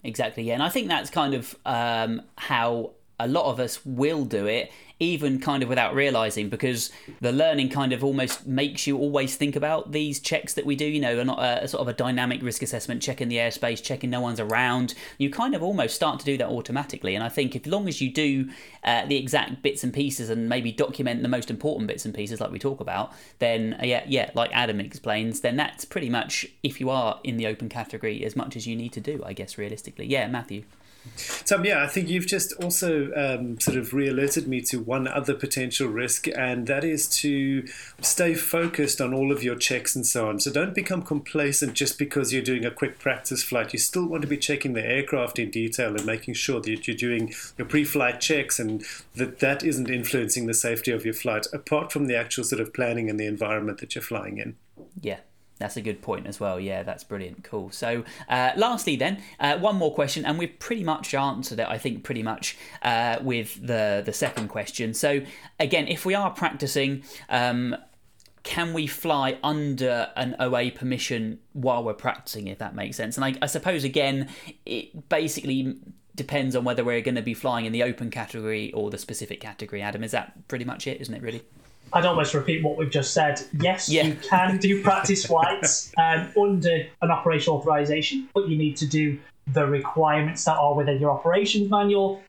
Exactly. 0.05 0.43
Yeah, 0.45 0.55
and 0.55 0.62
I 0.62 0.69
think 0.69 0.88
that's 0.88 1.11
kind 1.11 1.35
of 1.35 1.55
um, 1.65 2.23
how 2.37 2.93
a 3.21 3.29
lot 3.29 3.45
of 3.51 3.61
us 3.61 3.85
will 3.87 4.25
do 4.25 4.47
it 4.47 4.71
even 4.98 5.40
kind 5.40 5.62
of 5.62 5.68
without 5.68 5.94
realizing 5.94 6.48
because 6.48 6.90
the 7.20 7.33
learning 7.33 7.68
kind 7.68 7.92
of 7.92 8.05
almost 8.05 8.46
makes 8.46 8.87
you 8.87 8.96
always 8.96 9.37
think 9.37 9.57
about 9.57 9.92
these 9.92 10.20
checks 10.20 10.55
that 10.55 10.66
we 10.66 10.76
do 10.76 10.85
you 10.85 11.00
know 11.00 11.18
are 11.18 11.24
not 11.24 11.38
a, 11.38 11.64
a, 11.64 11.68
sort 11.68 11.81
of 11.81 11.88
a 11.88 11.92
dynamic 11.92 12.42
risk 12.42 12.62
assessment 12.62 13.02
checking 13.02 13.28
the 13.28 13.37
airspace 13.37 13.83
checking 13.83 14.11
no 14.11 14.20
one's 14.20 14.40
around. 14.40 14.94
You 15.18 15.31
kind 15.31 15.55
of 15.55 15.62
almost 15.62 15.94
start 15.94 16.18
to 16.20 16.24
do 16.24 16.37
that 16.38 16.48
automatically. 16.48 17.14
And 17.14 17.24
i 17.24 17.28
think 17.28 17.57
as 17.57 17.66
long 17.66 17.88
as 17.88 18.00
you 18.00 18.11
do 18.11 18.48
uh, 18.85 19.07
the 19.07 19.16
exact 19.16 19.62
bits 19.62 19.85
and 19.85 19.92
pieces 19.92 20.31
and 20.31 20.48
maybe 20.48 20.72
document 20.72 21.22
the 21.22 21.28
most 21.28 21.50
important 21.50 21.88
bits 21.88 22.05
and 22.05 22.14
pieces 22.14 22.40
like 22.40 22.50
we 22.50 22.59
talk 22.59 22.81
about 22.81 23.12
then 23.38 23.76
uh, 23.81 23.85
yeah 23.85 24.05
yeah 24.07 24.31
like 24.35 24.50
adam 24.52 24.81
explains 24.81 25.40
then 25.40 25.57
that's 25.57 25.85
pretty 25.85 26.09
much 26.09 26.46
if 26.62 26.81
you 26.81 26.90
are 26.90 27.20
in 27.24 27.37
the 27.37 27.46
open 27.46 27.68
category 27.68 28.24
as 28.24 28.37
much 28.37 28.57
as 28.57 28.66
you 28.66 28.76
need 28.76 28.92
to 28.92 29.00
do 29.00 29.22
i 29.24 29.33
guess 29.33 29.59
realistically. 29.59 30.07
Yeah 30.07 30.26
matthew. 30.28 30.64
Tom, 31.44 31.64
yeah, 31.64 31.83
I 31.83 31.88
think 31.88 32.09
you've 32.09 32.26
just 32.26 32.52
also 32.62 33.11
um, 33.16 33.59
sort 33.59 33.76
of 33.76 33.92
re 33.92 34.09
alerted 34.09 34.46
me 34.46 34.61
to 34.62 34.78
one 34.85 35.07
other 35.09 35.35
potential 35.35 35.88
risk, 35.88 36.29
and 36.29 36.66
that 36.66 36.85
is 36.85 37.09
to 37.09 37.66
stay 38.01 38.35
focused 38.35 39.01
on 39.01 39.14
all 39.14 39.33
of 39.33 39.42
your 39.42 39.57
checks 39.57 39.97
and 39.97 40.07
so 40.07 40.29
on. 40.29 40.40
So 40.40 40.53
don't 40.53 40.75
become 40.75 41.03
complacent 41.03 41.75
just 41.75 41.99
because 41.99 42.33
you're 42.33 42.42
doing 42.42 42.64
a 42.64 42.71
quick 42.71 42.99
practice 42.99 43.42
flight. 43.42 43.73
You 43.73 43.79
still 43.79 44.07
want 44.07 44.23
to 44.23 44.29
be 44.29 44.37
checking 44.37 44.73
the 44.73 44.85
aircraft 44.85 45.38
in 45.38 45.51
detail 45.51 45.95
and 45.95 46.05
making 46.05 46.35
sure 46.35 46.61
that 46.61 46.87
you're 46.87 46.97
doing 46.97 47.35
your 47.59 47.66
pre 47.66 47.85
flight 47.85 48.21
checks 48.21 48.59
and 48.59 48.85
that 49.14 49.38
that 49.40 49.62
isn't 49.62 49.90
influencing 49.90 50.47
the 50.47 50.55
safety 50.55 50.90
of 50.90 51.05
your 51.05 51.14
flight, 51.14 51.47
apart 51.53 51.92
from 51.92 52.07
the 52.07 52.16
actual 52.16 52.45
sort 52.45 52.61
of 52.61 52.73
planning 52.73 53.09
and 53.09 53.18
the 53.18 53.27
environment 53.27 53.79
that 53.79 53.95
you're 53.95 54.03
flying 54.03 54.38
in. 54.38 54.57
Yeah, 55.01 55.21
that's 55.62 55.77
a 55.77 55.81
good 55.81 56.03
point 56.03 56.27
as 56.27 56.40
well. 56.40 56.59
Yeah, 56.59 56.83
that's 56.83 57.05
brilliant. 57.05 57.44
Cool. 57.44 57.70
So, 57.70 58.05
uh, 58.29 58.51
lastly, 58.57 58.96
then, 58.96 59.22
uh, 59.38 59.59
one 59.59 59.77
more 59.77 59.94
question, 59.94 60.25
and 60.25 60.37
we've 60.37 60.59
pretty 60.59 60.83
much 60.83 61.14
answered 61.14 61.61
it, 61.61 61.68
I 61.68 61.79
think, 61.79 62.03
pretty 62.03 62.22
much 62.22 62.57
uh, 62.83 63.18
with 63.22 63.64
the, 63.64 64.03
the 64.05 64.12
second 64.12 64.48
question. 64.48 64.92
So, 64.92 65.22
again, 65.61 65.87
if 65.87 66.05
we 66.05 66.14
are 66.14 66.31
practicing, 66.31 67.05
um, 67.29 67.77
can 68.42 68.72
we 68.72 68.88
fly 68.88 69.38
under 69.44 70.11
an 70.16 70.35
OA 70.40 70.72
permission 70.72 71.38
while 71.53 71.85
we're 71.85 71.94
practicing, 71.94 72.48
if 72.48 72.59
that 72.59 72.75
makes 72.75 72.96
sense? 72.96 73.16
And 73.16 73.25
I, 73.25 73.35
I 73.40 73.46
suppose, 73.46 73.85
again, 73.85 74.29
it 74.66 75.09
basically 75.09 75.77
depends 76.16 76.57
on 76.57 76.64
whether 76.64 76.85
we're 76.85 77.01
going 77.01 77.14
to 77.14 77.22
be 77.22 77.35
flying 77.35 77.66
in 77.66 77.72
the 77.72 77.85
open 77.85 78.11
category 78.11 78.72
or 78.72 78.90
the 78.90 78.98
specific 78.98 79.40
category. 79.40 79.81
Adam, 79.81 80.03
is 80.03 80.11
that 80.11 80.48
pretty 80.48 80.64
much 80.64 80.88
it, 80.88 81.01
isn't 81.01 81.14
it, 81.14 81.22
really? 81.22 81.42
I'd 81.94 82.07
almost 82.07 82.35
repeat 82.35 82.64
what 82.64 82.78
we've 82.78 82.90
just 82.90 83.12
said. 83.12 83.42
Yes, 83.61 83.88
yeah. 83.88 84.05
you 84.05 84.14
can 84.14 84.59
do 84.59 84.83
practice 84.85 85.26
flights 85.26 85.92
um, 85.98 86.33
under 86.40 86.87
an 87.02 87.11
operational 87.11 87.59
authorization, 87.59 88.28
but 88.35 88.48
you 88.48 88.57
need 88.57 88.76
to 88.78 88.87
do 88.87 89.18
the 89.52 89.66
requirements 89.66 90.44
that 90.44 90.57
are 90.57 90.74
within 90.74 91.00
your 91.00 91.11
operations 91.11 91.70
manual. 91.70 92.22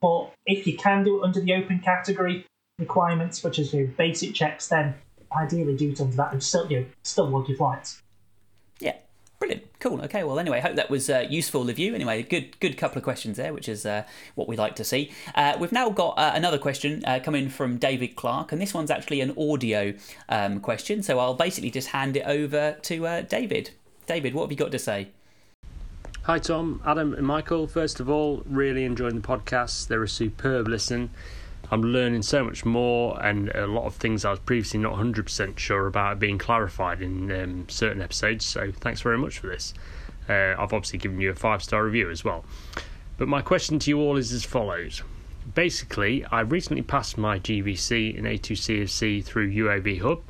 But 0.00 0.32
if 0.46 0.66
you 0.66 0.76
can 0.76 1.04
do 1.04 1.20
it 1.20 1.24
under 1.24 1.40
the 1.40 1.54
open 1.54 1.78
category 1.80 2.46
requirements, 2.78 3.44
which 3.44 3.58
is 3.58 3.72
your 3.72 3.86
basic 3.86 4.34
checks, 4.34 4.68
then 4.68 4.94
ideally 5.36 5.76
do 5.76 5.90
it 5.90 6.00
under 6.00 6.16
that 6.16 6.32
and 6.32 6.42
still 6.42 6.70
you 6.70 6.80
know, 6.80 6.86
still 7.02 7.28
log 7.28 7.48
your 7.48 7.58
flights. 7.58 8.02
Brilliant, 9.44 9.78
cool. 9.78 10.00
Okay, 10.00 10.24
well, 10.24 10.38
anyway, 10.38 10.58
hope 10.58 10.76
that 10.76 10.88
was 10.88 11.10
uh, 11.10 11.26
useful 11.28 11.68
of 11.68 11.78
you. 11.78 11.94
Anyway, 11.94 12.22
good, 12.22 12.58
good 12.60 12.78
couple 12.78 12.96
of 12.96 13.04
questions 13.04 13.36
there, 13.36 13.52
which 13.52 13.68
is 13.68 13.84
uh, 13.84 14.04
what 14.36 14.48
we 14.48 14.56
like 14.56 14.74
to 14.76 14.84
see. 14.84 15.12
Uh, 15.34 15.54
we've 15.60 15.70
now 15.70 15.90
got 15.90 16.16
uh, 16.16 16.32
another 16.34 16.56
question 16.56 17.04
uh, 17.04 17.20
coming 17.22 17.50
from 17.50 17.76
David 17.76 18.16
Clark, 18.16 18.52
and 18.52 18.62
this 18.62 18.72
one's 18.72 18.90
actually 18.90 19.20
an 19.20 19.34
audio 19.36 19.92
um, 20.30 20.60
question. 20.60 21.02
So 21.02 21.18
I'll 21.18 21.34
basically 21.34 21.70
just 21.70 21.88
hand 21.88 22.16
it 22.16 22.22
over 22.24 22.78
to 22.84 23.06
uh, 23.06 23.20
David. 23.20 23.68
David, 24.06 24.32
what 24.32 24.44
have 24.44 24.50
you 24.50 24.56
got 24.56 24.72
to 24.72 24.78
say? 24.78 25.08
Hi, 26.22 26.38
Tom, 26.38 26.80
Adam, 26.86 27.12
and 27.12 27.26
Michael. 27.26 27.66
First 27.66 28.00
of 28.00 28.08
all, 28.08 28.42
really 28.46 28.86
enjoying 28.86 29.20
the 29.20 29.28
podcast. 29.28 29.88
They're 29.88 30.02
a 30.02 30.08
superb 30.08 30.68
listen. 30.68 31.10
I'm 31.70 31.82
learning 31.82 32.22
so 32.22 32.44
much 32.44 32.64
more, 32.64 33.20
and 33.24 33.48
a 33.50 33.66
lot 33.66 33.84
of 33.84 33.94
things 33.94 34.24
I 34.24 34.30
was 34.30 34.40
previously 34.40 34.80
not 34.80 34.94
100% 34.94 35.58
sure 35.58 35.86
about 35.86 36.18
being 36.18 36.38
clarified 36.38 37.00
in 37.00 37.32
um, 37.32 37.68
certain 37.68 38.02
episodes. 38.02 38.44
So, 38.44 38.70
thanks 38.72 39.00
very 39.00 39.18
much 39.18 39.38
for 39.38 39.46
this. 39.46 39.74
Uh, 40.28 40.54
I've 40.58 40.72
obviously 40.72 40.98
given 40.98 41.20
you 41.20 41.30
a 41.30 41.34
five 41.34 41.62
star 41.62 41.84
review 41.84 42.10
as 42.10 42.24
well. 42.24 42.44
But 43.16 43.28
my 43.28 43.42
question 43.42 43.78
to 43.80 43.90
you 43.90 44.00
all 44.00 44.16
is 44.16 44.32
as 44.32 44.44
follows. 44.44 45.02
Basically, 45.54 46.24
I 46.26 46.40
recently 46.40 46.82
passed 46.82 47.18
my 47.18 47.38
GVC 47.38 48.16
in 48.16 48.24
A2CFC 48.24 49.24
through 49.24 49.52
UAV 49.52 50.00
Hub 50.00 50.22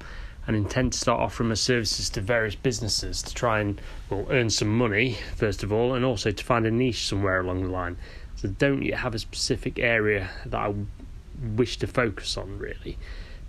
and 0.46 0.56
intend 0.56 0.92
to 0.92 0.98
start 0.98 1.20
offering 1.20 1.48
my 1.48 1.54
services 1.54 2.10
to 2.10 2.20
various 2.20 2.54
businesses 2.54 3.22
to 3.22 3.34
try 3.34 3.60
and 3.60 3.80
well 4.10 4.26
earn 4.30 4.50
some 4.50 4.76
money 4.76 5.16
first 5.36 5.62
of 5.62 5.72
all 5.72 5.94
and 5.94 6.04
also 6.04 6.30
to 6.30 6.44
find 6.44 6.66
a 6.66 6.70
niche 6.70 7.06
somewhere 7.06 7.40
along 7.40 7.62
the 7.62 7.70
line 7.70 7.96
so 8.36 8.48
don't 8.48 8.82
you 8.82 8.94
have 8.94 9.14
a 9.14 9.18
specific 9.18 9.78
area 9.78 10.28
that 10.44 10.60
I 10.60 10.74
wish 11.56 11.78
to 11.78 11.86
focus 11.86 12.36
on 12.36 12.58
really. 12.58 12.98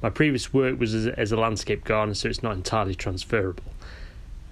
My 0.01 0.09
previous 0.09 0.53
work 0.53 0.79
was 0.79 0.93
as, 0.93 1.07
as 1.07 1.31
a 1.31 1.37
landscape 1.37 1.83
gardener, 1.83 2.15
so 2.15 2.29
it's 2.29 2.43
not 2.43 2.53
entirely 2.53 2.95
transferable. 2.95 3.63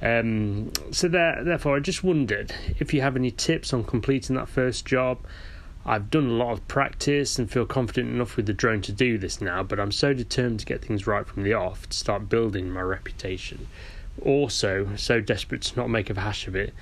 Um, 0.02 0.72
so 0.92 1.08
there, 1.08 1.44
therefore, 1.44 1.78
I 1.78 1.80
just 1.80 2.04
wondered 2.04 2.54
if 2.80 2.94
you 2.94 3.02
have 3.02 3.16
any 3.16 3.32
tips 3.32 3.74
on 3.74 3.84
completing 3.84 4.36
that 4.36 4.50
first 4.50 4.86
job. 4.86 5.20
I've 5.86 6.10
done 6.10 6.28
a 6.28 6.34
lot 6.34 6.54
of 6.54 6.68
practice 6.68 7.38
and 7.38 7.52
feel 7.52 7.66
confident 7.66 8.10
enough 8.10 8.38
with 8.38 8.46
the 8.46 8.54
drone 8.54 8.82
to 8.84 8.92
do 8.92 9.18
this 9.18 9.42
now, 9.42 9.64
but 9.64 9.80
I'm 9.80 9.92
so 9.92 10.14
determined 10.14 10.62
to 10.62 10.66
get 10.66 10.84
things 10.84 11.06
right 11.06 11.26
from 11.28 11.44
the 11.44 11.54
off 11.54 11.90
to 11.90 11.98
start 11.98 12.30
building 12.30 12.70
my 12.70 12.82
reputation. 12.82 13.68
Also, 14.22 14.96
so 14.96 15.20
desperate 15.20 15.62
to 15.64 15.76
not 15.78 15.90
make 15.90 16.10
a 16.10 16.20
hash 16.20 16.48
of 16.48 16.56
it 16.56 16.74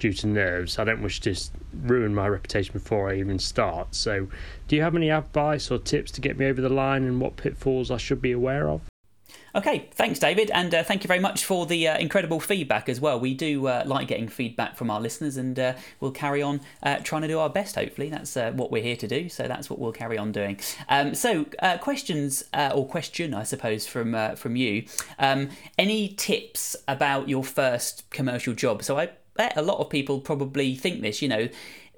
due 0.00 0.12
to 0.14 0.26
nerves. 0.26 0.78
I 0.78 0.84
don't 0.84 1.02
wish 1.02 1.20
to 1.20 1.34
ruin 1.82 2.14
my 2.14 2.26
reputation 2.26 2.72
before 2.72 3.10
I 3.10 3.16
even 3.16 3.38
start. 3.38 3.94
So, 3.94 4.28
do 4.66 4.76
you 4.76 4.82
have 4.82 4.96
any 4.96 5.10
advice 5.10 5.70
or 5.70 5.78
tips 5.78 6.10
to 6.12 6.20
get 6.20 6.38
me 6.38 6.46
over 6.46 6.60
the 6.60 6.68
line 6.68 7.04
and 7.04 7.20
what 7.20 7.36
pitfalls 7.36 7.90
I 7.90 7.96
should 7.96 8.20
be 8.20 8.32
aware 8.32 8.68
of? 8.68 8.80
Okay, 9.52 9.88
thanks, 9.94 10.20
David, 10.20 10.50
and 10.52 10.72
uh, 10.72 10.84
thank 10.84 11.02
you 11.02 11.08
very 11.08 11.18
much 11.18 11.44
for 11.44 11.66
the 11.66 11.88
uh, 11.88 11.98
incredible 11.98 12.38
feedback 12.38 12.88
as 12.88 13.00
well. 13.00 13.18
We 13.18 13.34
do 13.34 13.66
uh, 13.66 13.82
like 13.84 14.06
getting 14.06 14.28
feedback 14.28 14.76
from 14.76 14.92
our 14.92 15.00
listeners, 15.00 15.36
and 15.36 15.58
uh, 15.58 15.74
we'll 15.98 16.12
carry 16.12 16.40
on 16.40 16.60
uh, 16.84 16.98
trying 17.02 17.22
to 17.22 17.28
do 17.28 17.40
our 17.40 17.50
best. 17.50 17.74
Hopefully, 17.74 18.10
that's 18.10 18.36
uh, 18.36 18.52
what 18.52 18.70
we're 18.70 18.82
here 18.82 18.96
to 18.96 19.08
do. 19.08 19.28
So 19.28 19.48
that's 19.48 19.68
what 19.68 19.80
we'll 19.80 19.90
carry 19.90 20.16
on 20.16 20.30
doing. 20.30 20.60
Um, 20.88 21.16
so, 21.16 21.46
questions 21.80 22.44
or 22.54 22.86
question, 22.86 23.34
I 23.34 23.42
suppose, 23.42 23.86
from 23.86 24.36
from 24.36 24.54
you. 24.54 24.84
Um, 25.18 25.48
any 25.76 26.08
tips 26.08 26.76
about 26.86 27.28
your 27.28 27.42
first 27.42 28.08
commercial 28.10 28.54
job? 28.54 28.84
So 28.84 28.98
I 28.98 29.10
bet 29.40 29.56
a 29.56 29.62
lot 29.62 29.78
of 29.78 29.88
people 29.88 30.20
probably 30.20 30.74
think 30.74 31.00
this, 31.00 31.22
you 31.22 31.28
know, 31.28 31.48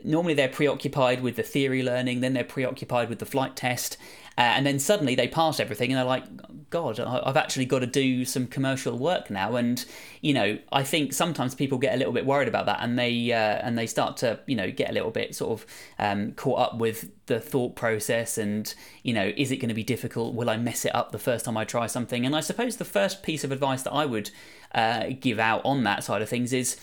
normally 0.04 0.34
they're 0.34 0.48
preoccupied 0.48 1.22
with 1.22 1.34
the 1.34 1.42
theory 1.42 1.82
learning, 1.82 2.20
then 2.20 2.34
they're 2.34 2.44
preoccupied 2.44 3.08
with 3.08 3.18
the 3.18 3.26
flight 3.26 3.56
test, 3.56 3.96
uh, 4.38 4.42
and 4.56 4.64
then 4.64 4.78
suddenly 4.78 5.16
they 5.16 5.26
pass 5.26 5.58
everything 5.58 5.90
and 5.90 5.98
they're 5.98 6.04
like, 6.04 6.24
God, 6.70 7.00
I've 7.00 7.36
actually 7.36 7.66
got 7.66 7.80
to 7.80 7.86
do 7.86 8.24
some 8.24 8.46
commercial 8.46 8.96
work 8.96 9.28
now. 9.28 9.56
And 9.56 9.84
you 10.20 10.32
know, 10.32 10.58
I 10.70 10.84
think 10.84 11.12
sometimes 11.12 11.54
people 11.54 11.78
get 11.78 11.94
a 11.94 11.96
little 11.98 12.12
bit 12.12 12.24
worried 12.24 12.48
about 12.48 12.66
that, 12.66 12.78
and 12.80 12.96
they 12.96 13.32
uh, 13.32 13.36
and 13.36 13.76
they 13.76 13.86
start 13.86 14.16
to 14.18 14.38
you 14.46 14.54
know 14.54 14.70
get 14.70 14.88
a 14.88 14.92
little 14.92 15.10
bit 15.10 15.34
sort 15.34 15.60
of 15.60 15.66
um, 15.98 16.32
caught 16.32 16.60
up 16.60 16.78
with 16.78 17.10
the 17.26 17.40
thought 17.40 17.74
process 17.74 18.38
and 18.38 18.74
you 19.02 19.12
know, 19.12 19.32
is 19.36 19.50
it 19.50 19.56
going 19.56 19.68
to 19.68 19.74
be 19.74 19.84
difficult? 19.84 20.34
Will 20.34 20.48
I 20.48 20.56
mess 20.56 20.84
it 20.84 20.94
up 20.94 21.10
the 21.10 21.18
first 21.18 21.44
time 21.44 21.56
I 21.56 21.64
try 21.64 21.86
something? 21.88 22.24
And 22.24 22.36
I 22.36 22.40
suppose 22.40 22.76
the 22.76 22.84
first 22.84 23.22
piece 23.22 23.42
of 23.44 23.50
advice 23.50 23.82
that 23.82 23.92
I 23.92 24.06
would 24.06 24.30
uh, 24.74 25.10
give 25.20 25.38
out 25.38 25.60
on 25.64 25.84
that 25.84 26.04
side 26.04 26.22
of 26.22 26.28
things 26.28 26.52
is 26.52 26.76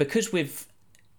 because 0.00 0.32
we've 0.32 0.66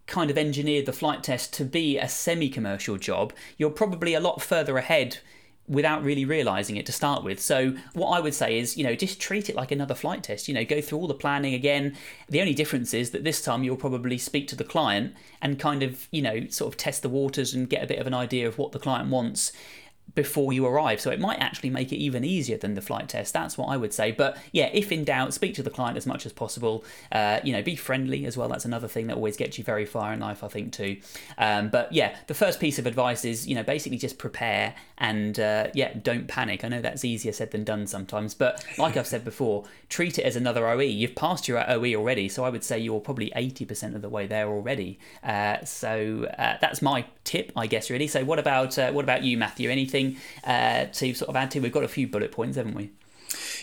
kind 0.07 0.31
of 0.31 0.37
engineered 0.39 0.87
the 0.87 0.91
flight 0.91 1.23
test 1.23 1.53
to 1.53 1.63
be 1.63 1.99
a 1.99 2.09
semi 2.09 2.49
commercial 2.49 2.97
job, 2.97 3.31
you're 3.57 3.69
probably 3.69 4.15
a 4.15 4.19
lot 4.19 4.41
further 4.41 4.77
ahead 4.79 5.19
without 5.67 6.03
really 6.03 6.25
realizing 6.25 6.75
it 6.75 6.85
to 6.87 6.91
start 6.91 7.23
with. 7.23 7.39
So 7.39 7.75
what 7.93 8.09
I 8.09 8.19
would 8.19 8.33
say 8.33 8.57
is, 8.57 8.75
you 8.75 8.83
know, 8.83 8.95
just 8.95 9.21
treat 9.21 9.49
it 9.49 9.55
like 9.55 9.71
another 9.71 9.93
flight 9.93 10.23
test. 10.23 10.47
You 10.47 10.55
know, 10.55 10.65
go 10.65 10.81
through 10.81 10.97
all 10.97 11.07
the 11.07 11.13
planning 11.13 11.53
again. 11.53 11.95
The 12.27 12.41
only 12.41 12.55
difference 12.55 12.91
is 12.93 13.11
that 13.11 13.23
this 13.23 13.43
time 13.43 13.63
you'll 13.63 13.77
probably 13.77 14.17
speak 14.17 14.47
to 14.47 14.55
the 14.55 14.63
client 14.63 15.13
and 15.43 15.59
kind 15.59 15.83
of, 15.83 16.07
you 16.11 16.23
know, 16.23 16.47
sort 16.49 16.73
of 16.73 16.77
test 16.77 17.03
the 17.03 17.09
waters 17.09 17.53
and 17.53 17.69
get 17.69 17.83
a 17.83 17.87
bit 17.87 17.99
of 17.99 18.07
an 18.07 18.15
idea 18.15 18.47
of 18.47 18.57
what 18.57 18.71
the 18.71 18.79
client 18.79 19.09
wants 19.09 19.53
before 20.15 20.53
you 20.53 20.65
arrive. 20.65 20.99
So 21.01 21.11
it 21.11 21.19
might 21.19 21.39
actually 21.39 21.69
make 21.69 21.91
it 21.91 21.97
even 21.97 22.23
easier 22.23 22.57
than 22.57 22.73
the 22.73 22.81
flight 22.81 23.09
test. 23.09 23.33
That's 23.33 23.57
what 23.57 23.67
I 23.67 23.77
would 23.77 23.93
say. 23.93 24.11
But 24.11 24.37
yeah, 24.51 24.69
if 24.73 24.91
in 24.91 25.03
doubt, 25.03 25.33
speak 25.33 25.55
to 25.55 25.63
the 25.63 25.69
client 25.69 25.97
as 25.97 26.05
much 26.05 26.25
as 26.25 26.33
possible. 26.33 26.83
Uh, 27.11 27.39
you 27.43 27.53
know, 27.53 27.61
be 27.61 27.75
friendly 27.75 28.25
as 28.25 28.37
well. 28.37 28.49
That's 28.49 28.65
another 28.65 28.87
thing 28.87 29.07
that 29.07 29.15
always 29.15 29.37
gets 29.37 29.57
you 29.57 29.63
very 29.63 29.85
far 29.85 30.13
in 30.13 30.19
life, 30.19 30.43
I 30.43 30.47
think, 30.47 30.73
too. 30.73 30.97
Um, 31.37 31.69
but 31.69 31.91
yeah, 31.93 32.15
the 32.27 32.33
first 32.33 32.59
piece 32.59 32.79
of 32.79 32.85
advice 32.85 33.25
is, 33.25 33.47
you 33.47 33.55
know, 33.55 33.63
basically 33.63 33.97
just 33.97 34.17
prepare 34.17 34.75
and 34.97 35.39
uh, 35.39 35.67
yeah, 35.73 35.93
don't 36.01 36.27
panic. 36.27 36.63
I 36.63 36.67
know 36.67 36.81
that's 36.81 37.05
easier 37.05 37.31
said 37.31 37.51
than 37.51 37.63
done 37.63 37.87
sometimes. 37.87 38.33
But 38.33 38.63
like 38.77 38.97
I've 38.97 39.07
said 39.07 39.23
before, 39.23 39.65
treat 39.89 40.19
it 40.19 40.23
as 40.23 40.35
another 40.35 40.67
OE. 40.67 40.81
You've 40.81 41.15
passed 41.15 41.47
your 41.47 41.69
OE 41.69 41.95
already. 41.95 42.29
So 42.29 42.43
I 42.43 42.49
would 42.49 42.63
say 42.63 42.79
you're 42.79 42.99
probably 42.99 43.31
80% 43.35 43.95
of 43.95 44.01
the 44.01 44.09
way 44.09 44.27
there 44.27 44.47
already. 44.47 44.99
Uh, 45.23 45.63
so 45.65 46.27
uh, 46.37 46.57
that's 46.59 46.81
my 46.81 47.05
tip, 47.23 47.51
I 47.55 47.67
guess, 47.67 47.89
really. 47.89 48.07
So 48.07 48.23
what 48.23 48.39
about, 48.39 48.77
uh, 48.77 48.91
what 48.91 49.03
about 49.03 49.23
you, 49.23 49.37
Matthew? 49.37 49.69
Anything 49.69 50.00
anything 50.01 50.21
uh, 50.43 50.85
to 50.85 51.13
sort 51.13 51.29
of 51.29 51.35
add 51.35 51.51
to? 51.51 51.59
We've 51.59 51.71
got 51.71 51.83
a 51.83 51.87
few 51.87 52.07
bullet 52.07 52.31
points, 52.31 52.57
haven't 52.57 52.75
we? 52.75 52.91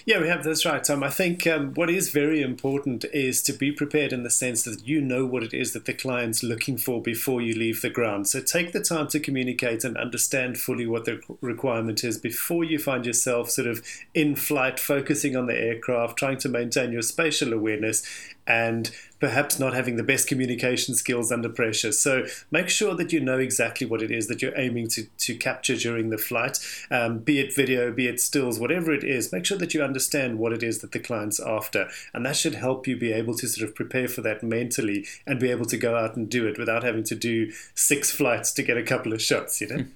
Yeah, 0.08 0.22
we 0.22 0.28
have. 0.28 0.42
That's 0.42 0.64
right, 0.64 0.82
Tom. 0.82 1.02
I 1.02 1.10
think 1.10 1.46
um, 1.46 1.74
what 1.74 1.90
is 1.90 2.08
very 2.08 2.40
important 2.40 3.04
is 3.12 3.42
to 3.42 3.52
be 3.52 3.70
prepared 3.70 4.10
in 4.10 4.22
the 4.22 4.30
sense 4.30 4.62
that 4.62 4.88
you 4.88 5.02
know 5.02 5.26
what 5.26 5.42
it 5.42 5.52
is 5.52 5.74
that 5.74 5.84
the 5.84 5.92
client's 5.92 6.42
looking 6.42 6.78
for 6.78 7.02
before 7.02 7.42
you 7.42 7.54
leave 7.54 7.82
the 7.82 7.90
ground. 7.90 8.26
So 8.26 8.40
take 8.40 8.72
the 8.72 8.80
time 8.80 9.08
to 9.08 9.20
communicate 9.20 9.84
and 9.84 9.98
understand 9.98 10.56
fully 10.56 10.86
what 10.86 11.04
the 11.04 11.20
requirement 11.42 12.04
is 12.04 12.16
before 12.16 12.64
you 12.64 12.78
find 12.78 13.04
yourself 13.04 13.50
sort 13.50 13.68
of 13.68 13.84
in 14.14 14.34
flight, 14.34 14.80
focusing 14.80 15.36
on 15.36 15.44
the 15.44 15.60
aircraft, 15.60 16.16
trying 16.16 16.38
to 16.38 16.48
maintain 16.48 16.90
your 16.90 17.02
spatial 17.02 17.52
awareness, 17.52 18.02
and 18.48 18.90
perhaps 19.20 19.58
not 19.58 19.74
having 19.74 19.96
the 19.96 20.02
best 20.02 20.26
communication 20.26 20.94
skills 20.94 21.30
under 21.30 21.48
pressure. 21.48 21.92
So 21.92 22.24
make 22.50 22.70
sure 22.70 22.94
that 22.94 23.12
you 23.12 23.20
know 23.20 23.38
exactly 23.38 23.86
what 23.86 24.00
it 24.00 24.10
is 24.10 24.28
that 24.28 24.40
you're 24.40 24.58
aiming 24.58 24.88
to, 24.88 25.04
to 25.04 25.34
capture 25.34 25.76
during 25.76 26.08
the 26.08 26.18
flight, 26.18 26.58
um, 26.90 27.18
be 27.18 27.40
it 27.40 27.54
video, 27.54 27.92
be 27.92 28.06
it 28.06 28.20
stills, 28.20 28.58
whatever 28.58 28.92
it 28.92 29.04
is. 29.04 29.32
Make 29.32 29.44
sure 29.44 29.58
that 29.58 29.74
you 29.74 29.82
understand 29.98 30.38
what 30.38 30.52
it 30.52 30.62
is 30.62 30.78
that 30.78 30.92
the 30.92 31.00
client's 31.00 31.40
after. 31.40 31.88
And 32.14 32.24
that 32.24 32.36
should 32.36 32.54
help 32.54 32.86
you 32.86 32.96
be 32.96 33.12
able 33.12 33.34
to 33.34 33.48
sort 33.48 33.68
of 33.68 33.74
prepare 33.74 34.06
for 34.06 34.20
that 34.22 34.44
mentally 34.44 35.04
and 35.26 35.40
be 35.40 35.50
able 35.50 35.66
to 35.66 35.76
go 35.76 35.96
out 35.96 36.14
and 36.14 36.30
do 36.30 36.46
it 36.46 36.56
without 36.56 36.84
having 36.84 37.02
to 37.04 37.16
do 37.16 37.50
six 37.74 38.12
flights 38.12 38.52
to 38.52 38.62
get 38.62 38.76
a 38.76 38.84
couple 38.84 39.12
of 39.12 39.20
shots, 39.20 39.60
you 39.60 39.66
know? 39.66 39.82
Hmm. 39.82 39.90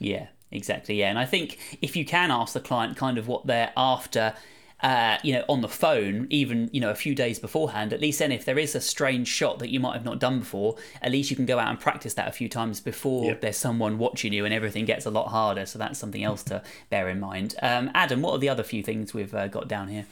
Yeah, 0.00 0.26
exactly. 0.50 0.96
Yeah. 0.96 1.10
And 1.10 1.18
I 1.18 1.26
think 1.26 1.58
if 1.80 1.94
you 1.94 2.04
can 2.04 2.32
ask 2.32 2.54
the 2.54 2.60
client 2.60 2.96
kind 2.96 3.18
of 3.18 3.28
what 3.28 3.46
they're 3.46 3.72
after, 3.76 4.34
uh, 4.82 5.16
you 5.22 5.32
know, 5.32 5.44
on 5.48 5.62
the 5.62 5.68
phone, 5.68 6.26
even 6.30 6.68
you 6.72 6.80
know 6.80 6.90
a 6.90 6.94
few 6.94 7.14
days 7.14 7.38
beforehand. 7.38 7.92
At 7.92 8.00
least 8.00 8.18
then, 8.18 8.30
if 8.30 8.44
there 8.44 8.58
is 8.58 8.74
a 8.74 8.80
strange 8.80 9.28
shot 9.28 9.58
that 9.60 9.70
you 9.70 9.80
might 9.80 9.94
have 9.94 10.04
not 10.04 10.18
done 10.18 10.40
before, 10.40 10.76
at 11.00 11.10
least 11.10 11.30
you 11.30 11.36
can 11.36 11.46
go 11.46 11.58
out 11.58 11.68
and 11.68 11.80
practice 11.80 12.14
that 12.14 12.28
a 12.28 12.32
few 12.32 12.48
times 12.48 12.80
before 12.80 13.26
yep. 13.26 13.40
there's 13.40 13.56
someone 13.56 13.98
watching 13.98 14.32
you, 14.32 14.44
and 14.44 14.52
everything 14.52 14.84
gets 14.84 15.06
a 15.06 15.10
lot 15.10 15.28
harder. 15.28 15.64
So 15.64 15.78
that's 15.78 15.98
something 15.98 16.22
else 16.22 16.42
to 16.44 16.62
bear 16.90 17.08
in 17.08 17.20
mind. 17.20 17.54
Um, 17.62 17.90
Adam, 17.94 18.20
what 18.20 18.32
are 18.32 18.38
the 18.38 18.50
other 18.50 18.62
few 18.62 18.82
things 18.82 19.14
we've 19.14 19.34
uh, 19.34 19.48
got 19.48 19.66
down 19.66 19.88
here? 19.88 20.06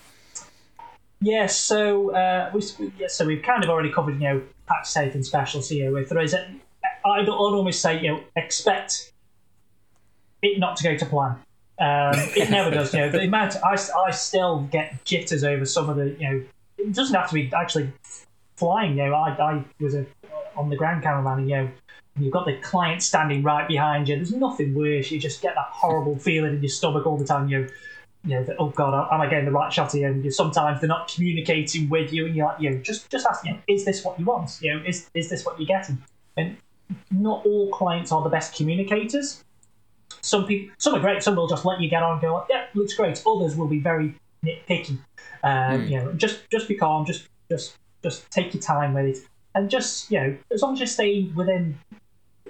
Yeah, 1.20 1.46
so 1.46 2.14
uh, 2.14 2.50
we, 2.53 2.62
yeah, 2.98 3.09
so 3.09 3.27
we've 3.27 3.42
kind 3.42 3.64
of 3.64 3.70
already 3.70 3.90
covered, 3.90 4.14
you 4.14 4.29
know, 4.29 4.42
patch 4.66 4.88
safe 4.88 5.14
and 5.14 5.24
special. 5.24 5.62
So 5.62 5.74
you 5.74 5.90
know, 5.90 5.96
if 5.96 6.09
there 6.09 6.20
is, 6.20 6.35
a, 6.35 6.55
I'd 7.05 7.29
almost 7.29 7.81
say, 7.81 8.00
you 8.00 8.09
know, 8.09 8.24
expect 8.37 9.12
it 10.42 10.59
not 10.59 10.77
to 10.77 10.85
go 10.85 10.96
to 10.96 11.07
plan. 11.07 11.37
Um, 11.79 12.13
it 12.37 12.51
never 12.51 12.71
does. 12.71 12.93
You 12.93 13.01
know, 13.01 13.11
the 13.11 13.23
amount 13.23 13.57
I, 13.65 13.77
I 14.07 14.11
still 14.11 14.69
get 14.71 15.05
jitters 15.05 15.45
over 15.45 15.65
some 15.65 15.89
of 15.89 15.97
the. 15.97 16.17
You 16.19 16.31
know, 16.31 16.45
it 16.79 16.93
doesn't 16.93 17.15
have 17.15 17.29
to 17.29 17.35
be 17.35 17.51
actually 17.55 17.93
flying. 18.57 18.97
You 18.97 19.07
know, 19.07 19.15
I, 19.15 19.31
I 19.31 19.65
was 19.81 19.95
a 19.95 20.07
on 20.57 20.71
the 20.71 20.77
ground 20.77 21.03
cameraman. 21.03 21.41
And, 21.41 21.51
you 21.51 21.57
know, 21.57 21.71
you've 22.19 22.33
got 22.33 22.47
the 22.47 22.57
client 22.59 23.03
standing 23.03 23.43
right 23.43 23.67
behind 23.67 24.09
you. 24.09 24.17
There's 24.17 24.33
nothing 24.33 24.75
worse. 24.75 25.11
You 25.11 25.19
just 25.19 25.43
get 25.43 25.55
that 25.55 25.69
horrible 25.71 26.17
feeling 26.17 26.55
in 26.55 26.63
your 26.63 26.69
stomach 26.69 27.07
all 27.07 27.17
the 27.17 27.25
time. 27.25 27.49
You 27.49 27.63
know, 27.63 27.69
you 28.25 28.31
know, 28.37 28.45
that, 28.45 28.57
oh 28.59 28.71
god, 28.71 29.09
am 29.13 29.21
I 29.21 29.29
getting 29.29 29.45
the 29.45 29.51
right 29.51 29.73
shot 29.73 29.93
here? 29.93 30.09
And 30.09 30.25
you, 30.25 30.31
sometimes 30.31 30.81
they're 30.81 30.89
not 30.89 31.13
communicating 31.15 31.89
with 31.91 32.13
you, 32.13 32.27
and 32.27 32.35
you're 32.35 32.47
like, 32.47 32.61
you 32.61 32.71
know, 32.71 32.79
just 32.79 33.11
just 33.11 33.27
ask, 33.27 33.45
you 33.45 33.53
know, 33.53 33.59
is 33.69 33.85
this 33.85 34.03
what 34.05 34.19
you 34.19 34.25
want? 34.25 34.59
You 34.63 34.75
know, 34.75 34.85
is 34.85 35.11
is 35.15 35.29
this 35.29 35.45
what 35.45 35.59
you're 35.59 35.67
getting? 35.67 36.03
And 36.37 36.57
not 37.11 37.45
all 37.45 37.71
clients 37.71 38.13
are 38.13 38.23
the 38.23 38.31
best 38.31 38.55
communicators. 38.57 39.45
Some 40.25 40.47
people, 40.47 40.75
some 40.79 40.95
are 40.95 41.01
great. 41.01 41.23
Some 41.23 41.37
will 41.37 41.47
just 41.47 41.65
let 41.67 41.81
you 41.81 41.91
get 41.91 42.03
on 42.03 42.13
and 42.13 42.21
go, 42.21 42.47
yeah, 42.49 42.65
looks 42.75 42.95
great. 42.95 43.23
Others 43.27 43.57
will 43.57 43.67
be 43.67 43.79
very 43.79 44.15
nitpicky. 44.43 44.99
Um, 45.43 45.83
mm. 45.83 45.91
You 45.91 45.97
know, 45.99 46.13
just 46.15 46.49
just 46.51 46.67
be 46.67 46.77
calm. 46.77 47.05
Just 47.05 47.29
just 47.51 47.77
just 48.03 48.31
take 48.31 48.55
your 48.55 48.63
time 48.63 48.95
with 48.95 49.05
it, 49.05 49.19
and 49.55 49.69
just 49.69 50.11
you 50.11 50.19
know, 50.19 50.37
as 50.51 50.63
long 50.63 50.73
as 50.73 50.81
you're 50.81 50.87
staying 50.87 51.35
within 51.35 51.79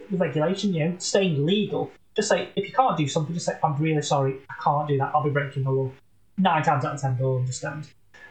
the 0.09 0.17
regulation, 0.17 0.73
you 0.73 0.85
know, 0.85 0.95
staying 0.99 1.45
legal. 1.45 1.91
Just 2.15 2.29
say 2.29 2.51
if 2.55 2.65
you 2.65 2.73
can't 2.73 2.97
do 2.97 3.09
something, 3.09 3.35
just 3.35 3.47
say 3.47 3.59
I'm 3.65 3.77
really 3.77 4.03
sorry, 4.03 4.37
I 4.49 4.55
can't 4.63 4.87
do 4.87 4.97
that. 4.99 5.11
I'll 5.13 5.25
be 5.25 5.31
breaking 5.31 5.65
the 5.65 5.73
law. 5.73 5.91
Nine 6.39 6.63
times 6.63 6.85
out 6.85 6.95
of 6.95 7.01
ten, 7.01 7.17
they'll 7.17 7.39
understand. 7.39 7.89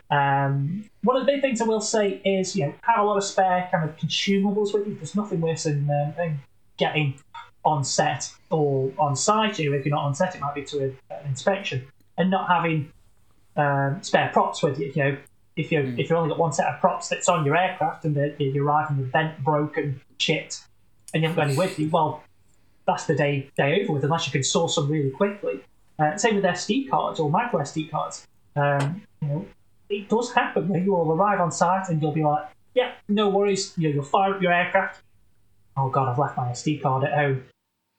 Um, 0.09 0.89
one 1.03 1.17
of 1.17 1.25
the 1.25 1.31
big 1.31 1.41
things 1.41 1.59
I 1.59 1.65
will 1.65 1.81
say 1.81 2.21
is, 2.23 2.55
you 2.55 2.67
know, 2.67 2.73
have 2.83 2.99
a 2.99 3.03
lot 3.03 3.17
of 3.17 3.23
spare 3.23 3.67
kind 3.71 3.89
of 3.89 3.97
consumables 3.97 4.73
with 4.73 4.87
you. 4.87 4.95
There's 4.95 5.15
nothing 5.15 5.41
worse 5.41 5.63
than, 5.63 5.89
um, 5.89 6.13
than 6.15 6.39
getting 6.77 7.15
on 7.65 7.83
set 7.83 8.31
or 8.49 8.91
on 8.97 9.15
site, 9.15 9.59
or 9.59 9.75
if 9.75 9.85
you're 9.85 9.95
not 9.95 10.05
on 10.05 10.15
set, 10.15 10.35
it 10.35 10.41
might 10.41 10.55
be 10.55 10.63
to 10.63 10.79
a, 10.79 11.13
an 11.13 11.27
inspection, 11.27 11.85
and 12.17 12.29
not 12.29 12.47
having 12.47 12.91
um, 13.55 14.01
spare 14.01 14.29
props 14.33 14.61
with 14.61 14.79
you. 14.79 14.91
You 14.95 15.03
know, 15.03 15.17
if 15.55 15.71
you 15.71 15.79
mm. 15.79 15.99
if 15.99 16.09
you 16.09 16.15
only 16.15 16.29
got 16.29 16.39
one 16.39 16.53
set 16.53 16.67
of 16.67 16.79
props 16.79 17.09
that's 17.09 17.29
on 17.29 17.45
your 17.45 17.55
aircraft 17.55 18.05
and 18.05 18.15
you 18.39 18.65
arrive 18.65 18.89
and 18.89 18.99
the 18.99 19.03
bent, 19.03 19.43
broken, 19.43 20.01
chipped, 20.17 20.63
and 21.13 21.23
you 21.23 21.29
haven't 21.29 21.43
got 21.43 21.49
any 21.49 21.57
with 21.57 21.79
you, 21.79 21.89
well, 21.89 22.23
that's 22.85 23.05
the 23.05 23.15
day 23.15 23.49
day 23.55 23.81
over 23.81 23.93
with 23.93 24.03
unless 24.03 24.25
you 24.25 24.31
can 24.31 24.43
source 24.43 24.75
them 24.75 24.89
really 24.89 25.11
quickly. 25.11 25.61
Uh, 25.99 26.17
same 26.17 26.35
with 26.35 26.43
SD 26.43 26.89
cards 26.89 27.19
or 27.19 27.29
micro 27.29 27.61
SD 27.61 27.91
cards. 27.91 28.27
Um, 28.55 29.03
you 29.21 29.27
know, 29.27 29.45
it 29.89 30.09
does 30.09 30.33
happen. 30.33 30.67
Where 30.67 30.81
you 30.81 30.91
will 30.91 31.11
arrive 31.11 31.39
on 31.39 31.51
site 31.51 31.89
and 31.89 32.01
you'll 32.01 32.11
be 32.11 32.23
like, 32.23 32.47
"Yeah, 32.73 32.91
no 33.07 33.29
worries." 33.29 33.73
You 33.77 33.89
know, 33.89 33.95
you'll 33.95 34.03
fire 34.03 34.33
up 34.33 34.41
your 34.41 34.51
aircraft. 34.51 35.01
Oh 35.77 35.89
God, 35.89 36.09
I've 36.09 36.19
left 36.19 36.37
my 36.37 36.49
SD 36.49 36.81
card 36.81 37.03
at 37.03 37.13
home 37.13 37.43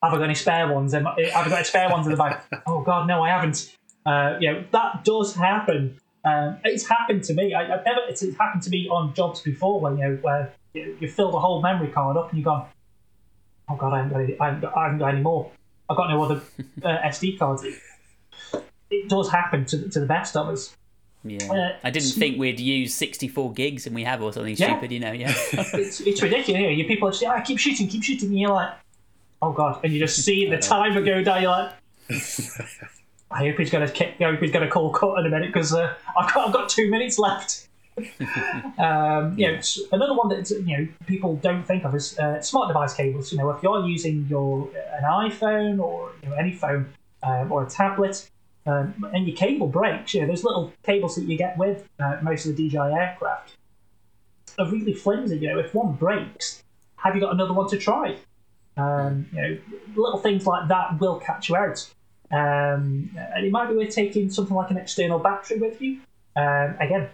have 0.05 0.15
I 0.15 0.17
got 0.19 0.25
any 0.25 0.35
spare 0.35 0.73
ones? 0.73 0.93
Have 0.93 1.07
I 1.07 1.15
got 1.29 1.53
any 1.53 1.65
spare 1.65 1.91
ones 1.91 2.07
in 2.07 2.13
the 2.13 2.19
bag? 2.19 2.41
oh 2.67 2.83
God, 2.83 3.07
no, 3.07 3.23
I 3.23 3.31
haven't. 3.31 3.77
Uh, 4.07 4.37
you 4.41 4.53
know 4.53 4.65
that 4.73 5.05
does 5.05 5.35
happen. 5.35 5.99
Um, 6.25 6.59
it's 6.65 6.89
happened 6.89 7.23
to 7.25 7.35
me. 7.35 7.55
I, 7.55 7.67
have 7.67 7.85
never. 7.85 8.01
It's, 8.09 8.23
it's, 8.23 8.37
happened 8.37 8.63
to 8.63 8.71
me 8.71 8.89
on 8.89 9.15
jobs 9.15 9.43
before, 9.43 9.81
where 9.81 9.93
you 9.93 9.99
know 10.01 10.19
where 10.23 10.53
you, 10.73 10.97
you 11.01 11.09
fill 11.09 11.31
the 11.31 11.39
whole 11.39 11.63
memory 11.63 11.89
card 11.89 12.17
up 12.17 12.31
and 12.31 12.39
you've 12.39 12.45
gone, 12.45 12.67
oh 13.69 13.77
God, 13.77 13.93
I 13.93 13.97
haven't 13.99 14.13
got 14.13 14.23
any. 14.23 14.41
I 14.41 14.45
haven't 14.47 14.61
got, 14.61 14.77
I 14.77 14.83
haven't 14.85 14.99
got 14.99 15.09
any 15.09 15.21
more. 15.21 15.51
I've 15.89 15.97
got 15.97 16.09
no 16.11 16.23
other 16.23 16.41
uh, 16.83 16.99
SD 17.09 17.39
cards. 17.39 17.63
It, 17.65 17.75
it, 18.91 19.09
does 19.09 19.31
happen 19.31 19.65
to, 19.67 19.89
to 19.91 20.01
the 20.01 20.07
best 20.07 20.37
of 20.37 20.49
us. 20.49 20.75
Yeah, 21.25 21.53
uh, 21.53 21.77
I 21.83 21.91
didn't 21.91 22.13
think 22.13 22.39
we'd 22.39 22.61
use 22.61 22.93
64 22.95 23.53
gigs 23.53 23.87
and 23.87 23.95
we 23.95 24.05
have 24.05 24.23
or 24.23 24.33
something 24.33 24.57
yeah. 24.57 24.67
stupid, 24.67 24.93
you 24.93 25.01
know. 25.01 25.13
Yeah, 25.13 25.33
it's, 25.53 26.01
it's 26.01 26.23
ridiculous. 26.23 26.49
You, 26.61 26.67
know, 26.67 26.69
you 26.69 26.85
people 26.87 27.11
say, 27.13 27.27
"I 27.27 27.41
keep 27.41 27.59
shooting, 27.59 27.89
keep 27.89 28.03
shooting," 28.03 28.29
and 28.29 28.39
you're 28.39 28.51
like, 28.51 28.73
oh 29.45 29.53
god, 29.53 29.81
and 29.85 29.93
you 29.93 29.99
just 29.99 30.25
see 30.25 30.49
the 30.49 30.59
timer 30.73 31.03
go 31.03 31.23
down. 31.23 31.43
You're 31.43 31.51
like, 31.51 31.73
I 33.31 33.39
hope 33.39 33.57
he's 33.59 33.71
gonna 33.71 33.91
kick. 33.91 34.15
I 34.21 34.25
hope 34.25 34.41
he's 34.41 34.51
gonna 34.51 34.71
call 34.71 34.91
cut 34.91 35.19
in 35.19 35.27
a 35.27 35.31
minute 35.31 35.53
because 35.53 35.75
uh, 35.75 35.95
I've 36.19 36.33
got 36.33 36.49
I've 36.49 36.55
got 36.55 36.69
two 36.69 36.91
minutes 36.91 37.19
left. 37.19 37.69
um, 38.79 39.39
you 39.39 39.47
know, 39.47 39.61
another 39.93 40.15
one 40.15 40.29
that 40.29 40.51
you 40.51 40.77
know 40.77 40.89
people 41.07 41.37
don't 41.37 41.65
think 41.65 41.85
of 41.85 41.95
is 41.95 42.19
uh, 42.19 42.41
smart 42.41 42.69
device 42.69 42.95
cables. 42.95 43.33
You 43.33 43.39
know, 43.39 43.51
if 43.51 43.63
you're 43.63 43.87
using 43.87 44.27
your 44.29 44.69
an 44.93 45.05
iPhone 45.05 45.79
or 45.79 46.13
you 46.23 46.31
know, 46.31 46.35
any 46.37 46.53
phone 46.53 46.93
um, 47.23 47.53
or 47.53 47.65
a 47.65 47.71
tablet, 47.71 48.29
um, 48.67 48.95
and 49.13 49.27
your 49.27 49.37
cable 49.37 49.69
breaks, 49.69 50.15
you 50.15 50.23
know, 50.23 50.27
those 50.27 50.43
little 50.43 50.73
cables 50.83 51.15
that 51.17 51.25
you 51.25 51.37
get 51.37 51.57
with 51.57 51.89
uh, 52.01 52.17
most 52.23 52.47
of 52.47 52.57
the 52.57 52.69
DJI 52.69 52.79
aircraft 52.79 53.57
are 54.59 54.71
really 54.71 54.95
flimsy. 54.95 55.39
You 55.39 55.51
know, 55.51 55.59
if 55.61 55.75
one 55.75 55.93
breaks, 55.93 56.65
have 56.97 57.15
you 57.15 57.21
got 57.21 57.33
another 57.33 57.53
one 57.53 57.69
to 57.69 57.79
try? 57.79 58.17
Um, 58.77 59.27
you 59.33 59.41
know, 59.41 59.59
little 59.95 60.19
things 60.19 60.47
like 60.47 60.69
that 60.69 61.01
will 61.01 61.21
catch 61.21 61.49
you 61.49 61.57
out. 61.57 61.89
Um, 62.31 63.11
and 63.17 63.47
it 63.47 63.53
might 63.53 63.69
be 63.69 63.77
worth 63.77 63.95
taking 63.95 64.31
something 64.31 64.57
like 64.57 64.71
an 64.71 64.77
external 64.77 65.19
battery 65.19 65.59
with 65.59 65.81
you. 65.81 66.01
Um, 66.37 66.77
again, 66.81 67.09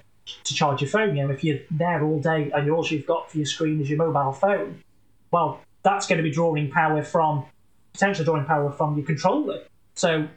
to 0.45 0.55
charge 0.55 0.81
your 0.81 0.91
phone. 0.91 1.17
You 1.17 1.27
know, 1.27 1.33
if 1.33 1.45
you're 1.45 1.59
there 1.71 2.03
all 2.03 2.21
day 2.21 2.51
and 2.55 2.71
all 2.71 2.87
you've 2.87 3.07
got 3.07 3.31
for 3.31 3.37
your 3.37 3.47
screen 3.47 3.81
is 3.81 3.91
your 3.91 3.99
mobile 3.99 4.33
phone, 4.33 4.83
well, 5.31 5.61
that's 5.83 6.07
going 6.07 6.19
to 6.19 6.23
be 6.23 6.31
drawing 6.31 6.71
power 6.71 7.03
from 7.03 7.45
potentially 7.93 8.25
drawing 8.25 8.45
power 8.45 8.71
from 8.71 8.97
your 8.97 9.07
controller. 9.07 9.63
So 9.95 10.29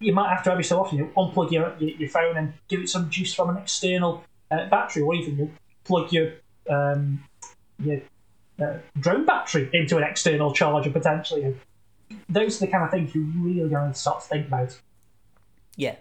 you 0.00 0.12
might 0.12 0.30
have 0.30 0.42
to 0.44 0.52
every 0.52 0.64
so 0.64 0.80
often 0.80 0.98
you 0.98 1.04
know, 1.04 1.10
unplug 1.16 1.50
your, 1.50 1.74
your, 1.78 1.90
your 1.90 2.08
phone 2.08 2.36
and 2.36 2.52
give 2.68 2.80
it 2.80 2.88
some 2.88 3.10
juice 3.10 3.34
from 3.34 3.50
an 3.50 3.56
external 3.58 4.24
uh, 4.50 4.68
battery, 4.68 5.02
or 5.02 5.14
even 5.14 5.52
plug 5.84 6.12
your 6.12 6.32
um, 6.70 7.22
your 7.78 8.00
uh, 8.60 8.78
drone 8.98 9.24
battery 9.24 9.70
into 9.72 9.96
an 9.96 10.02
external 10.02 10.52
charger 10.52 10.90
potentially. 10.90 11.54
those 12.28 12.60
are 12.60 12.66
the 12.66 12.72
kind 12.72 12.84
of 12.84 12.90
things 12.90 13.14
you 13.14 13.22
really 13.36 13.68
going 13.68 13.92
to 13.92 13.98
start 13.98 14.22
to 14.22 14.28
think 14.28 14.46
about. 14.46 14.78
Yeah, 15.76 15.96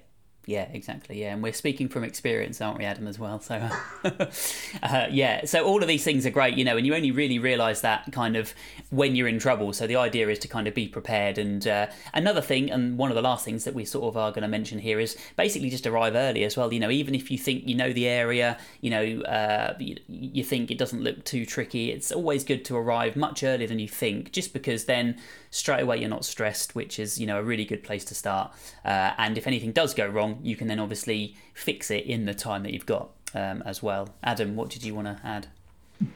yeah, 0.47 0.69
exactly. 0.71 1.19
Yeah, 1.19 1.33
and 1.33 1.43
we're 1.43 1.51
speaking 1.51 1.89
from 1.89 2.05
experience, 2.05 2.61
aren't 2.61 2.77
we, 2.79 2.85
Adam, 2.85 3.05
as 3.05 3.19
well? 3.19 3.41
So, 3.41 3.69
uh, 4.81 5.07
yeah. 5.11 5.43
So 5.43 5.65
all 5.65 5.81
of 5.81 5.89
these 5.89 6.05
things 6.05 6.25
are 6.25 6.29
great, 6.29 6.55
you 6.57 6.63
know, 6.63 6.77
and 6.77 6.87
you 6.87 6.95
only 6.95 7.11
really 7.11 7.37
realise 7.37 7.81
that 7.81 8.09
kind 8.13 8.37
of 8.37 8.53
when 8.89 9.13
you're 9.13 9.27
in 9.27 9.39
trouble. 9.39 9.73
So 9.73 9.87
the 9.87 9.97
idea 9.97 10.29
is 10.29 10.39
to 10.39 10.47
kind 10.47 10.65
of 10.65 10.73
be 10.73 10.87
prepared. 10.87 11.37
And 11.37 11.67
uh, 11.67 11.87
another 12.13 12.39
thing, 12.39 12.71
and 12.71 12.97
one 12.97 13.11
of 13.11 13.15
the 13.15 13.21
last 13.21 13.43
things 13.43 13.65
that 13.65 13.73
we 13.73 13.83
sort 13.83 14.05
of 14.05 14.15
are 14.15 14.31
going 14.31 14.43
to 14.43 14.47
mention 14.47 14.79
here 14.79 15.01
is 15.01 15.17
basically 15.35 15.69
just 15.69 15.85
arrive 15.85 16.15
early 16.15 16.45
as 16.45 16.55
well. 16.55 16.71
You 16.71 16.79
know, 16.79 16.91
even 16.91 17.13
if 17.13 17.29
you 17.29 17.37
think 17.37 17.67
you 17.67 17.75
know 17.75 17.91
the 17.91 18.07
area, 18.07 18.57
you 18.79 18.89
know, 18.89 19.21
uh, 19.23 19.75
you, 19.79 19.97
you 20.07 20.45
think 20.45 20.71
it 20.71 20.77
doesn't 20.77 21.03
look 21.03 21.25
too 21.25 21.45
tricky, 21.45 21.91
it's 21.91 22.09
always 22.13 22.45
good 22.45 22.63
to 22.65 22.77
arrive 22.77 23.17
much 23.17 23.43
earlier 23.43 23.67
than 23.67 23.79
you 23.79 23.89
think, 23.89 24.31
just 24.31 24.53
because 24.53 24.85
then 24.85 25.17
straight 25.49 25.81
away 25.81 25.97
you're 25.97 26.09
not 26.09 26.23
stressed, 26.23 26.73
which 26.73 26.99
is 26.99 27.19
you 27.19 27.27
know 27.27 27.37
a 27.37 27.43
really 27.43 27.65
good 27.65 27.83
place 27.83 28.05
to 28.05 28.15
start. 28.15 28.53
Uh, 28.85 29.11
and 29.17 29.37
if 29.37 29.45
anything 29.45 29.73
does 29.73 29.93
go 29.93 30.07
wrong, 30.07 30.36
you 30.43 30.55
can 30.55 30.67
then 30.67 30.79
obviously 30.79 31.35
fix 31.53 31.91
it 31.91 32.05
in 32.05 32.25
the 32.25 32.33
time 32.33 32.63
that 32.63 32.73
you've 32.73 32.85
got 32.85 33.09
um, 33.33 33.61
as 33.65 33.81
well. 33.83 34.09
Adam, 34.23 34.55
what 34.55 34.69
did 34.69 34.83
you 34.83 34.95
want 34.95 35.07
to 35.07 35.19
add? 35.25 35.47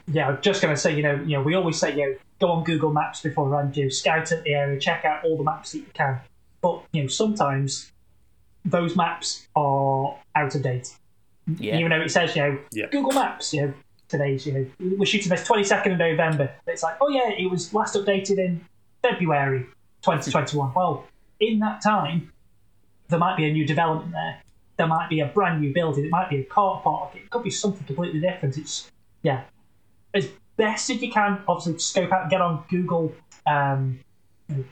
Yeah, 0.06 0.28
I'm 0.28 0.42
just 0.42 0.62
going 0.62 0.74
to 0.74 0.80
say, 0.80 0.94
you 0.96 1.02
know, 1.02 1.14
you 1.14 1.36
know, 1.36 1.42
we 1.42 1.54
always 1.54 1.78
say, 1.78 1.96
you 1.96 2.10
know, 2.10 2.16
go 2.40 2.52
on 2.52 2.64
Google 2.64 2.92
Maps 2.92 3.20
before 3.20 3.48
run, 3.48 3.70
do 3.70 3.90
scout 3.90 4.32
out 4.32 4.44
the 4.44 4.54
area, 4.54 4.78
check 4.78 5.04
out 5.04 5.24
all 5.24 5.36
the 5.36 5.42
maps 5.44 5.72
that 5.72 5.78
you 5.78 5.86
can. 5.94 6.20
But 6.60 6.82
you 6.92 7.02
know, 7.02 7.08
sometimes 7.08 7.90
those 8.64 8.96
maps 8.96 9.48
are 9.56 10.16
out 10.36 10.54
of 10.54 10.62
date. 10.62 10.94
Yeah. 11.58 11.78
Even 11.78 11.90
though 11.90 12.00
it 12.00 12.10
says, 12.10 12.36
you 12.36 12.42
know, 12.42 12.58
Yeah. 12.72 12.86
Google 12.86 13.12
Maps, 13.12 13.52
you 13.52 13.62
know, 13.66 13.74
today's, 14.08 14.46
you 14.46 14.52
know, 14.52 14.66
we're 14.98 15.06
shooting 15.06 15.28
this 15.28 15.46
22nd 15.48 15.92
of 15.92 15.98
November. 15.98 16.52
It's 16.68 16.84
like, 16.84 16.96
oh 17.00 17.08
yeah, 17.08 17.30
it 17.30 17.50
was 17.50 17.74
last 17.74 17.96
updated 17.96 18.38
in 18.38 18.64
February 19.02 19.66
2021. 20.02 20.72
Well, 20.74 21.04
in 21.40 21.58
that 21.58 21.82
time, 21.82 22.32
there 23.12 23.20
might 23.20 23.36
be 23.36 23.44
a 23.44 23.52
new 23.52 23.66
development 23.66 24.12
there. 24.12 24.42
There 24.76 24.86
might 24.86 25.08
be 25.08 25.20
a 25.20 25.26
brand 25.26 25.60
new 25.60 25.72
building. 25.72 26.04
It 26.04 26.10
might 26.10 26.28
be 26.28 26.40
a 26.40 26.44
car 26.44 26.80
park. 26.82 27.14
It 27.14 27.30
could 27.30 27.44
be 27.44 27.50
something 27.50 27.84
completely 27.86 28.20
different. 28.20 28.58
It's 28.58 28.90
yeah, 29.22 29.44
as 30.12 30.28
best 30.56 30.90
as 30.90 31.00
you 31.00 31.12
can. 31.12 31.40
Obviously, 31.46 31.78
scope 31.78 32.12
out, 32.12 32.30
get 32.30 32.40
on 32.40 32.64
Google, 32.68 33.14
um, 33.46 34.00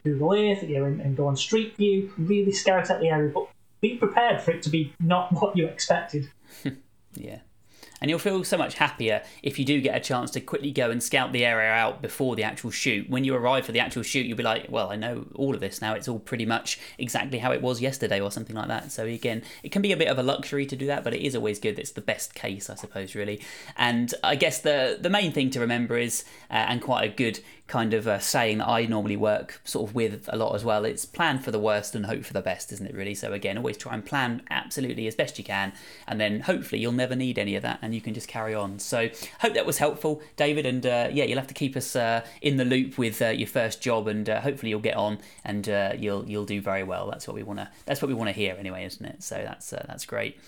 Google 0.03 0.33
Earth, 0.33 0.63
you 0.65 0.79
know, 0.79 0.85
and, 0.87 1.01
and 1.01 1.17
go 1.17 1.29
on 1.29 1.37
Street 1.37 1.77
View. 1.77 2.13
Really 2.19 2.51
scout 2.51 2.91
out 2.91 3.01
the 3.01 3.09
area, 3.09 3.31
but 3.33 3.49
be 3.81 3.97
prepared 3.97 4.41
for 4.41 4.51
it 4.51 4.63
to 4.65 4.71
be 4.71 4.93
not 4.99 5.33
what 5.41 5.57
you 5.57 5.67
expected. 5.67 6.31
Yeah. 7.13 7.41
And 8.01 8.09
you'll 8.09 8.19
feel 8.19 8.45
so 8.45 8.57
much 8.57 8.75
happier 8.75 9.23
if 9.43 9.59
you 9.59 9.65
do 9.65 9.81
get 9.81 9.97
a 9.97 10.01
chance 10.01 10.31
to 10.33 10.41
quickly 10.41 10.73
go 10.73 10.91
and 10.91 11.03
scout 11.03 11.33
the 11.33 11.45
area 11.45 11.71
out 11.71 12.01
before 12.01 12.35
the 12.37 12.45
actual 12.45 12.71
shoot. 12.71 13.11
When 13.11 13.25
you 13.25 13.35
arrive 13.35 13.67
for 13.67 13.73
the 13.73 13.81
actual 13.81 14.03
shoot, 14.03 14.27
you'll 14.27 14.37
be 14.37 14.43
like, 14.43 14.67
well, 14.71 14.91
I 14.91 14.97
know 14.97 15.27
all 15.35 15.55
of 15.55 15.61
this 15.61 15.83
now. 15.83 15.95
It's 15.95 16.09
all 16.09 16.19
pretty 16.19 16.47
much 16.47 16.79
exactly 16.99 17.39
how 17.39 17.53
it 17.53 17.63
was 17.63 17.81
yesterday 17.81 18.21
or 18.21 18.31
something 18.31 18.57
like 18.57 18.69
that. 18.69 18.91
So, 18.91 19.05
again, 19.05 19.43
it 19.63 19.71
can 19.71 19.83
be 19.83 19.93
a 19.93 19.97
bit 19.97 20.09
of 20.09 20.19
a 20.19 20.23
luxury 20.23 20.67
to 20.67 20.77
do 20.77 20.87
that, 20.87 21.05
but 21.05 21.15
it 21.15 21.21
is 21.21 21.37
always 21.37 21.59
good. 21.59 21.79
It's 21.79 21.93
the 21.93 22.01
best 22.01 22.35
case, 22.35 22.71
I 22.71 22.75
suppose, 22.75 23.15
really. 23.15 23.41
And 23.77 24.15
I 24.25 24.37
guess 24.37 24.61
the, 24.61 24.99
the 25.01 25.11
main 25.11 25.33
thing 25.33 25.51
to 25.51 25.61
remember 25.61 25.99
is, 25.99 26.25
uh, 26.51 26.55
and 26.55 26.81
quite 26.81 27.05
a 27.05 27.15
good 27.15 27.41
kind 27.71 27.95
of 27.95 28.09
uh, 28.09 28.19
saying 28.19 28.59
that 28.59 28.69
I 28.69 28.85
normally 28.85 29.17
work 29.17 29.61
sort 29.63 29.89
of 29.89 29.95
with 29.95 30.29
a 30.33 30.37
lot 30.37 30.57
as 30.57 30.65
well. 30.65 30.85
It's 30.85 31.05
plan 31.05 31.39
for 31.39 31.53
the 31.53 31.59
worst 31.61 31.95
and 31.95 32.05
hope 32.05 32.25
for 32.25 32.33
the 32.33 32.43
best, 32.43 32.73
isn't 32.73 32.85
it? 32.85 32.95
Really. 32.95 33.15
So 33.15 33.33
again, 33.33 33.57
always 33.57 33.77
try 33.77 33.95
and 33.95 34.05
plan 34.05 34.43
absolutely 34.51 35.07
as 35.07 35.15
best 35.15 35.39
you 35.39 35.45
can, 35.45 35.73
and 36.09 36.21
then 36.21 36.41
hopefully 36.41 36.83
you'll 36.83 36.93
never 36.93 37.15
need 37.15 37.39
any 37.39 37.55
of 37.55 37.63
that, 37.63 37.79
and 37.81 37.95
you 37.95 38.01
can 38.01 38.13
just 38.13 38.27
carry 38.27 38.55
on. 38.55 38.81
So 38.81 39.09
hope 39.41 39.55
that 39.55 39.67
was 39.67 39.79
helpful, 39.79 40.21
David. 40.37 40.67
And 40.67 40.85
uh, 40.85 41.09
yeah, 41.13 41.25
you'll 41.25 41.39
have 41.39 41.47
to 41.47 41.55
keep 41.55 41.77
us 41.77 41.95
uh, 41.95 42.25
in 42.43 42.57
the 42.57 42.65
loop 42.65 42.99
with 42.99 43.23
uh, 43.23 43.29
your 43.29 43.49
first 43.49 43.81
job, 43.81 44.09
and 44.09 44.29
uh, 44.29 44.41
hopefully 44.41 44.71
you'll 44.71 44.81
get 44.81 44.97
on 44.97 45.19
and 45.45 45.67
you'll 45.99 46.29
you'll 46.29 46.45
do 46.45 46.61
very 46.61 46.83
well. 46.83 47.09
That's 47.09 47.29
what 47.29 47.37
we 47.37 47.45
want 47.45 47.61
to. 47.61 47.69
That's 47.87 48.03
what 48.03 48.09
we 48.09 48.15
want 48.15 48.29
to 48.29 48.35
hear 48.35 48.57
anyway, 48.59 48.85
isn't 48.85 49.07
it? 49.07 49.23
So 49.23 49.37
that's 49.37 49.71
that's 49.71 50.05
great. 50.05 50.39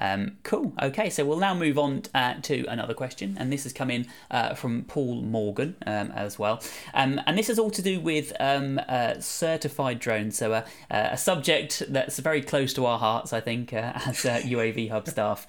Um, 0.00 0.38
cool. 0.42 0.72
Okay, 0.82 1.10
so 1.10 1.24
we'll 1.24 1.38
now 1.38 1.54
move 1.54 1.78
on 1.78 2.02
uh, 2.14 2.34
to 2.42 2.64
another 2.66 2.94
question, 2.94 3.36
and 3.38 3.52
this 3.52 3.64
has 3.64 3.72
come 3.72 3.90
in 3.90 4.06
uh, 4.30 4.54
from 4.54 4.84
Paul 4.84 5.20
Morgan 5.20 5.76
um, 5.86 6.10
as 6.12 6.38
well, 6.38 6.62
um, 6.94 7.20
and 7.26 7.36
this 7.38 7.50
is 7.50 7.58
all 7.58 7.70
to 7.70 7.82
do 7.82 8.00
with 8.00 8.32
um, 8.40 8.80
uh, 8.88 9.20
certified 9.20 10.00
drones. 10.00 10.38
So 10.38 10.52
uh, 10.52 10.66
uh, 10.90 11.08
a 11.12 11.18
subject 11.18 11.82
that's 11.90 12.18
very 12.18 12.40
close 12.40 12.72
to 12.74 12.86
our 12.86 12.98
hearts, 12.98 13.32
I 13.32 13.40
think, 13.40 13.72
uh, 13.72 13.92
as 14.06 14.24
uh, 14.24 14.40
UAV 14.42 14.90
Hub 14.90 15.06
staff, 15.06 15.46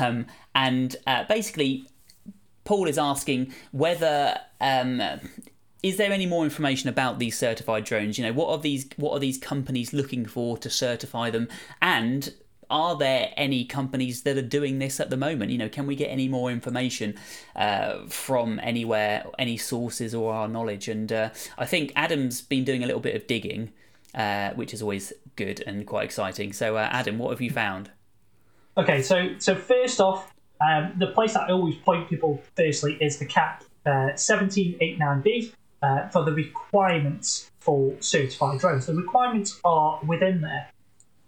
um, 0.00 0.26
and 0.54 0.96
uh, 1.06 1.24
basically, 1.24 1.88
Paul 2.64 2.88
is 2.88 2.98
asking 2.98 3.54
whether. 3.70 4.38
Um, 4.60 5.00
is 5.82 5.96
there 5.96 6.12
any 6.12 6.26
more 6.26 6.44
information 6.44 6.88
about 6.88 7.18
these 7.18 7.36
certified 7.36 7.82
drones? 7.82 8.16
You 8.16 8.24
know, 8.24 8.32
what 8.32 8.50
are 8.50 8.58
these 8.58 8.88
what 8.96 9.14
are 9.14 9.18
these 9.18 9.36
companies 9.36 9.92
looking 9.92 10.26
for 10.26 10.56
to 10.58 10.70
certify 10.70 11.28
them? 11.30 11.48
And 11.80 12.32
are 12.72 12.96
there 12.96 13.32
any 13.36 13.64
companies 13.64 14.22
that 14.22 14.36
are 14.38 14.42
doing 14.42 14.78
this 14.78 14.98
at 14.98 15.10
the 15.10 15.16
moment? 15.16 15.50
You 15.50 15.58
know, 15.58 15.68
can 15.68 15.86
we 15.86 15.94
get 15.94 16.06
any 16.06 16.26
more 16.26 16.50
information 16.50 17.14
uh, 17.54 18.06
from 18.08 18.58
anywhere, 18.62 19.26
any 19.38 19.58
sources 19.58 20.14
or 20.14 20.32
our 20.32 20.48
knowledge? 20.48 20.88
And 20.88 21.12
uh, 21.12 21.30
I 21.58 21.66
think 21.66 21.92
Adam's 21.94 22.40
been 22.40 22.64
doing 22.64 22.82
a 22.82 22.86
little 22.86 23.00
bit 23.00 23.14
of 23.14 23.26
digging, 23.26 23.72
uh, 24.14 24.50
which 24.54 24.72
is 24.72 24.80
always 24.80 25.12
good 25.36 25.62
and 25.66 25.86
quite 25.86 26.04
exciting. 26.04 26.54
So, 26.54 26.76
uh, 26.76 26.88
Adam, 26.90 27.18
what 27.18 27.30
have 27.30 27.42
you 27.42 27.50
found? 27.50 27.90
Okay, 28.78 29.02
so 29.02 29.34
so 29.38 29.54
first 29.54 30.00
off, 30.00 30.32
um, 30.66 30.94
the 30.96 31.08
place 31.08 31.34
that 31.34 31.50
I 31.50 31.52
always 31.52 31.76
point 31.76 32.08
people 32.08 32.42
firstly 32.56 32.96
is 33.02 33.18
the 33.18 33.26
CAP 33.26 33.64
uh, 33.84 34.14
1789B 34.14 35.52
uh, 35.82 36.08
for 36.08 36.24
the 36.24 36.32
requirements 36.32 37.50
for 37.60 37.94
certified 38.00 38.60
drones. 38.60 38.86
The 38.86 38.94
requirements 38.94 39.60
are 39.62 40.00
within 40.06 40.40
there. 40.40 40.68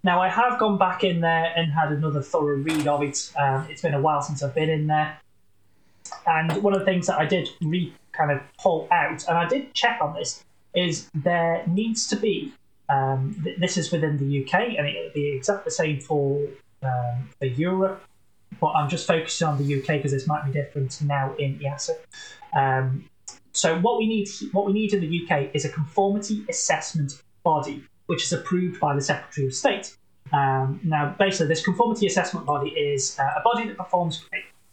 Now, 0.05 0.21
I 0.21 0.29
have 0.29 0.59
gone 0.59 0.77
back 0.77 1.03
in 1.03 1.21
there 1.21 1.51
and 1.57 1.73
had 1.73 1.91
another 1.91 2.21
thorough 2.21 2.59
read 2.59 2.87
of 2.87 3.03
it. 3.03 3.33
Um, 3.37 3.67
it's 3.71 3.81
been 3.81 3.95
a 3.95 4.01
while 4.01 4.21
since 4.21 4.43
I've 4.43 4.55
been 4.55 4.69
in 4.69 4.87
there. 4.87 5.17
And 6.27 6.63
one 6.63 6.75
of 6.75 6.81
the 6.81 6.85
things 6.85 7.07
that 7.07 7.19
I 7.19 7.25
did 7.25 7.49
re 7.63 7.93
kind 8.13 8.31
of 8.31 8.41
pull 8.59 8.87
out, 8.93 9.27
and 9.27 9.39
I 9.39 9.49
did 9.49 9.73
check 9.73 9.99
on 10.03 10.15
this, 10.15 10.45
is 10.75 11.09
there 11.15 11.65
needs 11.67 12.07
to 12.09 12.17
be, 12.17 12.53
um, 12.91 13.35
th- 13.43 13.59
this 13.59 13.79
is 13.79 13.91
within 13.91 14.19
the 14.19 14.45
UK, 14.45 14.77
and 14.77 14.87
it'll 14.87 15.13
be 15.15 15.29
exactly 15.35 15.65
the 15.65 15.71
same 15.71 16.01
for, 16.01 16.47
um, 16.83 17.31
for 17.39 17.47
Europe, 17.47 18.03
but 18.61 18.69
I'm 18.69 18.91
just 18.91 19.07
focusing 19.07 19.49
on 19.49 19.57
the 19.57 19.81
UK 19.81 19.97
because 19.97 20.13
this 20.13 20.27
might 20.27 20.45
be 20.45 20.53
different 20.53 21.01
now 21.01 21.35
in 21.39 21.59
EASA. 21.59 21.97
Um, 22.55 23.09
so 23.53 23.79
what 23.81 23.97
we 23.99 24.07
need, 24.07 24.29
what 24.53 24.67
we 24.67 24.75
need 24.75 24.93
in 24.93 25.01
the 25.01 25.25
UK 25.25 25.51
is 25.55 25.65
a 25.65 25.71
conformity 25.71 26.45
assessment 26.49 27.23
body, 27.43 27.85
which 28.07 28.25
is 28.25 28.33
approved 28.33 28.81
by 28.81 28.95
the 28.95 29.01
Secretary 29.01 29.47
of 29.47 29.55
State. 29.55 29.97
Um, 30.33 30.81
now, 30.83 31.15
basically, 31.19 31.49
this 31.49 31.65
conformity 31.65 32.07
assessment 32.07 32.47
body 32.47 32.71
is 32.71 33.19
uh, 33.19 33.23
a 33.37 33.43
body 33.43 33.69
that 33.69 33.77
performs 33.77 34.25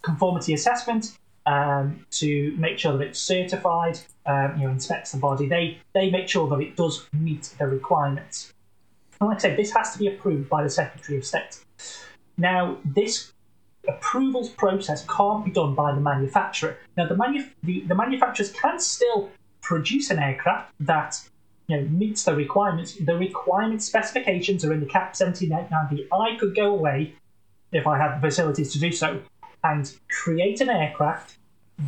conformity 0.01 0.53
assessment 0.53 1.17
um, 1.45 2.05
to 2.11 2.55
make 2.57 2.79
sure 2.79 2.97
that 2.97 3.07
it's 3.07 3.19
certified. 3.19 3.99
Um, 4.25 4.55
you 4.57 4.65
know, 4.65 4.71
inspects 4.71 5.11
the 5.11 5.17
body. 5.19 5.47
They 5.47 5.79
they 5.93 6.09
make 6.09 6.29
sure 6.29 6.47
that 6.49 6.59
it 6.59 6.75
does 6.75 7.07
meet 7.13 7.53
the 7.57 7.67
requirements. 7.67 8.53
And 9.19 9.29
like 9.29 9.37
I 9.37 9.41
said, 9.41 9.57
this 9.57 9.71
has 9.73 9.93
to 9.93 9.99
be 9.99 10.07
approved 10.07 10.49
by 10.49 10.63
the 10.63 10.69
Secretary 10.69 11.17
of 11.17 11.25
State. 11.25 11.63
Now, 12.37 12.77
this 12.85 13.33
approvals 13.87 14.49
process 14.49 15.05
can't 15.07 15.45
be 15.45 15.51
done 15.51 15.75
by 15.75 15.93
the 15.93 16.01
manufacturer. 16.01 16.77
Now, 16.97 17.07
the, 17.07 17.15
manu- 17.15 17.49
the, 17.63 17.81
the 17.81 17.95
manufacturers 17.95 18.51
can 18.51 18.79
still 18.79 19.29
produce 19.61 20.09
an 20.09 20.19
aircraft 20.19 20.73
that 20.79 21.19
you 21.71 21.77
know, 21.77 21.87
meets 21.87 22.23
the 22.23 22.35
requirements. 22.35 22.95
The 22.95 23.15
requirement 23.15 23.81
specifications 23.81 24.65
are 24.65 24.73
in 24.73 24.81
the 24.81 24.85
CAP 24.85 25.13
1789B. 25.13 26.07
I 26.11 26.35
could 26.37 26.55
go 26.55 26.73
away 26.73 27.15
if 27.71 27.87
I 27.87 27.97
had 27.97 28.17
the 28.17 28.27
facilities 28.27 28.73
to 28.73 28.79
do 28.79 28.91
so 28.91 29.21
and 29.63 29.93
create 30.09 30.59
an 30.59 30.69
aircraft 30.69 31.37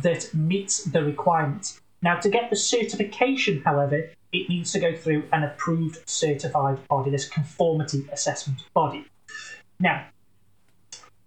that 0.02 0.32
meets 0.32 0.84
the 0.84 1.04
requirements. 1.04 1.80
Now, 2.00 2.18
to 2.20 2.30
get 2.30 2.48
the 2.48 2.56
certification, 2.56 3.62
however, 3.62 4.10
it 4.32 4.48
needs 4.48 4.72
to 4.72 4.80
go 4.80 4.94
through 4.94 5.24
an 5.32 5.44
approved 5.44 6.08
certified 6.08 6.86
body, 6.88 7.10
this 7.10 7.28
conformity 7.28 8.08
assessment 8.10 8.64
body. 8.72 9.04
Now, 9.78 10.06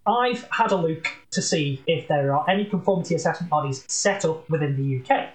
I've 0.05 0.47
had 0.51 0.71
a 0.71 0.77
look 0.77 1.07
to 1.31 1.41
see 1.41 1.83
if 1.85 2.07
there 2.07 2.33
are 2.35 2.49
any 2.49 2.65
conformity 2.65 3.13
assessment 3.13 3.49
bodies 3.51 3.85
set 3.87 4.25
up 4.25 4.49
within 4.49 4.75
the 4.77 5.15
UK. 5.15 5.29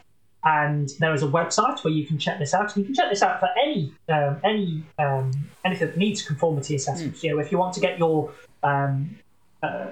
And 0.44 0.88
there 0.98 1.14
is 1.14 1.22
a 1.22 1.28
website 1.28 1.84
where 1.84 1.92
you 1.92 2.04
can 2.04 2.18
check 2.18 2.38
this 2.38 2.52
out. 2.52 2.74
And 2.74 2.78
you 2.78 2.84
can 2.84 2.94
check 2.94 3.10
this 3.10 3.22
out 3.22 3.38
for 3.38 3.48
any 3.62 3.92
um, 4.08 4.38
any 4.42 4.84
um, 4.98 5.30
anything 5.64 5.88
that 5.88 5.96
needs 5.96 6.22
conformity 6.22 6.74
assessments. 6.74 7.22
You 7.22 7.30
know, 7.32 7.38
if 7.38 7.52
you 7.52 7.58
want 7.58 7.74
to 7.74 7.80
get 7.80 7.98
your 7.98 8.32
um, 8.62 9.16
uh, 9.62 9.86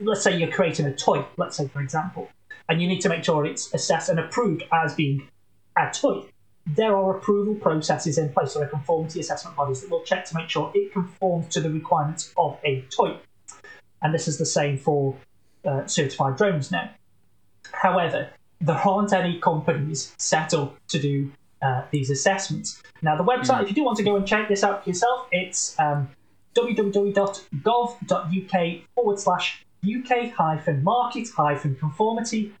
let's 0.00 0.22
say 0.22 0.36
you're 0.36 0.50
creating 0.50 0.86
a 0.86 0.94
toy, 0.94 1.24
let's 1.36 1.56
say 1.56 1.68
for 1.68 1.80
example, 1.80 2.28
and 2.68 2.80
you 2.80 2.88
need 2.88 3.00
to 3.00 3.08
make 3.08 3.24
sure 3.24 3.46
it's 3.46 3.72
assessed 3.72 4.08
and 4.08 4.18
approved 4.18 4.64
as 4.72 4.94
being 4.94 5.26
a 5.78 5.90
toy. 5.90 6.24
There 6.66 6.96
are 6.96 7.16
approval 7.16 7.54
processes 7.54 8.18
in 8.18 8.30
place, 8.30 8.52
so 8.52 8.58
there 8.58 8.68
are 8.68 8.70
conformity 8.70 9.20
assessment 9.20 9.56
bodies 9.56 9.82
that 9.82 9.90
will 9.90 10.02
check 10.02 10.24
to 10.26 10.34
make 10.34 10.50
sure 10.50 10.72
it 10.74 10.92
conforms 10.92 11.48
to 11.54 11.60
the 11.60 11.70
requirements 11.70 12.32
of 12.36 12.58
a 12.64 12.82
toy. 12.90 13.16
And 14.02 14.12
this 14.12 14.26
is 14.26 14.36
the 14.38 14.46
same 14.46 14.76
for 14.76 15.16
uh, 15.64 15.86
certified 15.86 16.36
drones 16.36 16.72
now. 16.72 16.90
However, 17.72 18.30
there 18.60 18.76
aren't 18.76 19.12
any 19.12 19.38
companies 19.38 20.14
set 20.18 20.54
up 20.54 20.76
to 20.88 20.98
do 20.98 21.30
uh, 21.62 21.82
these 21.90 22.10
assessments. 22.10 22.82
Now, 23.02 23.16
the 23.16 23.24
website, 23.24 23.62
if 23.62 23.68
you 23.68 23.74
do 23.74 23.84
want 23.84 23.98
to 23.98 24.04
go 24.04 24.16
and 24.16 24.26
check 24.26 24.48
this 24.48 24.64
out 24.64 24.84
for 24.84 24.90
yourself, 24.90 25.26
it's 25.30 25.78
um, 25.78 26.08
www.gov.uk 26.54 27.44
forward 28.94 29.18
slash 29.18 29.64
UK 29.84 30.32
hyphen 30.32 30.82
market 30.82 31.28
hyphen 31.36 31.76
conformity 31.76 32.52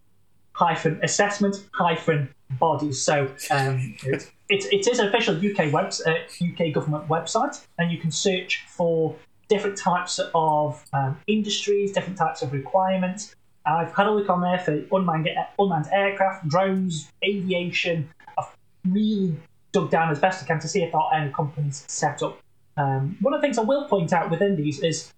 hyphen 0.56 0.98
assessment 1.02 1.56
hyphen 1.72 2.28
bodies. 2.58 3.02
So 3.02 3.30
um, 3.50 3.94
it, 4.04 4.30
it, 4.48 4.64
it 4.72 4.88
is 4.88 4.98
an 4.98 5.08
official 5.08 5.36
UK 5.36 5.72
web, 5.72 5.92
uh, 6.06 6.14
UK 6.42 6.72
government 6.72 7.08
website, 7.08 7.64
and 7.78 7.92
you 7.92 7.98
can 7.98 8.10
search 8.10 8.64
for 8.68 9.14
different 9.48 9.76
types 9.76 10.18
of 10.34 10.82
um, 10.92 11.20
industries, 11.26 11.92
different 11.92 12.18
types 12.18 12.42
of 12.42 12.52
requirements. 12.52 13.36
I've 13.66 13.94
had 13.94 14.06
a 14.06 14.12
look 14.12 14.30
on 14.30 14.40
there 14.40 14.58
for 14.58 14.72
unmanned, 14.92 15.28
unmanned 15.58 15.88
aircraft, 15.92 16.48
drones, 16.48 17.10
aviation. 17.24 18.08
I've 18.38 18.46
really 18.88 19.36
dug 19.72 19.90
down 19.90 20.10
as 20.10 20.20
best 20.20 20.42
I 20.42 20.46
can 20.46 20.60
to 20.60 20.68
see 20.68 20.82
if 20.82 20.92
there 20.92 21.00
are 21.00 21.14
any 21.14 21.32
companies 21.32 21.84
set 21.88 22.22
up. 22.22 22.38
Um, 22.76 23.16
one 23.20 23.34
of 23.34 23.40
the 23.40 23.46
things 23.46 23.58
I 23.58 23.62
will 23.62 23.86
point 23.88 24.12
out 24.12 24.30
within 24.30 24.56
these 24.56 24.80
is 24.82 25.12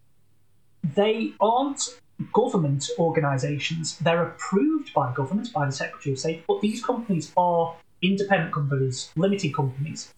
they 0.94 1.32
aren't 1.40 2.00
government 2.32 2.88
organisations. 2.98 3.98
They're 3.98 4.22
approved 4.22 4.94
by 4.94 5.12
government, 5.12 5.52
by 5.52 5.66
the 5.66 5.72
Secretary 5.72 6.14
of 6.14 6.18
State, 6.18 6.44
but 6.48 6.60
these 6.60 6.84
companies 6.84 7.32
are 7.36 7.76
independent 8.02 8.52
companies, 8.52 9.10
limited 9.16 9.54
companies. 9.54 10.12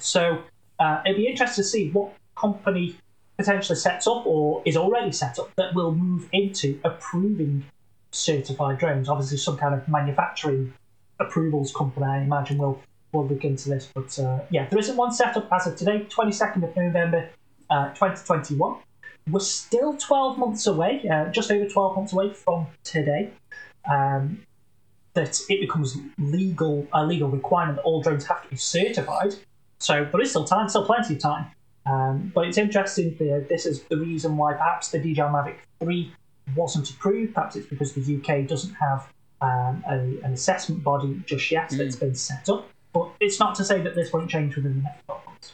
So 0.00 0.42
uh, 0.78 1.02
it'd 1.04 1.16
be 1.16 1.26
interesting 1.26 1.62
to 1.62 1.68
see 1.68 1.90
what 1.90 2.12
company 2.36 2.96
potentially 3.36 3.76
sets 3.76 4.06
up 4.06 4.26
or 4.26 4.62
is 4.64 4.76
already 4.76 5.12
set 5.12 5.38
up 5.38 5.54
that 5.56 5.74
will 5.74 5.94
move 5.94 6.28
into 6.32 6.80
approving 6.84 7.64
certified 8.10 8.78
drones. 8.78 9.08
Obviously, 9.08 9.36
some 9.36 9.56
kind 9.56 9.74
of 9.74 9.86
manufacturing 9.88 10.72
approvals 11.20 11.72
company, 11.74 12.06
I 12.06 12.22
imagine, 12.22 12.58
will 12.58 12.82
will 13.12 13.26
look 13.26 13.44
into 13.44 13.68
this. 13.68 13.90
But 13.94 14.18
uh, 14.18 14.40
yeah, 14.50 14.68
there 14.68 14.78
isn't 14.78 14.96
one 14.96 15.12
set 15.12 15.36
up 15.36 15.48
as 15.52 15.66
of 15.66 15.76
today, 15.76 16.06
22nd 16.10 16.68
of 16.68 16.76
November, 16.76 17.30
uh, 17.70 17.88
2021. 17.90 18.78
We're 19.30 19.40
still 19.40 19.96
12 19.96 20.38
months 20.38 20.66
away, 20.66 21.06
uh, 21.08 21.26
just 21.30 21.50
over 21.50 21.68
12 21.68 21.96
months 21.96 22.12
away 22.12 22.32
from 22.32 22.66
today. 22.84 23.32
Um, 23.90 24.42
that 25.14 25.40
it 25.48 25.60
becomes 25.60 25.96
legal 26.18 26.86
a 26.92 27.04
legal 27.04 27.28
requirement 27.28 27.76
that 27.76 27.82
all 27.82 28.02
drones 28.02 28.26
have 28.26 28.42
to 28.42 28.48
be 28.48 28.56
certified. 28.56 29.34
So 29.78 30.06
there 30.10 30.20
is 30.20 30.30
still 30.30 30.44
time, 30.44 30.68
still 30.68 30.84
plenty 30.84 31.14
of 31.14 31.20
time. 31.20 31.46
Um, 31.86 32.32
but 32.34 32.46
it's 32.46 32.58
interesting. 32.58 33.16
that 33.18 33.46
this 33.48 33.66
is 33.66 33.82
the 33.84 33.96
reason 33.96 34.36
why 34.36 34.54
perhaps 34.54 34.90
the 34.90 34.98
DJI 34.98 35.22
Mavic 35.22 35.56
3 35.80 36.12
wasn't 36.54 36.90
approved. 36.90 37.34
Perhaps 37.34 37.56
it's 37.56 37.66
because 37.66 37.92
the 37.92 38.16
UK 38.16 38.46
doesn't 38.46 38.74
have 38.74 39.12
um, 39.40 39.84
a, 39.88 39.94
an 40.24 40.32
assessment 40.32 40.82
body 40.82 41.22
just 41.26 41.50
yet 41.50 41.70
mm. 41.70 41.78
that's 41.78 41.96
been 41.96 42.14
set 42.14 42.48
up. 42.48 42.68
But 42.92 43.10
it's 43.20 43.38
not 43.38 43.54
to 43.56 43.64
say 43.64 43.80
that 43.82 43.94
this 43.94 44.12
won't 44.12 44.30
change 44.30 44.56
within 44.56 44.78
the 44.78 44.82
next 44.82 45.04
12 45.06 45.26
months. 45.26 45.52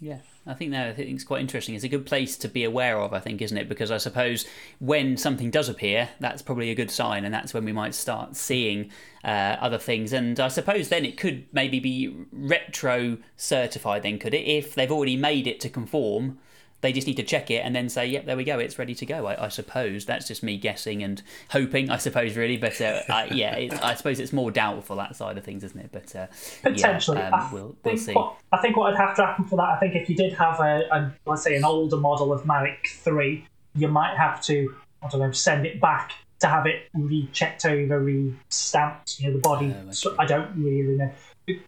Yeah, 0.00 0.18
I 0.50 0.54
think 0.54 0.72
that 0.72 0.88
I 0.88 0.92
think 0.92 1.10
it's 1.10 1.22
quite 1.22 1.40
interesting. 1.40 1.76
It's 1.76 1.84
a 1.84 1.88
good 1.88 2.06
place 2.06 2.36
to 2.38 2.48
be 2.48 2.64
aware 2.64 2.98
of, 2.98 3.12
I 3.12 3.20
think, 3.20 3.40
isn't 3.40 3.56
it? 3.56 3.68
Because 3.68 3.92
I 3.92 3.98
suppose 3.98 4.44
when 4.80 5.16
something 5.16 5.48
does 5.48 5.68
appear, 5.68 6.08
that's 6.18 6.42
probably 6.42 6.70
a 6.70 6.74
good 6.74 6.90
sign, 6.90 7.24
and 7.24 7.32
that's 7.32 7.54
when 7.54 7.64
we 7.64 7.70
might 7.72 7.94
start 7.94 8.34
seeing 8.34 8.90
uh, 9.22 9.56
other 9.60 9.78
things. 9.78 10.12
And 10.12 10.40
I 10.40 10.48
suppose 10.48 10.88
then 10.88 11.04
it 11.04 11.16
could 11.16 11.46
maybe 11.52 11.78
be 11.78 12.16
retro 12.32 13.18
certified. 13.36 14.02
Then 14.02 14.18
could 14.18 14.34
it, 14.34 14.44
if 14.44 14.74
they've 14.74 14.90
already 14.90 15.16
made 15.16 15.46
it 15.46 15.60
to 15.60 15.68
conform? 15.68 16.38
They 16.80 16.92
just 16.92 17.06
need 17.06 17.16
to 17.16 17.22
check 17.22 17.50
it 17.50 17.58
and 17.64 17.74
then 17.74 17.88
say, 17.88 18.06
"Yep, 18.06 18.26
there 18.26 18.36
we 18.36 18.44
go, 18.44 18.58
it's 18.58 18.78
ready 18.78 18.94
to 18.94 19.06
go." 19.06 19.26
I, 19.26 19.46
I 19.46 19.48
suppose 19.48 20.04
that's 20.04 20.26
just 20.28 20.42
me 20.42 20.56
guessing 20.56 21.02
and 21.02 21.22
hoping. 21.50 21.90
I 21.90 21.98
suppose 21.98 22.36
really, 22.36 22.56
but 22.56 22.80
uh, 22.80 23.02
I, 23.08 23.26
yeah, 23.26 23.78
I 23.82 23.94
suppose 23.94 24.18
it's 24.18 24.32
more 24.32 24.50
doubtful 24.50 24.96
that 24.96 25.16
side 25.16 25.38
of 25.38 25.44
things, 25.44 25.64
isn't 25.64 25.78
it? 25.78 25.90
But 25.92 26.14
uh, 26.16 26.26
potentially, 26.62 27.18
yeah, 27.18 27.30
um, 27.30 27.52
we'll, 27.52 27.76
we'll 27.84 27.96
see. 27.96 28.12
What, 28.12 28.36
I 28.52 28.58
think 28.58 28.76
what 28.76 28.90
would 28.90 28.98
have 28.98 29.16
to 29.16 29.26
happen 29.26 29.44
for 29.44 29.56
that, 29.56 29.68
I 29.68 29.78
think 29.78 29.94
if 29.94 30.08
you 30.08 30.16
did 30.16 30.32
have 30.34 30.60
a, 30.60 30.82
a 30.90 31.12
let's 31.26 31.42
say 31.42 31.56
an 31.56 31.64
older 31.64 31.96
model 31.96 32.32
of 32.32 32.44
Mavic 32.44 32.86
Three, 32.88 33.46
you 33.74 33.88
might 33.88 34.16
have 34.16 34.42
to 34.44 34.74
I 35.02 35.08
don't 35.08 35.20
know 35.20 35.32
send 35.32 35.66
it 35.66 35.80
back 35.80 36.12
to 36.40 36.46
have 36.46 36.66
it 36.66 36.88
re-checked 36.94 37.66
over, 37.66 38.00
re-stamped. 38.00 39.20
You 39.20 39.28
know, 39.28 39.34
the 39.34 39.40
body. 39.40 39.74
Oh, 39.76 39.82
okay. 39.82 39.92
so 39.92 40.14
I 40.18 40.24
don't 40.24 40.50
really 40.56 40.96
know 40.96 41.12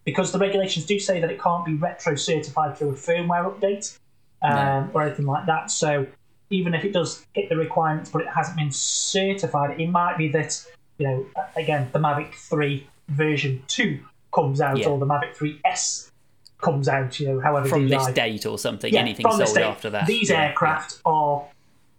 because 0.05 0.31
the 0.31 0.39
regulations 0.39 0.85
do 0.85 0.99
say 0.99 1.19
that 1.19 1.29
it 1.29 1.41
can't 1.41 1.65
be 1.65 1.73
retro 1.73 2.15
certified 2.15 2.77
through 2.77 2.89
a 2.89 2.93
firmware 2.93 3.53
update 3.53 3.97
um, 4.43 4.55
no. 4.55 4.89
or 4.93 5.03
anything 5.03 5.25
like 5.25 5.45
that. 5.45 5.71
So 5.71 6.05
even 6.49 6.73
if 6.73 6.85
it 6.85 6.93
does 6.93 7.25
hit 7.33 7.49
the 7.49 7.57
requirements, 7.57 8.09
but 8.09 8.21
it 8.21 8.27
hasn't 8.27 8.57
been 8.57 8.71
certified, 8.71 9.79
it 9.79 9.87
might 9.87 10.17
be 10.17 10.29
that 10.29 10.63
you 10.97 11.07
know 11.07 11.25
again 11.55 11.89
the 11.91 11.99
Mavic 11.99 12.33
Three 12.33 12.87
version 13.07 13.63
two 13.67 13.99
comes 14.33 14.61
out, 14.61 14.77
yeah. 14.77 14.87
or 14.87 14.97
the 14.99 15.05
Mavic 15.05 15.35
3S 15.35 16.11
comes 16.59 16.87
out. 16.87 17.19
You 17.19 17.27
know, 17.27 17.39
however 17.39 17.67
from 17.67 17.87
this 17.87 18.07
date 18.11 18.45
or 18.45 18.57
something. 18.57 18.93
Yeah, 18.93 19.01
anything 19.01 19.29
sold 19.31 19.57
after 19.57 19.89
that. 19.91 20.07
These 20.07 20.29
yeah, 20.29 20.47
aircraft 20.47 20.99
are 21.05 21.45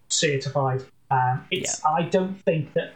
certified. 0.09 0.83
Um, 1.11 1.45
it's 1.51 1.83
I 1.85 2.03
don't 2.03 2.41
think 2.43 2.73
that 2.73 2.93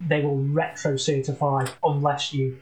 they 0.00 0.20
will 0.20 0.38
retro 0.38 0.96
certify 0.96 1.66
unless 1.82 2.32
you 2.32 2.58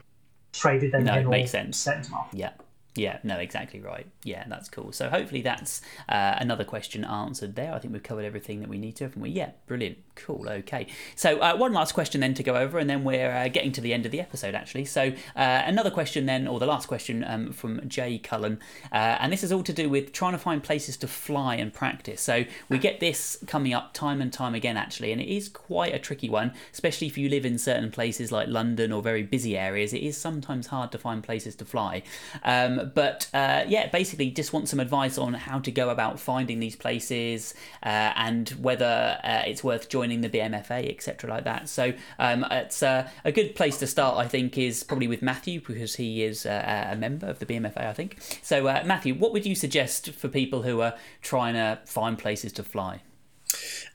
traded 0.53 0.91
them 0.91 1.05
no, 1.05 1.13
in 1.15 1.29
makes 1.29 1.51
sense. 1.51 1.77
sent 1.77 2.05
them 2.05 2.13
off. 2.13 2.29
Yeah. 2.33 2.51
Yeah, 2.95 3.19
no, 3.23 3.37
exactly 3.37 3.79
right. 3.79 4.05
Yeah, 4.23 4.43
that's 4.47 4.69
cool. 4.69 4.91
So 4.91 5.09
hopefully 5.09 5.41
that's 5.41 5.81
uh, 6.09 6.35
another 6.39 6.65
question 6.65 7.05
answered 7.05 7.55
there. 7.55 7.73
I 7.73 7.79
think 7.79 7.93
we've 7.93 8.03
covered 8.03 8.25
everything 8.25 8.59
that 8.59 8.69
we 8.69 8.77
need 8.77 8.97
to, 8.97 9.05
haven't 9.05 9.21
we? 9.21 9.29
Yeah, 9.29 9.51
brilliant. 9.67 9.97
Cool. 10.25 10.47
Okay. 10.47 10.87
So 11.15 11.39
uh, 11.39 11.55
one 11.55 11.73
last 11.73 11.93
question 11.93 12.21
then 12.21 12.33
to 12.35 12.43
go 12.43 12.55
over, 12.55 12.77
and 12.77 12.89
then 12.89 13.03
we're 13.03 13.31
uh, 13.31 13.47
getting 13.47 13.71
to 13.73 13.81
the 13.81 13.93
end 13.93 14.05
of 14.05 14.11
the 14.11 14.19
episode 14.19 14.53
actually. 14.53 14.85
So 14.85 15.13
uh, 15.35 15.61
another 15.65 15.89
question 15.89 16.25
then, 16.27 16.47
or 16.47 16.59
the 16.59 16.65
last 16.67 16.87
question 16.87 17.23
um, 17.27 17.51
from 17.51 17.87
Jay 17.87 18.19
Cullen, 18.19 18.59
uh, 18.91 19.17
and 19.19 19.33
this 19.33 19.43
is 19.43 19.51
all 19.51 19.63
to 19.63 19.73
do 19.73 19.89
with 19.89 20.13
trying 20.13 20.33
to 20.33 20.37
find 20.37 20.61
places 20.61 20.95
to 20.97 21.07
fly 21.07 21.55
and 21.55 21.73
practice. 21.73 22.21
So 22.21 22.45
we 22.69 22.77
get 22.77 22.99
this 22.99 23.37
coming 23.47 23.73
up 23.73 23.93
time 23.93 24.21
and 24.21 24.31
time 24.31 24.53
again 24.53 24.77
actually, 24.77 25.11
and 25.11 25.19
it 25.19 25.27
is 25.27 25.49
quite 25.49 25.95
a 25.95 25.99
tricky 25.99 26.29
one, 26.29 26.53
especially 26.71 27.07
if 27.07 27.17
you 27.17 27.27
live 27.27 27.45
in 27.45 27.57
certain 27.57 27.89
places 27.89 28.31
like 28.31 28.47
London 28.47 28.91
or 28.91 29.01
very 29.01 29.23
busy 29.23 29.57
areas. 29.57 29.93
It 29.93 30.03
is 30.03 30.17
sometimes 30.17 30.67
hard 30.67 30.91
to 30.91 30.97
find 30.99 31.23
places 31.23 31.55
to 31.55 31.65
fly. 31.65 32.03
Um, 32.43 32.91
but 32.93 33.27
uh, 33.33 33.63
yeah, 33.67 33.87
basically, 33.87 34.29
just 34.29 34.53
want 34.53 34.69
some 34.69 34.79
advice 34.79 35.17
on 35.17 35.33
how 35.33 35.59
to 35.59 35.71
go 35.71 35.89
about 35.89 36.19
finding 36.19 36.59
these 36.59 36.75
places 36.75 37.55
uh, 37.83 38.13
and 38.15 38.49
whether 38.51 39.19
it's 39.23 39.63
worth 39.63 39.89
joining 39.89 40.10
the 40.19 40.29
BMFA, 40.29 40.89
etc., 40.89 41.29
like 41.29 41.45
that. 41.45 41.69
So 41.69 41.93
um, 42.19 42.45
it's 42.51 42.83
uh, 42.83 43.09
a 43.23 43.31
good 43.31 43.55
place 43.55 43.77
to 43.77 43.87
start, 43.87 44.17
I 44.17 44.27
think, 44.27 44.57
is 44.57 44.83
probably 44.83 45.07
with 45.07 45.21
Matthew 45.21 45.61
because 45.61 45.95
he 45.95 46.23
is 46.23 46.45
uh, 46.45 46.89
a 46.91 46.95
member 46.97 47.27
of 47.27 47.39
the 47.39 47.45
BMFA, 47.45 47.85
I 47.85 47.93
think. 47.93 48.17
So, 48.41 48.67
uh, 48.67 48.83
Matthew, 48.85 49.15
what 49.15 49.31
would 49.31 49.45
you 49.45 49.55
suggest 49.55 50.11
for 50.11 50.27
people 50.27 50.63
who 50.63 50.81
are 50.81 50.95
trying 51.21 51.53
to 51.53 51.79
find 51.85 52.17
places 52.17 52.51
to 52.53 52.63
fly? 52.63 53.01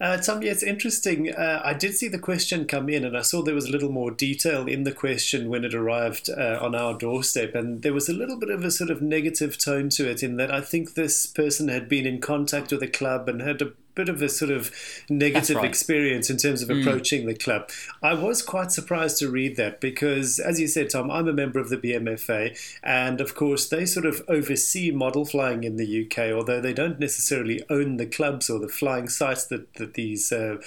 Uh, 0.00 0.18
yeah, 0.26 0.50
it's 0.50 0.62
interesting. 0.62 1.32
Uh, 1.34 1.62
I 1.64 1.72
did 1.72 1.94
see 1.94 2.08
the 2.08 2.18
question 2.18 2.66
come 2.66 2.88
in, 2.88 3.04
and 3.04 3.16
I 3.16 3.22
saw 3.22 3.42
there 3.42 3.54
was 3.54 3.66
a 3.66 3.72
little 3.72 3.90
more 3.90 4.10
detail 4.10 4.66
in 4.66 4.84
the 4.84 4.92
question 4.92 5.48
when 5.48 5.64
it 5.64 5.74
arrived 5.74 6.28
uh, 6.28 6.58
on 6.60 6.74
our 6.74 6.96
doorstep, 6.98 7.54
and 7.54 7.82
there 7.82 7.94
was 7.94 8.08
a 8.08 8.12
little 8.12 8.38
bit 8.38 8.50
of 8.50 8.64
a 8.64 8.70
sort 8.70 8.90
of 8.90 9.00
negative 9.00 9.56
tone 9.56 9.88
to 9.90 10.08
it 10.08 10.22
in 10.22 10.36
that 10.36 10.52
I 10.52 10.60
think 10.60 10.94
this 10.94 11.26
person 11.26 11.68
had 11.68 11.88
been 11.88 12.06
in 12.06 12.20
contact 12.20 12.72
with 12.72 12.82
a 12.82 12.88
club 12.88 13.28
and 13.28 13.40
had 13.40 13.62
a 13.62 13.72
bit 13.96 14.08
of 14.08 14.22
a 14.22 14.28
sort 14.28 14.52
of 14.52 14.70
negative 15.08 15.56
right. 15.56 15.64
experience 15.64 16.30
in 16.30 16.36
terms 16.36 16.62
of 16.62 16.68
mm. 16.68 16.80
approaching 16.80 17.26
the 17.26 17.34
club. 17.34 17.68
I 18.02 18.14
was 18.14 18.42
quite 18.42 18.70
surprised 18.70 19.18
to 19.18 19.30
read 19.30 19.56
that 19.56 19.80
because, 19.80 20.38
as 20.38 20.60
you 20.60 20.68
said, 20.68 20.90
Tom, 20.90 21.10
I'm 21.10 21.26
a 21.26 21.32
member 21.32 21.58
of 21.58 21.70
the 21.70 21.78
BMFA, 21.78 22.56
and 22.84 23.20
of 23.20 23.34
course, 23.34 23.68
they 23.68 23.86
sort 23.86 24.06
of 24.06 24.22
oversee 24.28 24.90
model 24.92 25.24
flying 25.24 25.64
in 25.64 25.76
the 25.76 26.06
UK, 26.06 26.30
although 26.30 26.60
they 26.60 26.74
don't 26.74 27.00
necessarily 27.00 27.62
own 27.70 27.96
the 27.96 28.06
clubs 28.06 28.48
or 28.48 28.60
the 28.60 28.68
flying 28.68 29.08
sites 29.08 29.46
that, 29.46 29.74
that 29.74 29.94
these 29.94 30.30
uh, 30.30 30.58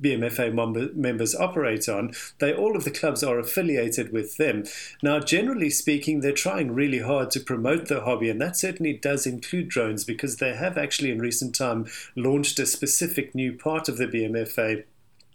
BMFA 0.00 0.52
member, 0.52 0.88
members 0.94 1.34
operate 1.34 1.88
on. 1.88 2.12
They 2.38 2.52
all 2.52 2.76
of 2.76 2.84
the 2.84 2.90
clubs 2.90 3.22
are 3.22 3.38
affiliated 3.38 4.12
with 4.12 4.36
them. 4.36 4.64
Now, 5.02 5.20
generally 5.20 5.70
speaking, 5.70 6.20
they're 6.20 6.32
trying 6.32 6.72
really 6.72 7.00
hard 7.00 7.30
to 7.32 7.40
promote 7.40 7.88
the 7.88 8.02
hobby, 8.02 8.30
and 8.30 8.40
that 8.40 8.56
certainly 8.56 8.92
does 8.94 9.26
include 9.26 9.68
drones 9.68 10.04
because 10.04 10.36
they 10.36 10.54
have 10.54 10.78
actually 10.78 11.10
in 11.10 11.18
recent 11.18 11.54
time 11.54 11.86
launched 12.16 12.58
a 12.58 12.66
specific 12.66 13.34
new 13.34 13.52
part 13.52 13.88
of 13.88 13.96
the 13.96 14.06
BMFA 14.06 14.84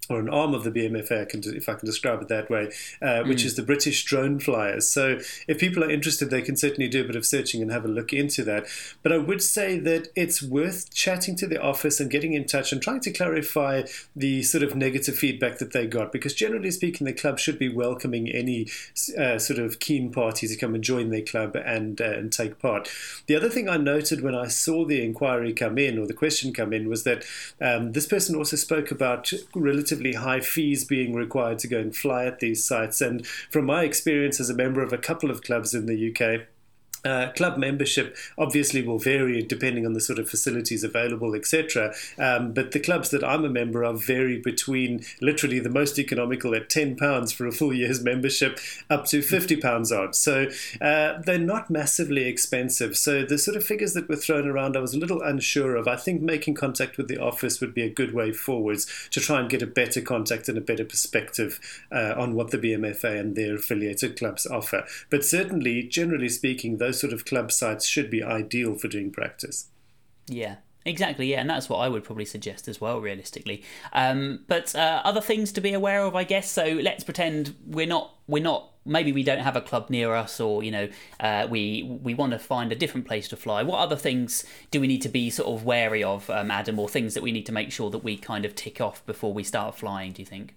or 0.10 0.20
an 0.20 0.30
arm 0.30 0.54
of 0.54 0.64
the 0.64 0.72
BMFA, 0.72 1.34
if 1.56 1.70
I 1.70 1.76
can 1.76 1.86
describe 1.86 2.22
it 2.22 2.28
that 2.28 2.50
way, 2.50 2.72
uh, 3.02 3.24
which 3.24 3.44
mm. 3.44 3.46
is 3.46 3.56
the 3.56 3.64
British 3.64 4.04
Drone 4.06 4.40
Flyers. 4.40 4.88
So, 4.88 5.20
if 5.48 5.60
people 5.60 5.84
are 5.84 5.90
interested, 5.90 6.30
they 6.30 6.42
can 6.42 6.56
certainly 6.58 6.90
do 6.90 7.02
a 7.02 7.08
bit 7.08 7.16
of 7.16 7.26
searching 7.26 7.62
and 7.62 7.72
have 7.72 7.86
a 7.86 7.90
look 7.90 8.14
into 8.14 8.44
that. 8.44 8.68
But 9.02 9.12
I 9.12 9.18
would 9.18 9.42
say 9.42 9.80
that 9.80 10.10
it's 10.16 10.42
worth 10.42 10.94
chatting 10.94 11.36
to 11.38 11.48
the 11.48 11.62
office 11.62 12.00
and 12.00 12.12
getting 12.12 12.34
in 12.34 12.46
touch 12.46 12.72
and 12.72 12.82
trying 12.82 13.02
to 13.02 13.12
clarify 13.12 13.84
the 14.16 14.44
sort 14.44 14.64
of 14.64 14.76
negative 14.76 15.16
feedback 15.16 15.58
that 15.60 15.74
they 15.74 15.88
got, 15.88 16.12
because 16.12 16.34
generally 16.34 16.72
speaking, 16.72 17.06
the 17.06 17.14
club 17.14 17.40
should 17.40 17.60
be 17.60 17.70
welcoming 17.70 18.30
any 18.30 18.68
uh, 19.18 19.38
sort 19.38 19.60
of 19.60 19.80
keen 19.80 20.12
party 20.12 20.48
to 20.48 20.56
come 20.56 20.76
and 20.76 20.84
join 20.84 21.10
their 21.10 21.22
club 21.22 21.56
and 21.56 22.02
uh, 22.02 22.06
and 22.06 22.32
take 22.32 22.60
part. 22.60 22.90
The 23.28 23.36
other 23.36 23.50
thing 23.50 23.70
I 23.70 23.78
noted 23.78 24.22
when 24.22 24.36
I 24.36 24.48
saw 24.48 24.86
the 24.86 25.04
inquiry 25.04 25.54
come 25.54 25.78
in 25.78 25.98
or 25.98 26.08
the 26.08 26.14
question 26.14 26.54
come 26.54 26.74
in 26.74 26.90
was 26.90 27.04
that 27.04 27.26
um, 27.62 27.94
this 27.94 28.08
person 28.08 28.36
also 28.36 28.56
spoke 28.56 28.92
about 28.92 29.32
relative 29.56 29.93
high 30.14 30.40
fees 30.40 30.84
being 30.84 31.14
required 31.14 31.60
to 31.60 31.68
go 31.68 31.80
and 31.80 31.96
fly 31.96 32.26
at 32.26 32.40
these 32.40 32.66
sites. 32.66 33.02
And 33.02 33.26
from 33.28 33.66
my 33.66 33.84
experience 33.84 34.40
as 34.40 34.50
a 34.50 34.56
member 34.56 34.82
of 34.82 34.92
a 34.92 34.98
couple 34.98 35.30
of 35.30 35.44
clubs 35.44 35.74
in 35.74 35.86
the 35.86 36.12
UK, 36.12 36.48
uh, 37.06 37.32
club 37.36 37.58
membership 37.58 38.16
obviously 38.38 38.82
will 38.82 39.00
vary 39.00 39.42
depending 39.42 39.86
on 39.86 39.94
the 39.94 40.02
sort 40.02 40.20
of 40.20 40.30
facilities 40.30 40.84
available, 40.84 41.36
etc. 41.36 41.94
Um, 42.18 42.54
but 42.54 42.72
the 42.72 42.80
clubs 42.80 43.10
that 43.10 43.24
I'm 43.24 43.46
a 43.46 43.50
member 43.50 43.84
of 43.84 44.06
vary 44.06 44.40
between 44.40 45.04
literally 45.22 45.60
the 45.60 45.70
most 45.70 46.00
economical 46.00 46.56
at 46.56 46.70
ten 46.70 46.96
pounds 46.96 47.32
for 47.32 47.48
a 47.48 47.52
full 47.52 47.74
year's 47.74 48.02
membership 48.02 48.60
up 48.90 49.06
to 49.08 49.22
fifty 49.22 49.56
pounds 49.56 49.92
odd. 49.92 50.16
So 50.16 50.48
uh, 50.82 51.22
they're 51.22 51.38
not 51.38 51.70
massively 51.70 52.26
expensive. 52.26 52.98
So 52.98 53.24
the 53.24 53.38
sort 53.38 53.58
of 53.58 53.64
figures 53.64 53.94
that 53.94 54.08
were 54.08 54.16
thrown 54.16 54.48
around, 54.48 54.78
I 54.78 54.80
was 54.80 54.94
a 54.94 55.00
little 55.00 55.22
unsure 55.22 55.76
of. 55.76 55.88
I 55.88 55.96
think 55.96 56.22
making 56.22 56.56
contact 56.56 56.98
with 56.98 57.08
the 57.08 57.20
office 57.22 57.60
would 57.60 57.74
be 57.74 57.84
a 57.84 57.90
good 57.90 58.14
way 58.14 58.32
forwards 58.32 58.88
to 59.12 59.20
try 59.20 59.40
and 59.40 59.50
get 59.50 59.62
a 59.62 59.68
better 59.68 60.02
contact 60.02 60.48
and 60.50 60.58
a 60.58 60.62
better 60.62 60.86
perspective 60.86 61.60
uh, 61.92 62.14
on 62.18 62.34
what 62.34 62.52
the 62.52 62.58
BMFA 62.58 63.20
and 63.20 63.36
their 63.36 63.56
affiliated 63.56 64.18
clubs 64.18 64.46
offer. 64.46 64.86
But 65.10 65.26
certainly, 65.26 65.84
generally 65.84 66.30
speaking, 66.30 66.78
those 66.78 66.93
those 66.94 67.02
sort 67.02 67.14
of 67.14 67.26
club 67.26 67.52
sites 67.52 67.86
should 67.86 68.10
be 68.10 68.22
ideal 68.24 68.76
for 68.76 68.88
doing 68.88 69.12
practice. 69.12 69.68
Yeah, 70.28 70.58
Exactly, 70.86 71.32
yeah, 71.32 71.40
and 71.40 71.50
that's 71.50 71.70
what 71.70 71.78
I 71.78 71.88
would 71.88 72.04
probably 72.04 72.26
suggest 72.26 72.68
as 72.68 72.82
well, 72.82 73.00
realistically. 73.00 73.64
Um, 73.94 74.42
but 74.48 74.76
uh, 74.76 75.02
other 75.06 75.22
things 75.22 75.54
to 75.54 75.62
be 75.62 75.72
aware 75.74 76.02
of, 76.02 76.16
I 76.16 76.26
guess. 76.26 76.52
So 76.52 76.66
let's 76.82 77.06
pretend 77.06 77.56
we're 77.66 77.88
not, 77.88 78.14
we're 78.28 78.44
not. 78.44 78.70
Maybe 78.86 79.14
we 79.14 79.24
don't 79.24 79.40
have 79.40 79.56
a 79.56 79.62
club 79.62 79.90
near 79.90 80.14
us, 80.14 80.42
or 80.42 80.62
you 80.62 80.72
know, 80.72 80.90
uh, 81.22 81.48
we 81.50 81.84
we 82.04 82.14
want 82.14 82.34
to 82.34 82.40
find 82.40 82.70
a 82.74 82.76
different 82.76 83.08
place 83.08 83.30
to 83.30 83.38
fly. 83.38 83.64
What 83.64 83.80
other 83.80 83.96
things 83.96 84.44
do 84.72 84.82
we 84.82 84.88
need 84.88 85.02
to 85.04 85.10
be 85.10 85.30
sort 85.30 85.48
of 85.48 85.64
wary 85.64 86.04
of, 86.04 86.30
um, 86.30 86.52
Adam, 86.52 86.78
or 86.78 86.90
things 86.90 87.14
that 87.14 87.24
we 87.24 87.32
need 87.32 87.46
to 87.46 87.54
make 87.54 87.72
sure 87.72 87.90
that 87.90 88.04
we 88.04 88.18
kind 88.18 88.44
of 88.44 88.54
tick 88.54 88.82
off 88.82 89.06
before 89.06 89.34
we 89.34 89.44
start 89.44 89.78
flying? 89.78 90.12
Do 90.12 90.22
you 90.22 90.26
think? 90.26 90.54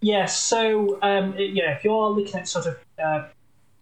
Yeah. 0.00 0.24
So 0.24 0.98
um, 1.02 1.34
yeah, 1.36 1.76
if 1.76 1.84
you're 1.84 2.08
looking 2.08 2.36
at 2.36 2.48
sort 2.48 2.64
of 2.64 2.78
uh, 2.98 3.28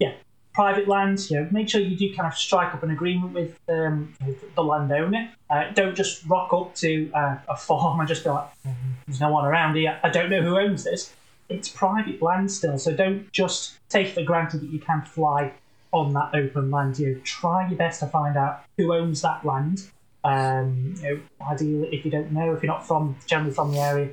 yeah 0.01 0.15
private 0.59 0.89
lands, 0.89 1.31
you 1.31 1.39
know, 1.39 1.47
make 1.53 1.69
sure 1.69 1.81
you 1.81 1.97
do 1.97 2.13
kind 2.17 2.27
of 2.27 2.37
strike 2.37 2.75
up 2.75 2.83
an 2.83 2.91
agreement 2.91 3.33
with, 3.33 3.57
um, 3.69 4.13
with 4.27 4.57
the 4.57 4.65
landowner. 4.65 5.31
Uh, 5.49 5.71
don't 5.71 5.95
just 5.95 6.27
rock 6.27 6.53
up 6.53 6.75
to 6.75 7.09
uh, 7.15 7.37
a 7.49 7.57
farm 7.57 8.01
and 8.01 8.09
just 8.09 8.25
be 8.25 8.31
like, 8.31 8.49
mm, 8.67 8.75
"There's 9.07 9.21
no 9.21 9.31
one 9.31 9.45
around 9.45 9.77
here. 9.77 10.01
I 10.03 10.09
don't 10.09 10.29
know 10.29 10.43
who 10.43 10.59
owns 10.59 10.83
this." 10.83 11.15
It's 11.49 11.69
private 11.69 12.21
land 12.21 12.51
still, 12.51 12.77
so 12.77 12.93
don't 12.93 13.31
just 13.31 13.79
take 13.89 14.09
for 14.09 14.25
granted 14.25 14.63
that 14.63 14.71
you 14.71 14.81
can 14.81 15.03
fly 15.03 15.53
on 15.93 16.13
that 16.15 16.35
open 16.35 16.73
land. 16.73 16.99
You 16.99 17.15
know, 17.15 17.21
try 17.23 17.69
your 17.69 17.79
best 17.79 18.01
to 18.01 18.09
find 18.09 18.37
out 18.37 18.65
who 18.77 18.93
owns 18.93 19.23
that 19.23 19.45
land. 19.45 19.89
Um, 20.25 20.95
you 21.01 21.03
know, 21.05 21.21
ideally, 21.53 21.89
if 21.93 22.05
you 22.05 22.11
don't 22.11 22.33
know, 22.33 22.53
if 22.53 22.65
you're 22.65 22.73
not 22.73 22.85
from 22.85 23.15
generally 23.27 23.55
from 23.55 23.71
the 23.71 23.79
area, 23.79 24.09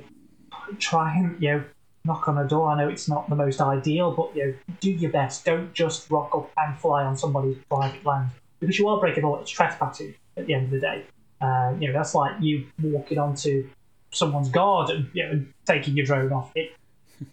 try 0.78 1.12
and 1.16 1.42
you 1.42 1.48
know 1.48 1.64
knock 2.06 2.28
on 2.28 2.38
a 2.38 2.46
door. 2.46 2.68
I 2.70 2.78
know 2.78 2.88
it's 2.88 3.08
not 3.08 3.28
the 3.28 3.36
most 3.36 3.60
ideal, 3.60 4.12
but 4.12 4.34
you 4.36 4.46
know, 4.46 4.54
do 4.80 4.90
your 4.90 5.10
best. 5.10 5.44
Don't 5.44 5.72
just 5.74 6.10
rock 6.10 6.30
up 6.34 6.50
and 6.56 6.76
fly 6.78 7.04
on 7.04 7.16
somebody's 7.16 7.58
private 7.68 8.04
land 8.04 8.30
because 8.60 8.78
you 8.78 8.88
are 8.88 8.98
breaking 8.98 9.24
all 9.24 9.32
the 9.32 9.36
law. 9.36 9.42
It's 9.42 9.50
trespassing 9.50 10.14
at 10.36 10.46
the 10.46 10.54
end 10.54 10.64
of 10.66 10.70
the 10.70 10.80
day. 10.80 11.04
Uh, 11.40 11.74
you 11.78 11.88
know, 11.88 11.92
that's 11.92 12.14
like 12.14 12.32
you 12.40 12.66
walking 12.82 13.18
onto 13.18 13.68
someone's 14.10 14.48
garden, 14.48 15.10
you 15.12 15.26
know, 15.26 15.44
taking 15.66 15.96
your 15.96 16.06
drone 16.06 16.32
off. 16.32 16.50
It, 16.54 16.72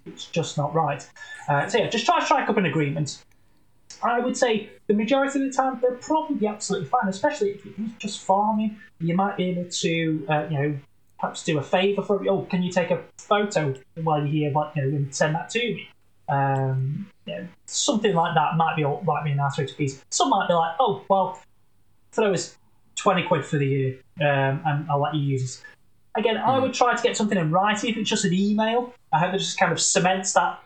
it's 0.06 0.26
just 0.26 0.58
not 0.58 0.74
right. 0.74 1.08
Uh, 1.48 1.68
so 1.68 1.78
yeah, 1.78 1.90
just 1.90 2.06
try 2.06 2.20
to 2.20 2.26
strike 2.26 2.50
up 2.50 2.58
an 2.58 2.66
agreement. 2.66 3.24
I 4.02 4.20
would 4.20 4.36
say 4.36 4.70
the 4.88 4.94
majority 4.94 5.40
of 5.40 5.46
the 5.46 5.56
time 5.56 5.80
they're 5.82 5.92
probably 5.96 6.48
absolutely 6.48 6.90
fine, 6.90 7.08
especially 7.08 7.52
if 7.52 7.66
you're 7.66 7.74
just 8.00 8.22
farming. 8.22 8.78
You 9.00 9.16
might 9.16 9.38
be 9.38 9.46
able 9.46 9.70
to, 9.70 10.26
uh, 10.30 10.48
you 10.50 10.60
know, 10.60 10.78
perhaps 11.24 11.46
do 11.46 11.58
a 11.58 11.64
favour 11.64 12.02
for 12.02 12.20
me. 12.20 12.28
Oh, 12.28 12.42
can 12.42 12.62
you 12.62 12.70
take 12.70 12.92
a 12.92 13.02
photo 13.18 13.74
while 13.96 14.20
you're 14.20 14.28
here, 14.28 14.52
but, 14.54 14.76
you 14.76 14.82
know, 14.82 14.98
and 14.98 15.16
send 15.16 15.34
that 15.36 15.50
to 15.52 15.60
me? 15.60 15.88
Um, 16.28 17.08
you 17.26 17.36
know, 17.36 17.48
something 17.66 18.14
like 18.14 18.36
that 18.36 18.58
might 18.58 18.76
be 18.76 18.84
might 18.84 19.24
be 19.24 19.32
an 19.32 19.40
answer 19.40 19.66
to 19.66 19.74
piece. 19.74 20.04
Some 20.10 20.30
might 20.30 20.50
be 20.50 20.54
like, 20.54 20.76
oh, 20.82 21.02
well, 21.10 21.40
throw 22.12 22.34
us 22.34 22.58
twenty 22.98 23.24
quid 23.24 23.46
for 23.46 23.58
the 23.58 23.66
year, 23.66 24.00
um, 24.20 24.62
and 24.66 24.90
I'll 24.90 25.02
let 25.02 25.16
you 25.16 25.22
use 25.22 25.42
this. 25.42 25.64
Again, 26.16 26.36
mm. 26.36 26.46
I 26.46 26.60
would 26.60 26.74
try 26.74 26.94
to 26.94 27.02
get 27.02 27.16
something 27.16 27.38
in 27.38 27.52
writing. 27.52 27.90
If 27.90 27.98
it's 27.98 28.10
just 28.10 28.26
an 28.26 28.34
email, 28.34 28.94
I 29.14 29.20
hope 29.20 29.34
it 29.34 29.38
just 29.38 29.58
kind 29.58 29.72
of 29.72 29.80
cements 29.80 30.34
that. 30.34 30.60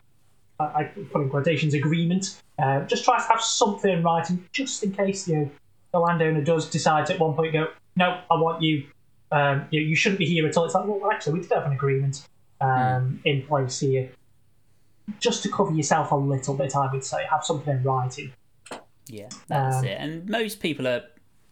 I 0.60 0.84
put 1.12 1.22
in 1.22 1.30
quotations 1.30 1.74
agreement. 1.74 2.40
Uh, 2.58 2.80
just 2.80 3.04
try 3.04 3.16
to 3.16 3.24
have 3.28 3.40
something 3.40 3.92
in 3.92 4.02
writing, 4.02 4.44
just 4.52 4.82
in 4.82 4.92
case 4.92 5.28
you 5.28 5.36
know 5.36 5.50
the 5.92 6.00
landowner 6.00 6.42
does 6.42 6.68
decide 6.68 7.08
at 7.10 7.20
one 7.20 7.34
point 7.34 7.52
go, 7.52 7.68
no, 7.94 8.20
I 8.28 8.34
want 8.34 8.62
you 8.62 8.86
um, 9.30 9.66
you, 9.70 9.80
you 9.80 9.96
shouldn't 9.96 10.18
be 10.18 10.26
here 10.26 10.46
at 10.46 10.56
all. 10.56 10.64
It's 10.64 10.74
like, 10.74 10.86
well, 10.86 11.10
actually, 11.10 11.34
we 11.34 11.40
did 11.40 11.52
have 11.52 11.66
an 11.66 11.72
agreement 11.72 12.26
um, 12.60 12.68
mm. 12.68 13.18
in 13.24 13.46
place 13.46 13.80
here. 13.80 14.10
Just 15.20 15.42
to 15.44 15.48
cover 15.50 15.72
yourself 15.72 16.12
a 16.12 16.16
little 16.16 16.54
bit, 16.54 16.76
I 16.76 16.90
would 16.92 17.04
say, 17.04 17.24
have 17.30 17.44
something 17.44 17.76
in 17.76 17.82
writing. 17.82 18.32
Yeah, 19.06 19.28
that's 19.48 19.78
um, 19.78 19.84
it. 19.84 19.96
And 19.98 20.28
most 20.28 20.60
people 20.60 20.86
are 20.86 21.02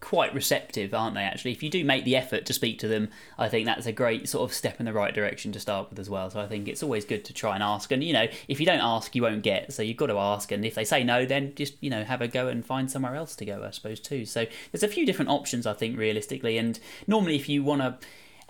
quite 0.01 0.35
receptive, 0.35 0.93
aren't 0.93 1.15
they? 1.15 1.23
Actually, 1.23 1.53
if 1.53 1.63
you 1.63 1.71
do 1.71 1.85
make 1.85 2.05
the 2.05 2.17
effort 2.17 2.47
to 2.47 2.53
speak 2.53 2.79
to 2.81 2.89
them, 2.89 3.09
I 3.39 3.49
think 3.49 3.67
that's 3.67 3.87
a 3.87 3.93
great 3.93 4.29
sort 4.29 4.49
of 4.49 4.55
step 4.55 4.79
in 4.79 4.87
the 4.87 4.93
right 4.93 5.15
direction 5.15 5.53
to 5.53 5.61
start 5.61 5.91
with 5.91 5.99
as 5.99 6.11
well. 6.11 6.31
So 6.31 6.41
I 6.41 6.47
think 6.47 6.69
it's 6.69 6.83
always 6.83 7.05
good 7.05 7.25
to 7.25 7.33
try 7.33 7.55
and 7.55 7.63
ask. 7.63 7.91
And 7.91 8.05
you 8.05 8.13
know, 8.13 8.27
if 8.49 8.61
you 8.61 8.67
don't 8.67 8.81
ask, 8.81 9.15
you 9.15 9.23
won't 9.23 9.43
get. 9.43 9.73
So 9.73 9.83
you've 9.83 9.97
got 9.97 10.07
to 10.07 10.19
ask. 10.19 10.53
And 10.53 10.65
if 10.65 10.75
they 10.75 10.85
say 10.85 11.03
no, 11.03 11.25
then 11.25 11.55
just 11.55 11.75
you 11.81 11.91
know 11.91 12.05
have 12.05 12.21
a 12.21 12.29
go 12.29 12.49
and 12.49 12.65
find 12.65 12.91
somewhere 12.91 13.17
else 13.17 13.35
to 13.37 13.45
go. 13.45 13.65
I 13.65 13.71
suppose 13.71 14.01
too. 14.01 14.25
So 14.27 14.47
there's 14.71 14.83
a 14.83 14.89
few 14.89 15.07
different 15.07 15.31
options 15.31 15.67
I 15.67 15.73
think 15.73 15.99
realistically. 15.99 16.59
And 16.59 16.79
normally, 17.07 17.37
if 17.37 17.49
you 17.49 17.63
want 17.63 17.83
to 17.83 17.99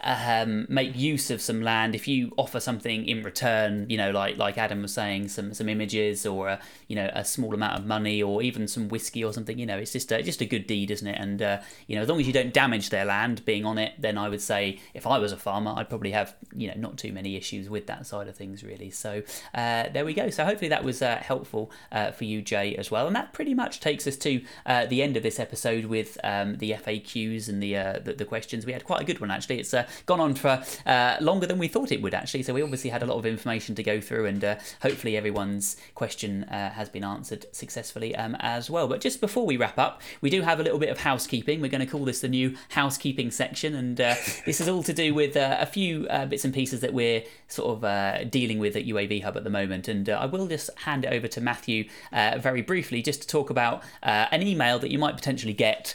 um, 0.03 0.66
make 0.68 0.97
use 0.97 1.30
of 1.30 1.40
some 1.40 1.62
land. 1.62 1.94
If 1.94 2.07
you 2.07 2.32
offer 2.36 2.61
something 2.61 3.07
in 3.07 3.22
return 3.22 3.86
you 3.88 3.97
know 3.97 4.11
like 4.11 4.36
like 4.36 4.59
adam 4.59 4.82
was 4.82 4.92
saying 4.92 5.28
some 5.28 5.55
some 5.55 5.68
images 5.68 6.26
or 6.26 6.49
a, 6.49 6.61
you 6.88 6.97
know 6.97 7.11
a 7.14 7.24
small 7.24 7.55
amount 7.55 7.78
of 7.78 7.86
money 7.86 8.22
or 8.22 8.42
even 8.42 8.68
some 8.68 8.88
whiskey 8.88 9.24
or 9.24 9.32
something 9.32 9.59
you 9.59 9.66
know 9.66 9.78
it's 9.78 9.92
just 9.92 10.12
a, 10.12 10.22
just 10.22 10.40
a 10.40 10.47
good 10.47 10.66
deed 10.66 10.90
isn't 10.90 11.07
it? 11.07 11.18
And 11.18 11.42
uh, 11.42 11.61
you 11.86 11.97
know 11.97 12.03
as 12.03 12.09
long 12.09 12.20
as 12.20 12.26
you 12.26 12.32
don't 12.32 12.53
damage 12.53 12.90
their 12.90 13.05
land 13.05 13.44
being 13.44 13.64
on 13.64 13.78
it 13.78 13.94
then 13.99 14.18
i 14.18 14.28
would 14.28 14.40
say 14.40 14.78
if 14.94 15.07
i 15.07 15.18
was 15.18 15.32
a 15.32 15.36
farmer 15.36 15.74
i'd 15.76 15.88
probably 15.88 16.11
have 16.11 16.34
you 16.55 16.68
know 16.68 16.74
not 16.76 16.97
too 16.97 17.12
many 17.12 17.36
issues 17.36 17.68
with 17.68 17.86
that 17.86 18.07
side 18.07 18.28
of 18.28 18.36
things 18.36 18.62
really. 18.62 18.90
So 18.90 19.22
uh, 19.55 19.88
there 19.92 20.05
we 20.05 20.14
go. 20.14 20.30
So 20.30 20.44
hopefully 20.44 20.68
that 20.68 20.84
was 20.84 21.03
uh, 21.03 21.16
helpful 21.16 21.70
uh, 21.92 22.11
for 22.11 22.24
you 22.24 22.42
jay 22.42 22.76
as 22.76 22.90
well. 22.90 23.07
And 23.07 23.16
that 23.16 23.32
pretty 23.32 23.55
much 23.55 23.80
takes 23.80 24.07
us 24.07 24.16
to 24.18 24.42
uh, 24.64 24.86
the 24.86 25.03
end 25.03 25.16
of 25.16 25.22
this 25.22 25.38
episode 25.38 25.86
with 25.86 26.18
um, 26.24 26.57
the 26.57 26.72
faqs 26.72 27.49
and 27.49 27.62
the, 27.62 27.76
uh, 27.76 27.99
the, 28.03 28.12
the 28.14 28.24
questions. 28.24 28.66
We 28.66 28.72
had 28.72 28.84
quite 28.84 29.03
a 29.03 29.05
good 29.05 29.20
one 29.20 29.30
actually. 29.30 29.61
It's 29.61 29.74
gone 30.07 30.20
on 30.20 30.34
for 30.34 30.62
uh, 30.87 31.16
longer 31.20 31.47
than 31.47 31.59
we 31.59 31.68
thought 31.68 31.93
it 31.93 32.03
would, 32.03 32.14
actually. 32.14 32.43
So 32.43 32.55
we 32.55 32.62
obviously 32.62 32.91
had 32.91 33.03
a 33.03 33.07
lot 33.07 33.16
of 33.16 33.26
information 33.26 33.74
to 33.74 33.82
go 33.82 34.01
through, 34.01 34.26
and 34.26 34.45
uh, 34.45 34.57
hopefully 34.82 35.16
everyone's 35.16 35.76
question 35.95 36.45
uh, 36.45 36.70
has 36.70 36.89
been 36.89 37.05
answered 37.05 37.47
successfully 37.53 38.14
um, 38.16 38.37
as 38.41 38.70
well. 38.70 38.89
But 38.89 39.01
just 39.01 39.20
before 39.20 39.47
we 39.47 39.57
wrap 39.57 39.78
up, 39.78 40.01
we 40.20 40.30
do 40.30 40.43
have 40.43 40.61
a 40.61 40.62
little 40.62 40.78
bit 40.78 40.89
of 40.89 40.99
housekeeping. 40.99 41.61
We're 41.61 41.70
going 41.70 41.84
to 41.84 41.91
call 41.91 42.05
this 42.05 42.20
the 42.20 42.28
new 42.28 42.57
housekeeping 42.70 43.30
section, 43.30 43.74
and 43.74 44.01
uh, 44.01 44.14
this 44.45 44.61
is 44.61 44.68
all 44.68 44.82
to 44.82 44.93
do 44.93 45.14
with 45.14 45.37
uh, 45.37 45.57
a 45.61 45.66
few 45.66 46.07
uh, 46.09 46.26
bits 46.26 46.45
and 46.45 46.53
pieces 46.53 46.80
that 46.80 46.93
we're 46.93 47.22
sort 47.49 47.84
of 47.84 48.30
dealing 48.30 48.59
with 48.59 48.76
at 48.76 48.84
UAV 48.84 49.22
Hub 49.22 49.37
at 49.37 49.45
the 49.45 49.51
moment. 49.51 49.89
And 49.89 50.09
I 50.09 50.26
will 50.26 50.47
just 50.47 50.70
hand 50.80 51.05
it 51.05 51.12
over 51.12 51.28
to 51.28 51.41
Matthew 51.41 51.89
very 52.12 52.62
briefly 52.62 53.03
just 53.03 53.22
to 53.22 53.28
talk 53.28 53.51
about 53.51 53.82
an 54.03 54.43
email 54.43 54.78
that 54.78 54.91
you 54.91 54.99
might 54.99 55.16
potentially 55.16 55.53
get 55.53 55.95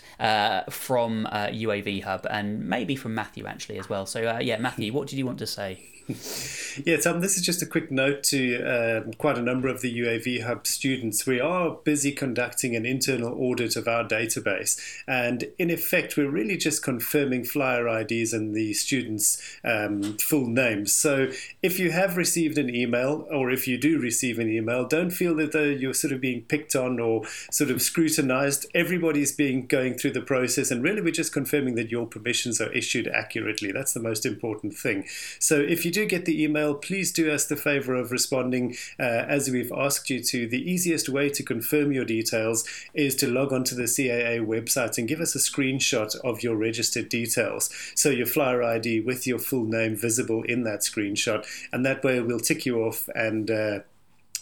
from 0.69 1.27
UAV 1.31 2.03
Hub 2.03 2.25
and 2.29 2.67
maybe 2.67 2.95
from 2.95 3.13
Matthew 3.13 3.45
actually 3.45 3.77
as 3.81 3.89
well. 3.89 4.05
So 4.05 4.19
uh, 4.27 4.39
yeah, 4.39 4.57
Matthew, 4.57 4.93
what 4.93 5.07
did 5.09 5.17
you 5.19 5.25
want 5.25 5.39
to 5.39 5.47
say? 5.47 5.79
yeah, 6.85 6.97
Tom, 6.97 7.21
this 7.21 7.37
is 7.37 7.43
just 7.43 7.61
a 7.61 7.65
quick 7.65 7.91
note 7.91 8.23
to 8.23 8.61
um, 8.63 9.13
quite 9.13 9.37
a 9.37 9.41
number 9.41 9.67
of 9.67 9.81
the 9.81 9.99
UAV 9.99 10.43
Hub 10.43 10.65
students. 10.65 11.25
We 11.25 11.39
are 11.39 11.71
busy 11.83 12.11
conducting 12.11 12.75
an 12.75 12.85
internal 12.85 13.33
audit 13.33 13.75
of 13.75 13.87
our 13.87 14.03
database, 14.03 14.79
and 15.07 15.45
in 15.59 15.69
effect, 15.69 16.17
we're 16.17 16.29
really 16.29 16.57
just 16.57 16.83
confirming 16.83 17.43
flyer 17.43 17.87
IDs 17.87 18.33
and 18.33 18.55
the 18.55 18.73
students' 18.73 19.41
um, 19.63 20.17
full 20.17 20.47
names. 20.47 20.93
So 20.93 21.29
if 21.61 21.79
you 21.79 21.91
have 21.91 22.17
received 22.17 22.57
an 22.57 22.73
email, 22.73 23.27
or 23.31 23.51
if 23.51 23.67
you 23.67 23.77
do 23.77 23.99
receive 23.99 24.39
an 24.39 24.49
email, 24.49 24.87
don't 24.87 25.11
feel 25.11 25.35
that 25.35 25.77
you're 25.79 25.93
sort 25.93 26.13
of 26.13 26.21
being 26.21 26.41
picked 26.43 26.75
on 26.75 26.99
or 26.99 27.25
sort 27.51 27.69
of 27.69 27.81
scrutinized. 27.81 28.65
Everybody's 28.73 29.31
being 29.31 29.67
going 29.67 29.95
through 29.95 30.11
the 30.11 30.21
process, 30.21 30.71
and 30.71 30.83
really, 30.83 31.01
we're 31.01 31.11
just 31.11 31.33
confirming 31.33 31.75
that 31.75 31.91
your 31.91 32.07
permissions 32.07 32.59
are 32.59 32.71
issued 32.71 33.07
accurately. 33.07 33.71
That's 33.71 33.93
the 33.93 33.99
most 33.99 34.25
important 34.25 34.73
thing. 34.73 35.05
So 35.39 35.59
if 35.59 35.85
you 35.85 35.90
do 35.91 36.05
get 36.05 36.25
the 36.25 36.43
email, 36.43 36.73
please 36.75 37.11
do 37.11 37.31
us 37.31 37.45
the 37.45 37.55
favor 37.55 37.95
of 37.95 38.11
responding 38.11 38.75
uh, 38.99 39.03
as 39.03 39.49
we've 39.49 39.71
asked 39.71 40.09
you 40.09 40.23
to. 40.23 40.47
The 40.47 40.71
easiest 40.71 41.09
way 41.09 41.29
to 41.29 41.43
confirm 41.43 41.91
your 41.91 42.05
details 42.05 42.67
is 42.93 43.15
to 43.17 43.27
log 43.27 43.53
onto 43.53 43.75
the 43.75 43.83
CAA 43.83 44.45
website 44.45 44.97
and 44.97 45.07
give 45.07 45.19
us 45.19 45.35
a 45.35 45.39
screenshot 45.39 46.15
of 46.21 46.43
your 46.43 46.55
registered 46.55 47.09
details. 47.09 47.69
So 47.95 48.09
your 48.09 48.25
flyer 48.25 48.63
ID 48.63 49.01
with 49.01 49.27
your 49.27 49.39
full 49.39 49.65
name 49.65 49.95
visible 49.95 50.43
in 50.43 50.63
that 50.63 50.81
screenshot, 50.81 51.45
and 51.71 51.85
that 51.85 52.03
way 52.03 52.19
we'll 52.21 52.39
tick 52.39 52.65
you 52.65 52.83
off 52.83 53.09
and 53.13 53.51
uh, 53.51 53.79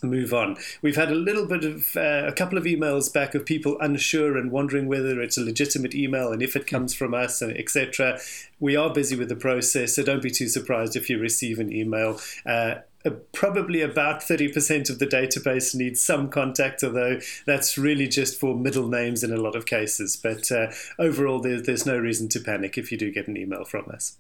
move 0.04 0.34
on. 0.34 0.58
We've 0.82 0.96
had 0.96 1.12
a 1.12 1.16
little 1.16 1.46
bit 1.46 1.64
of 1.64 1.96
uh, 1.96 2.28
a 2.28 2.34
couple 2.34 2.58
of 2.58 2.66
emails 2.66 3.12
back 3.12 3.36
of 3.36 3.46
people 3.46 3.78
unsure 3.80 4.38
and 4.38 4.52
wondering 4.52 4.88
whether 4.88 5.22
it's 5.22 5.38
a 5.38 5.44
legitimate 5.44 5.96
email 5.96 6.32
and 6.32 6.42
if 6.42 6.56
it 6.56 6.68
comes 6.68 6.94
from 6.94 7.14
us 7.14 7.42
etc. 7.42 8.20
We 8.60 8.76
are 8.76 8.94
busy 8.94 9.16
with 9.16 9.30
the 9.30 9.36
process, 9.36 9.96
so 9.96 10.04
don't 10.04 10.22
be 10.22 10.32
too 10.32 10.50
surprised 10.50 10.96
if 10.96 11.10
you 11.10 11.18
receive 11.20 11.60
an 11.60 11.72
email. 11.72 12.20
Uh, 12.46 12.76
uh, 13.06 13.12
probably 13.32 13.82
about 13.82 14.20
30% 14.20 14.90
of 14.90 15.00
the 15.00 15.08
database 15.08 15.74
needs 15.74 16.04
some 16.04 16.30
contact, 16.30 16.84
although 16.84 17.20
that's 17.46 17.78
really 17.78 18.08
just 18.08 18.38
for 18.38 18.56
middle 18.56 18.90
names 18.90 19.24
in 19.24 19.32
a 19.32 19.38
lot 19.38 19.56
of 19.56 19.66
cases. 19.66 20.18
But 20.22 20.52
uh, 20.52 20.72
overall, 20.98 21.40
there, 21.40 21.62
there's 21.62 21.86
no 21.86 21.98
reason 21.98 22.28
to 22.30 22.42
panic 22.42 22.78
if 22.78 22.92
you 22.92 22.98
do 22.98 23.12
get 23.12 23.30
an 23.30 23.38
email 23.38 23.64
from 23.64 23.90
us 23.90 24.18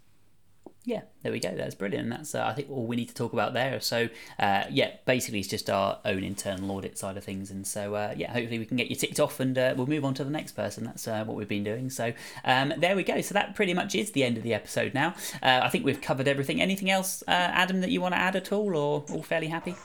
yeah, 0.89 1.01
there 1.21 1.31
we 1.31 1.39
go. 1.39 1.53
That's 1.55 1.75
brilliant. 1.75 2.09
That's 2.09 2.33
uh, 2.33 2.43
I 2.43 2.53
think 2.53 2.71
all 2.71 2.87
we 2.87 2.95
need 2.95 3.09
to 3.09 3.13
talk 3.13 3.31
about 3.31 3.53
there. 3.53 3.79
So 3.79 4.09
uh, 4.39 4.63
yeah, 4.71 4.93
basically 5.05 5.39
it's 5.39 5.47
just 5.47 5.69
our 5.69 5.99
own 6.03 6.23
internal 6.23 6.71
audit 6.71 6.97
side 6.97 7.15
of 7.15 7.23
things, 7.23 7.51
and 7.51 7.65
so 7.67 7.93
uh, 7.93 8.15
yeah, 8.17 8.31
hopefully 8.33 8.57
we 8.57 8.65
can 8.65 8.75
get 8.75 8.87
you 8.87 8.95
ticked 8.95 9.19
off, 9.19 9.39
and 9.39 9.55
uh, 9.55 9.75
we'll 9.77 9.85
move 9.85 10.03
on 10.03 10.15
to 10.15 10.23
the 10.23 10.31
next 10.31 10.53
person. 10.53 10.85
That's 10.85 11.07
uh, 11.07 11.23
what 11.25 11.37
we've 11.37 11.47
been 11.47 11.63
doing. 11.63 11.91
So 11.91 12.11
um, 12.43 12.73
there 12.75 12.95
we 12.95 13.03
go. 13.03 13.21
So 13.21 13.35
that 13.35 13.53
pretty 13.55 13.75
much 13.75 13.93
is 13.93 14.11
the 14.11 14.23
end 14.23 14.37
of 14.37 14.43
the 14.43 14.55
episode 14.55 14.95
now. 14.95 15.13
Uh, 15.43 15.59
I 15.61 15.69
think 15.69 15.85
we've 15.85 16.01
covered 16.01 16.27
everything. 16.27 16.59
Anything 16.59 16.89
else, 16.89 17.23
Adam, 17.27 17.81
that 17.81 17.91
you 17.91 18.01
want 18.01 18.15
to 18.15 18.19
add 18.19 18.35
at 18.35 18.51
all, 18.51 18.75
or 18.75 19.05
all 19.11 19.21
fairly 19.21 19.47
happy? 19.47 19.75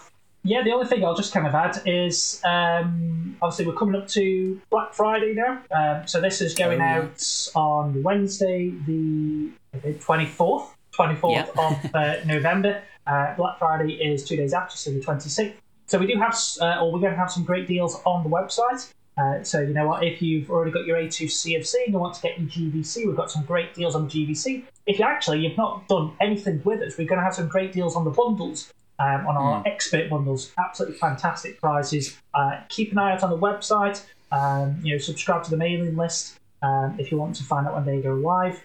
Yeah, 0.47 0.63
the 0.63 0.73
only 0.73 0.87
thing 0.87 1.03
I'll 1.03 1.17
just 1.17 1.33
kind 1.33 1.47
of 1.47 1.55
add 1.55 1.81
is 1.87 2.41
um, 2.45 3.35
obviously 3.41 3.67
we're 3.67 3.79
coming 3.79 3.99
up 4.01 4.07
to 4.09 4.61
Black 4.69 4.93
Friday 4.93 5.33
now. 5.35 5.63
Um, 5.71 6.07
so 6.07 6.21
this 6.21 6.43
is 6.43 6.55
going 6.55 6.83
oh, 6.83 6.85
yeah. 6.85 6.99
out 6.99 7.49
on 7.55 8.03
Wednesday, 8.03 8.71
the 8.87 9.51
24th. 9.75 10.74
24th 10.97 11.31
yep. 11.31 11.59
of 11.59 11.95
uh, 11.95 12.15
November. 12.27 12.83
Uh, 13.07 13.35
Black 13.37 13.59
Friday 13.59 13.95
is 13.95 14.25
two 14.25 14.37
days 14.37 14.53
after, 14.55 14.77
so 14.77 14.91
the 14.91 15.01
26th. 15.01 15.55
So 15.87 15.99
we 15.99 16.07
do 16.07 16.19
have, 16.19 16.37
uh, 16.61 16.81
or 16.81 16.93
we're 16.93 17.01
going 17.01 17.13
to 17.13 17.19
have 17.19 17.31
some 17.31 17.45
great 17.45 17.67
deals 17.67 18.01
on 18.07 18.25
the 18.25 18.31
website. 18.31 18.93
Uh, 19.17 19.43
so 19.43 19.61
you 19.61 19.73
know 19.73 19.87
what, 19.87 20.03
if 20.03 20.21
you've 20.21 20.51
already 20.51 20.73
got 20.73 20.87
your 20.87 20.97
A2 20.97 21.27
CofC 21.27 21.75
and 21.85 21.93
you 21.93 21.99
want 21.99 22.15
to 22.15 22.23
get 22.23 22.39
your 22.39 22.49
GVC, 22.49 23.07
we've 23.07 23.17
got 23.17 23.31
some 23.31 23.45
great 23.45 23.75
deals 23.75 23.95
on 23.95 24.09
GVC. 24.09 24.65
If 24.87 24.99
you 24.99 25.05
actually 25.05 25.41
you've 25.41 25.57
not 25.57 25.87
done 25.87 26.13
anything 26.21 26.61
with 26.65 26.81
us, 26.81 26.99
we're 26.99 27.07
going 27.07 27.21
to 27.21 27.25
have 27.25 27.35
some 27.35 27.49
great 27.49 27.73
deals 27.73 27.97
on 27.97 28.05
the 28.05 28.11
bundles. 28.11 28.73
Um, 28.97 29.27
on 29.27 29.37
our 29.37 29.61
mm. 29.61 29.67
expert 29.67 30.09
bundles, 30.09 30.53
absolutely 30.57 30.97
fantastic 30.97 31.61
prices. 31.61 32.17
Uh, 32.33 32.61
keep 32.69 32.93
an 32.93 32.99
eye 32.99 33.13
out 33.13 33.25
on 33.25 33.31
the 33.31 33.37
website. 33.37 34.05
Um, 34.31 34.79
you 34.85 34.93
know, 34.93 34.99
subscribe 34.99 35.43
to 35.45 35.51
the 35.51 35.57
mailing 35.57 35.97
list 35.97 36.39
um, 36.63 36.95
if 36.99 37.11
you 37.11 37.19
want 37.19 37.35
to 37.37 37.43
find 37.43 37.67
out 37.67 37.75
when 37.75 37.85
they 37.85 38.01
go 38.01 38.15
live. 38.15 38.65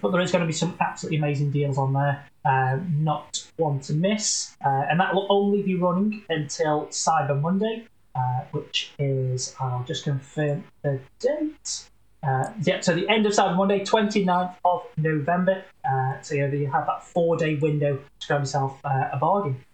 But 0.00 0.12
there 0.12 0.20
is 0.20 0.32
going 0.32 0.42
to 0.42 0.46
be 0.46 0.52
some 0.52 0.76
absolutely 0.80 1.18
amazing 1.18 1.50
deals 1.50 1.78
on 1.78 1.92
there, 1.92 2.24
uh, 2.44 2.78
not 2.96 3.46
one 3.56 3.80
to 3.80 3.92
miss. 3.92 4.56
Uh, 4.64 4.86
and 4.90 5.00
that 5.00 5.14
will 5.14 5.26
only 5.30 5.62
be 5.62 5.74
running 5.74 6.24
until 6.28 6.86
Cyber 6.86 7.40
Monday, 7.40 7.86
uh, 8.14 8.42
which 8.52 8.92
is, 8.98 9.54
I'll 9.60 9.84
just 9.84 10.04
confirm 10.04 10.64
the 10.82 11.00
date. 11.18 11.84
Uh, 12.22 12.50
yeah, 12.62 12.80
so 12.80 12.94
the 12.94 13.08
end 13.08 13.26
of 13.26 13.32
Cyber 13.32 13.56
Monday, 13.56 13.80
29th 13.80 14.54
of 14.64 14.82
November. 14.96 15.64
Uh, 15.84 16.20
so 16.20 16.34
yeah, 16.34 16.46
you 16.46 16.70
have 16.70 16.86
that 16.86 17.02
four 17.02 17.36
day 17.36 17.54
window 17.56 17.96
to 18.20 18.26
grab 18.26 18.42
yourself 18.42 18.78
uh, 18.84 19.08
a 19.12 19.16
bargain. 19.16 19.64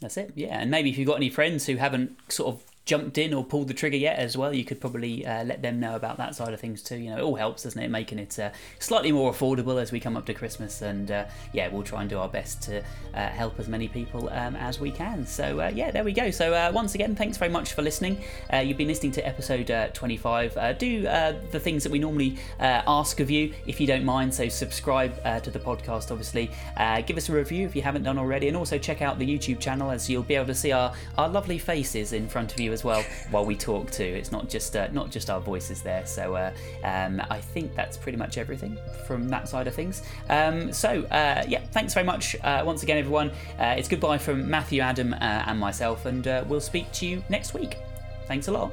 That's 0.00 0.16
it, 0.16 0.32
yeah. 0.34 0.60
And 0.60 0.70
maybe 0.70 0.90
if 0.90 0.98
you've 0.98 1.08
got 1.08 1.16
any 1.16 1.30
friends 1.30 1.66
who 1.66 1.76
haven't 1.76 2.16
sort 2.30 2.54
of 2.54 2.62
jumped 2.86 3.18
in 3.18 3.34
or 3.34 3.44
pulled 3.44 3.66
the 3.66 3.74
trigger 3.74 3.96
yet 3.96 4.16
as 4.16 4.36
well, 4.36 4.54
you 4.54 4.64
could 4.64 4.80
probably 4.80 5.26
uh, 5.26 5.44
let 5.44 5.60
them 5.60 5.80
know 5.80 5.96
about 5.96 6.16
that 6.18 6.36
side 6.36 6.54
of 6.54 6.60
things 6.60 6.82
too. 6.82 6.96
You 6.96 7.10
know, 7.10 7.18
it 7.18 7.22
all 7.22 7.34
helps, 7.34 7.64
doesn't 7.64 7.82
it? 7.82 7.90
Making 7.90 8.20
it 8.20 8.38
uh, 8.38 8.50
slightly 8.78 9.10
more 9.10 9.32
affordable 9.32 9.82
as 9.82 9.90
we 9.90 9.98
come 9.98 10.16
up 10.16 10.24
to 10.26 10.34
Christmas, 10.34 10.82
and 10.82 11.10
uh, 11.10 11.24
yeah, 11.52 11.66
we'll 11.68 11.82
try 11.82 12.00
and 12.00 12.08
do 12.08 12.18
our 12.18 12.28
best 12.28 12.62
to 12.62 12.82
uh, 13.14 13.28
help 13.28 13.58
as 13.58 13.66
many 13.66 13.88
people 13.88 14.28
um, 14.30 14.54
as 14.54 14.78
we 14.78 14.92
can. 14.92 15.26
So 15.26 15.60
uh, 15.60 15.72
yeah, 15.74 15.90
there 15.90 16.04
we 16.04 16.12
go. 16.12 16.30
So 16.30 16.54
uh, 16.54 16.70
once 16.72 16.94
again, 16.94 17.16
thanks 17.16 17.36
very 17.36 17.50
much 17.50 17.74
for 17.74 17.82
listening. 17.82 18.22
you've 18.52 18.78
been 18.78 18.88
listening 18.88 19.12
to 19.12 19.26
episode 19.26 19.90
25. 19.92 20.78
do 20.78 21.02
the 21.02 21.60
things 21.60 21.82
that 21.82 21.90
we 21.90 21.98
normally 21.98 22.38
ask 22.60 23.18
of 23.18 23.30
you, 23.30 23.52
if 23.66 23.80
you 23.80 23.86
don't 23.88 24.04
mind. 24.04 24.32
So 24.32 24.48
subscribe 24.48 25.16
to 25.42 25.50
the 25.50 25.58
podcast, 25.58 26.12
obviously. 26.12 26.50
give 27.04 27.16
us 27.16 27.28
a 27.28 27.32
review 27.32 27.66
if 27.66 27.74
you 27.74 27.82
haven't 27.82 28.04
done 28.04 28.18
already, 28.18 28.46
and 28.46 28.56
also 28.56 28.78
check 28.78 29.02
out 29.02 29.18
the 29.18 29.26
YouTube 29.26 29.58
channel 29.58 29.90
as 29.90 30.08
you'll 30.08 30.22
be 30.22 30.36
able 30.36 30.46
to 30.46 30.54
see 30.54 30.70
our, 30.70 30.94
our 31.18 31.28
lovely 31.28 31.58
faces 31.58 32.12
in 32.12 32.28
front 32.28 32.52
of 32.52 32.60
you 32.60 32.75
as 32.76 32.84
well 32.84 33.02
while 33.30 33.44
we 33.44 33.56
talk 33.56 33.90
too. 33.90 34.04
It's 34.20 34.30
not 34.30 34.48
just 34.48 34.76
uh, 34.76 34.88
not 34.92 35.10
just 35.10 35.30
our 35.30 35.40
voices 35.40 35.82
there. 35.82 36.06
So 36.06 36.36
uh, 36.36 36.52
um, 36.84 37.22
I 37.30 37.40
think 37.40 37.74
that's 37.74 37.96
pretty 37.96 38.18
much 38.18 38.38
everything 38.38 38.78
from 39.06 39.28
that 39.30 39.48
side 39.48 39.66
of 39.66 39.74
things. 39.74 40.02
Um, 40.28 40.72
so 40.72 40.90
uh, 41.10 41.42
yeah, 41.48 41.62
thanks 41.72 41.94
very 41.94 42.06
much 42.06 42.36
uh, 42.44 42.62
once 42.64 42.82
again, 42.82 42.98
everyone. 42.98 43.30
Uh, 43.58 43.74
it's 43.78 43.88
goodbye 43.88 44.18
from 44.18 44.48
Matthew, 44.48 44.80
Adam, 44.80 45.14
uh, 45.14 45.16
and 45.48 45.58
myself, 45.58 46.06
and 46.06 46.24
we'll 46.48 46.60
speak 46.60 46.90
to 46.92 47.06
you 47.06 47.24
next 47.28 47.54
week. 47.54 47.78
Thanks 48.28 48.48
a 48.48 48.52
lot. 48.52 48.72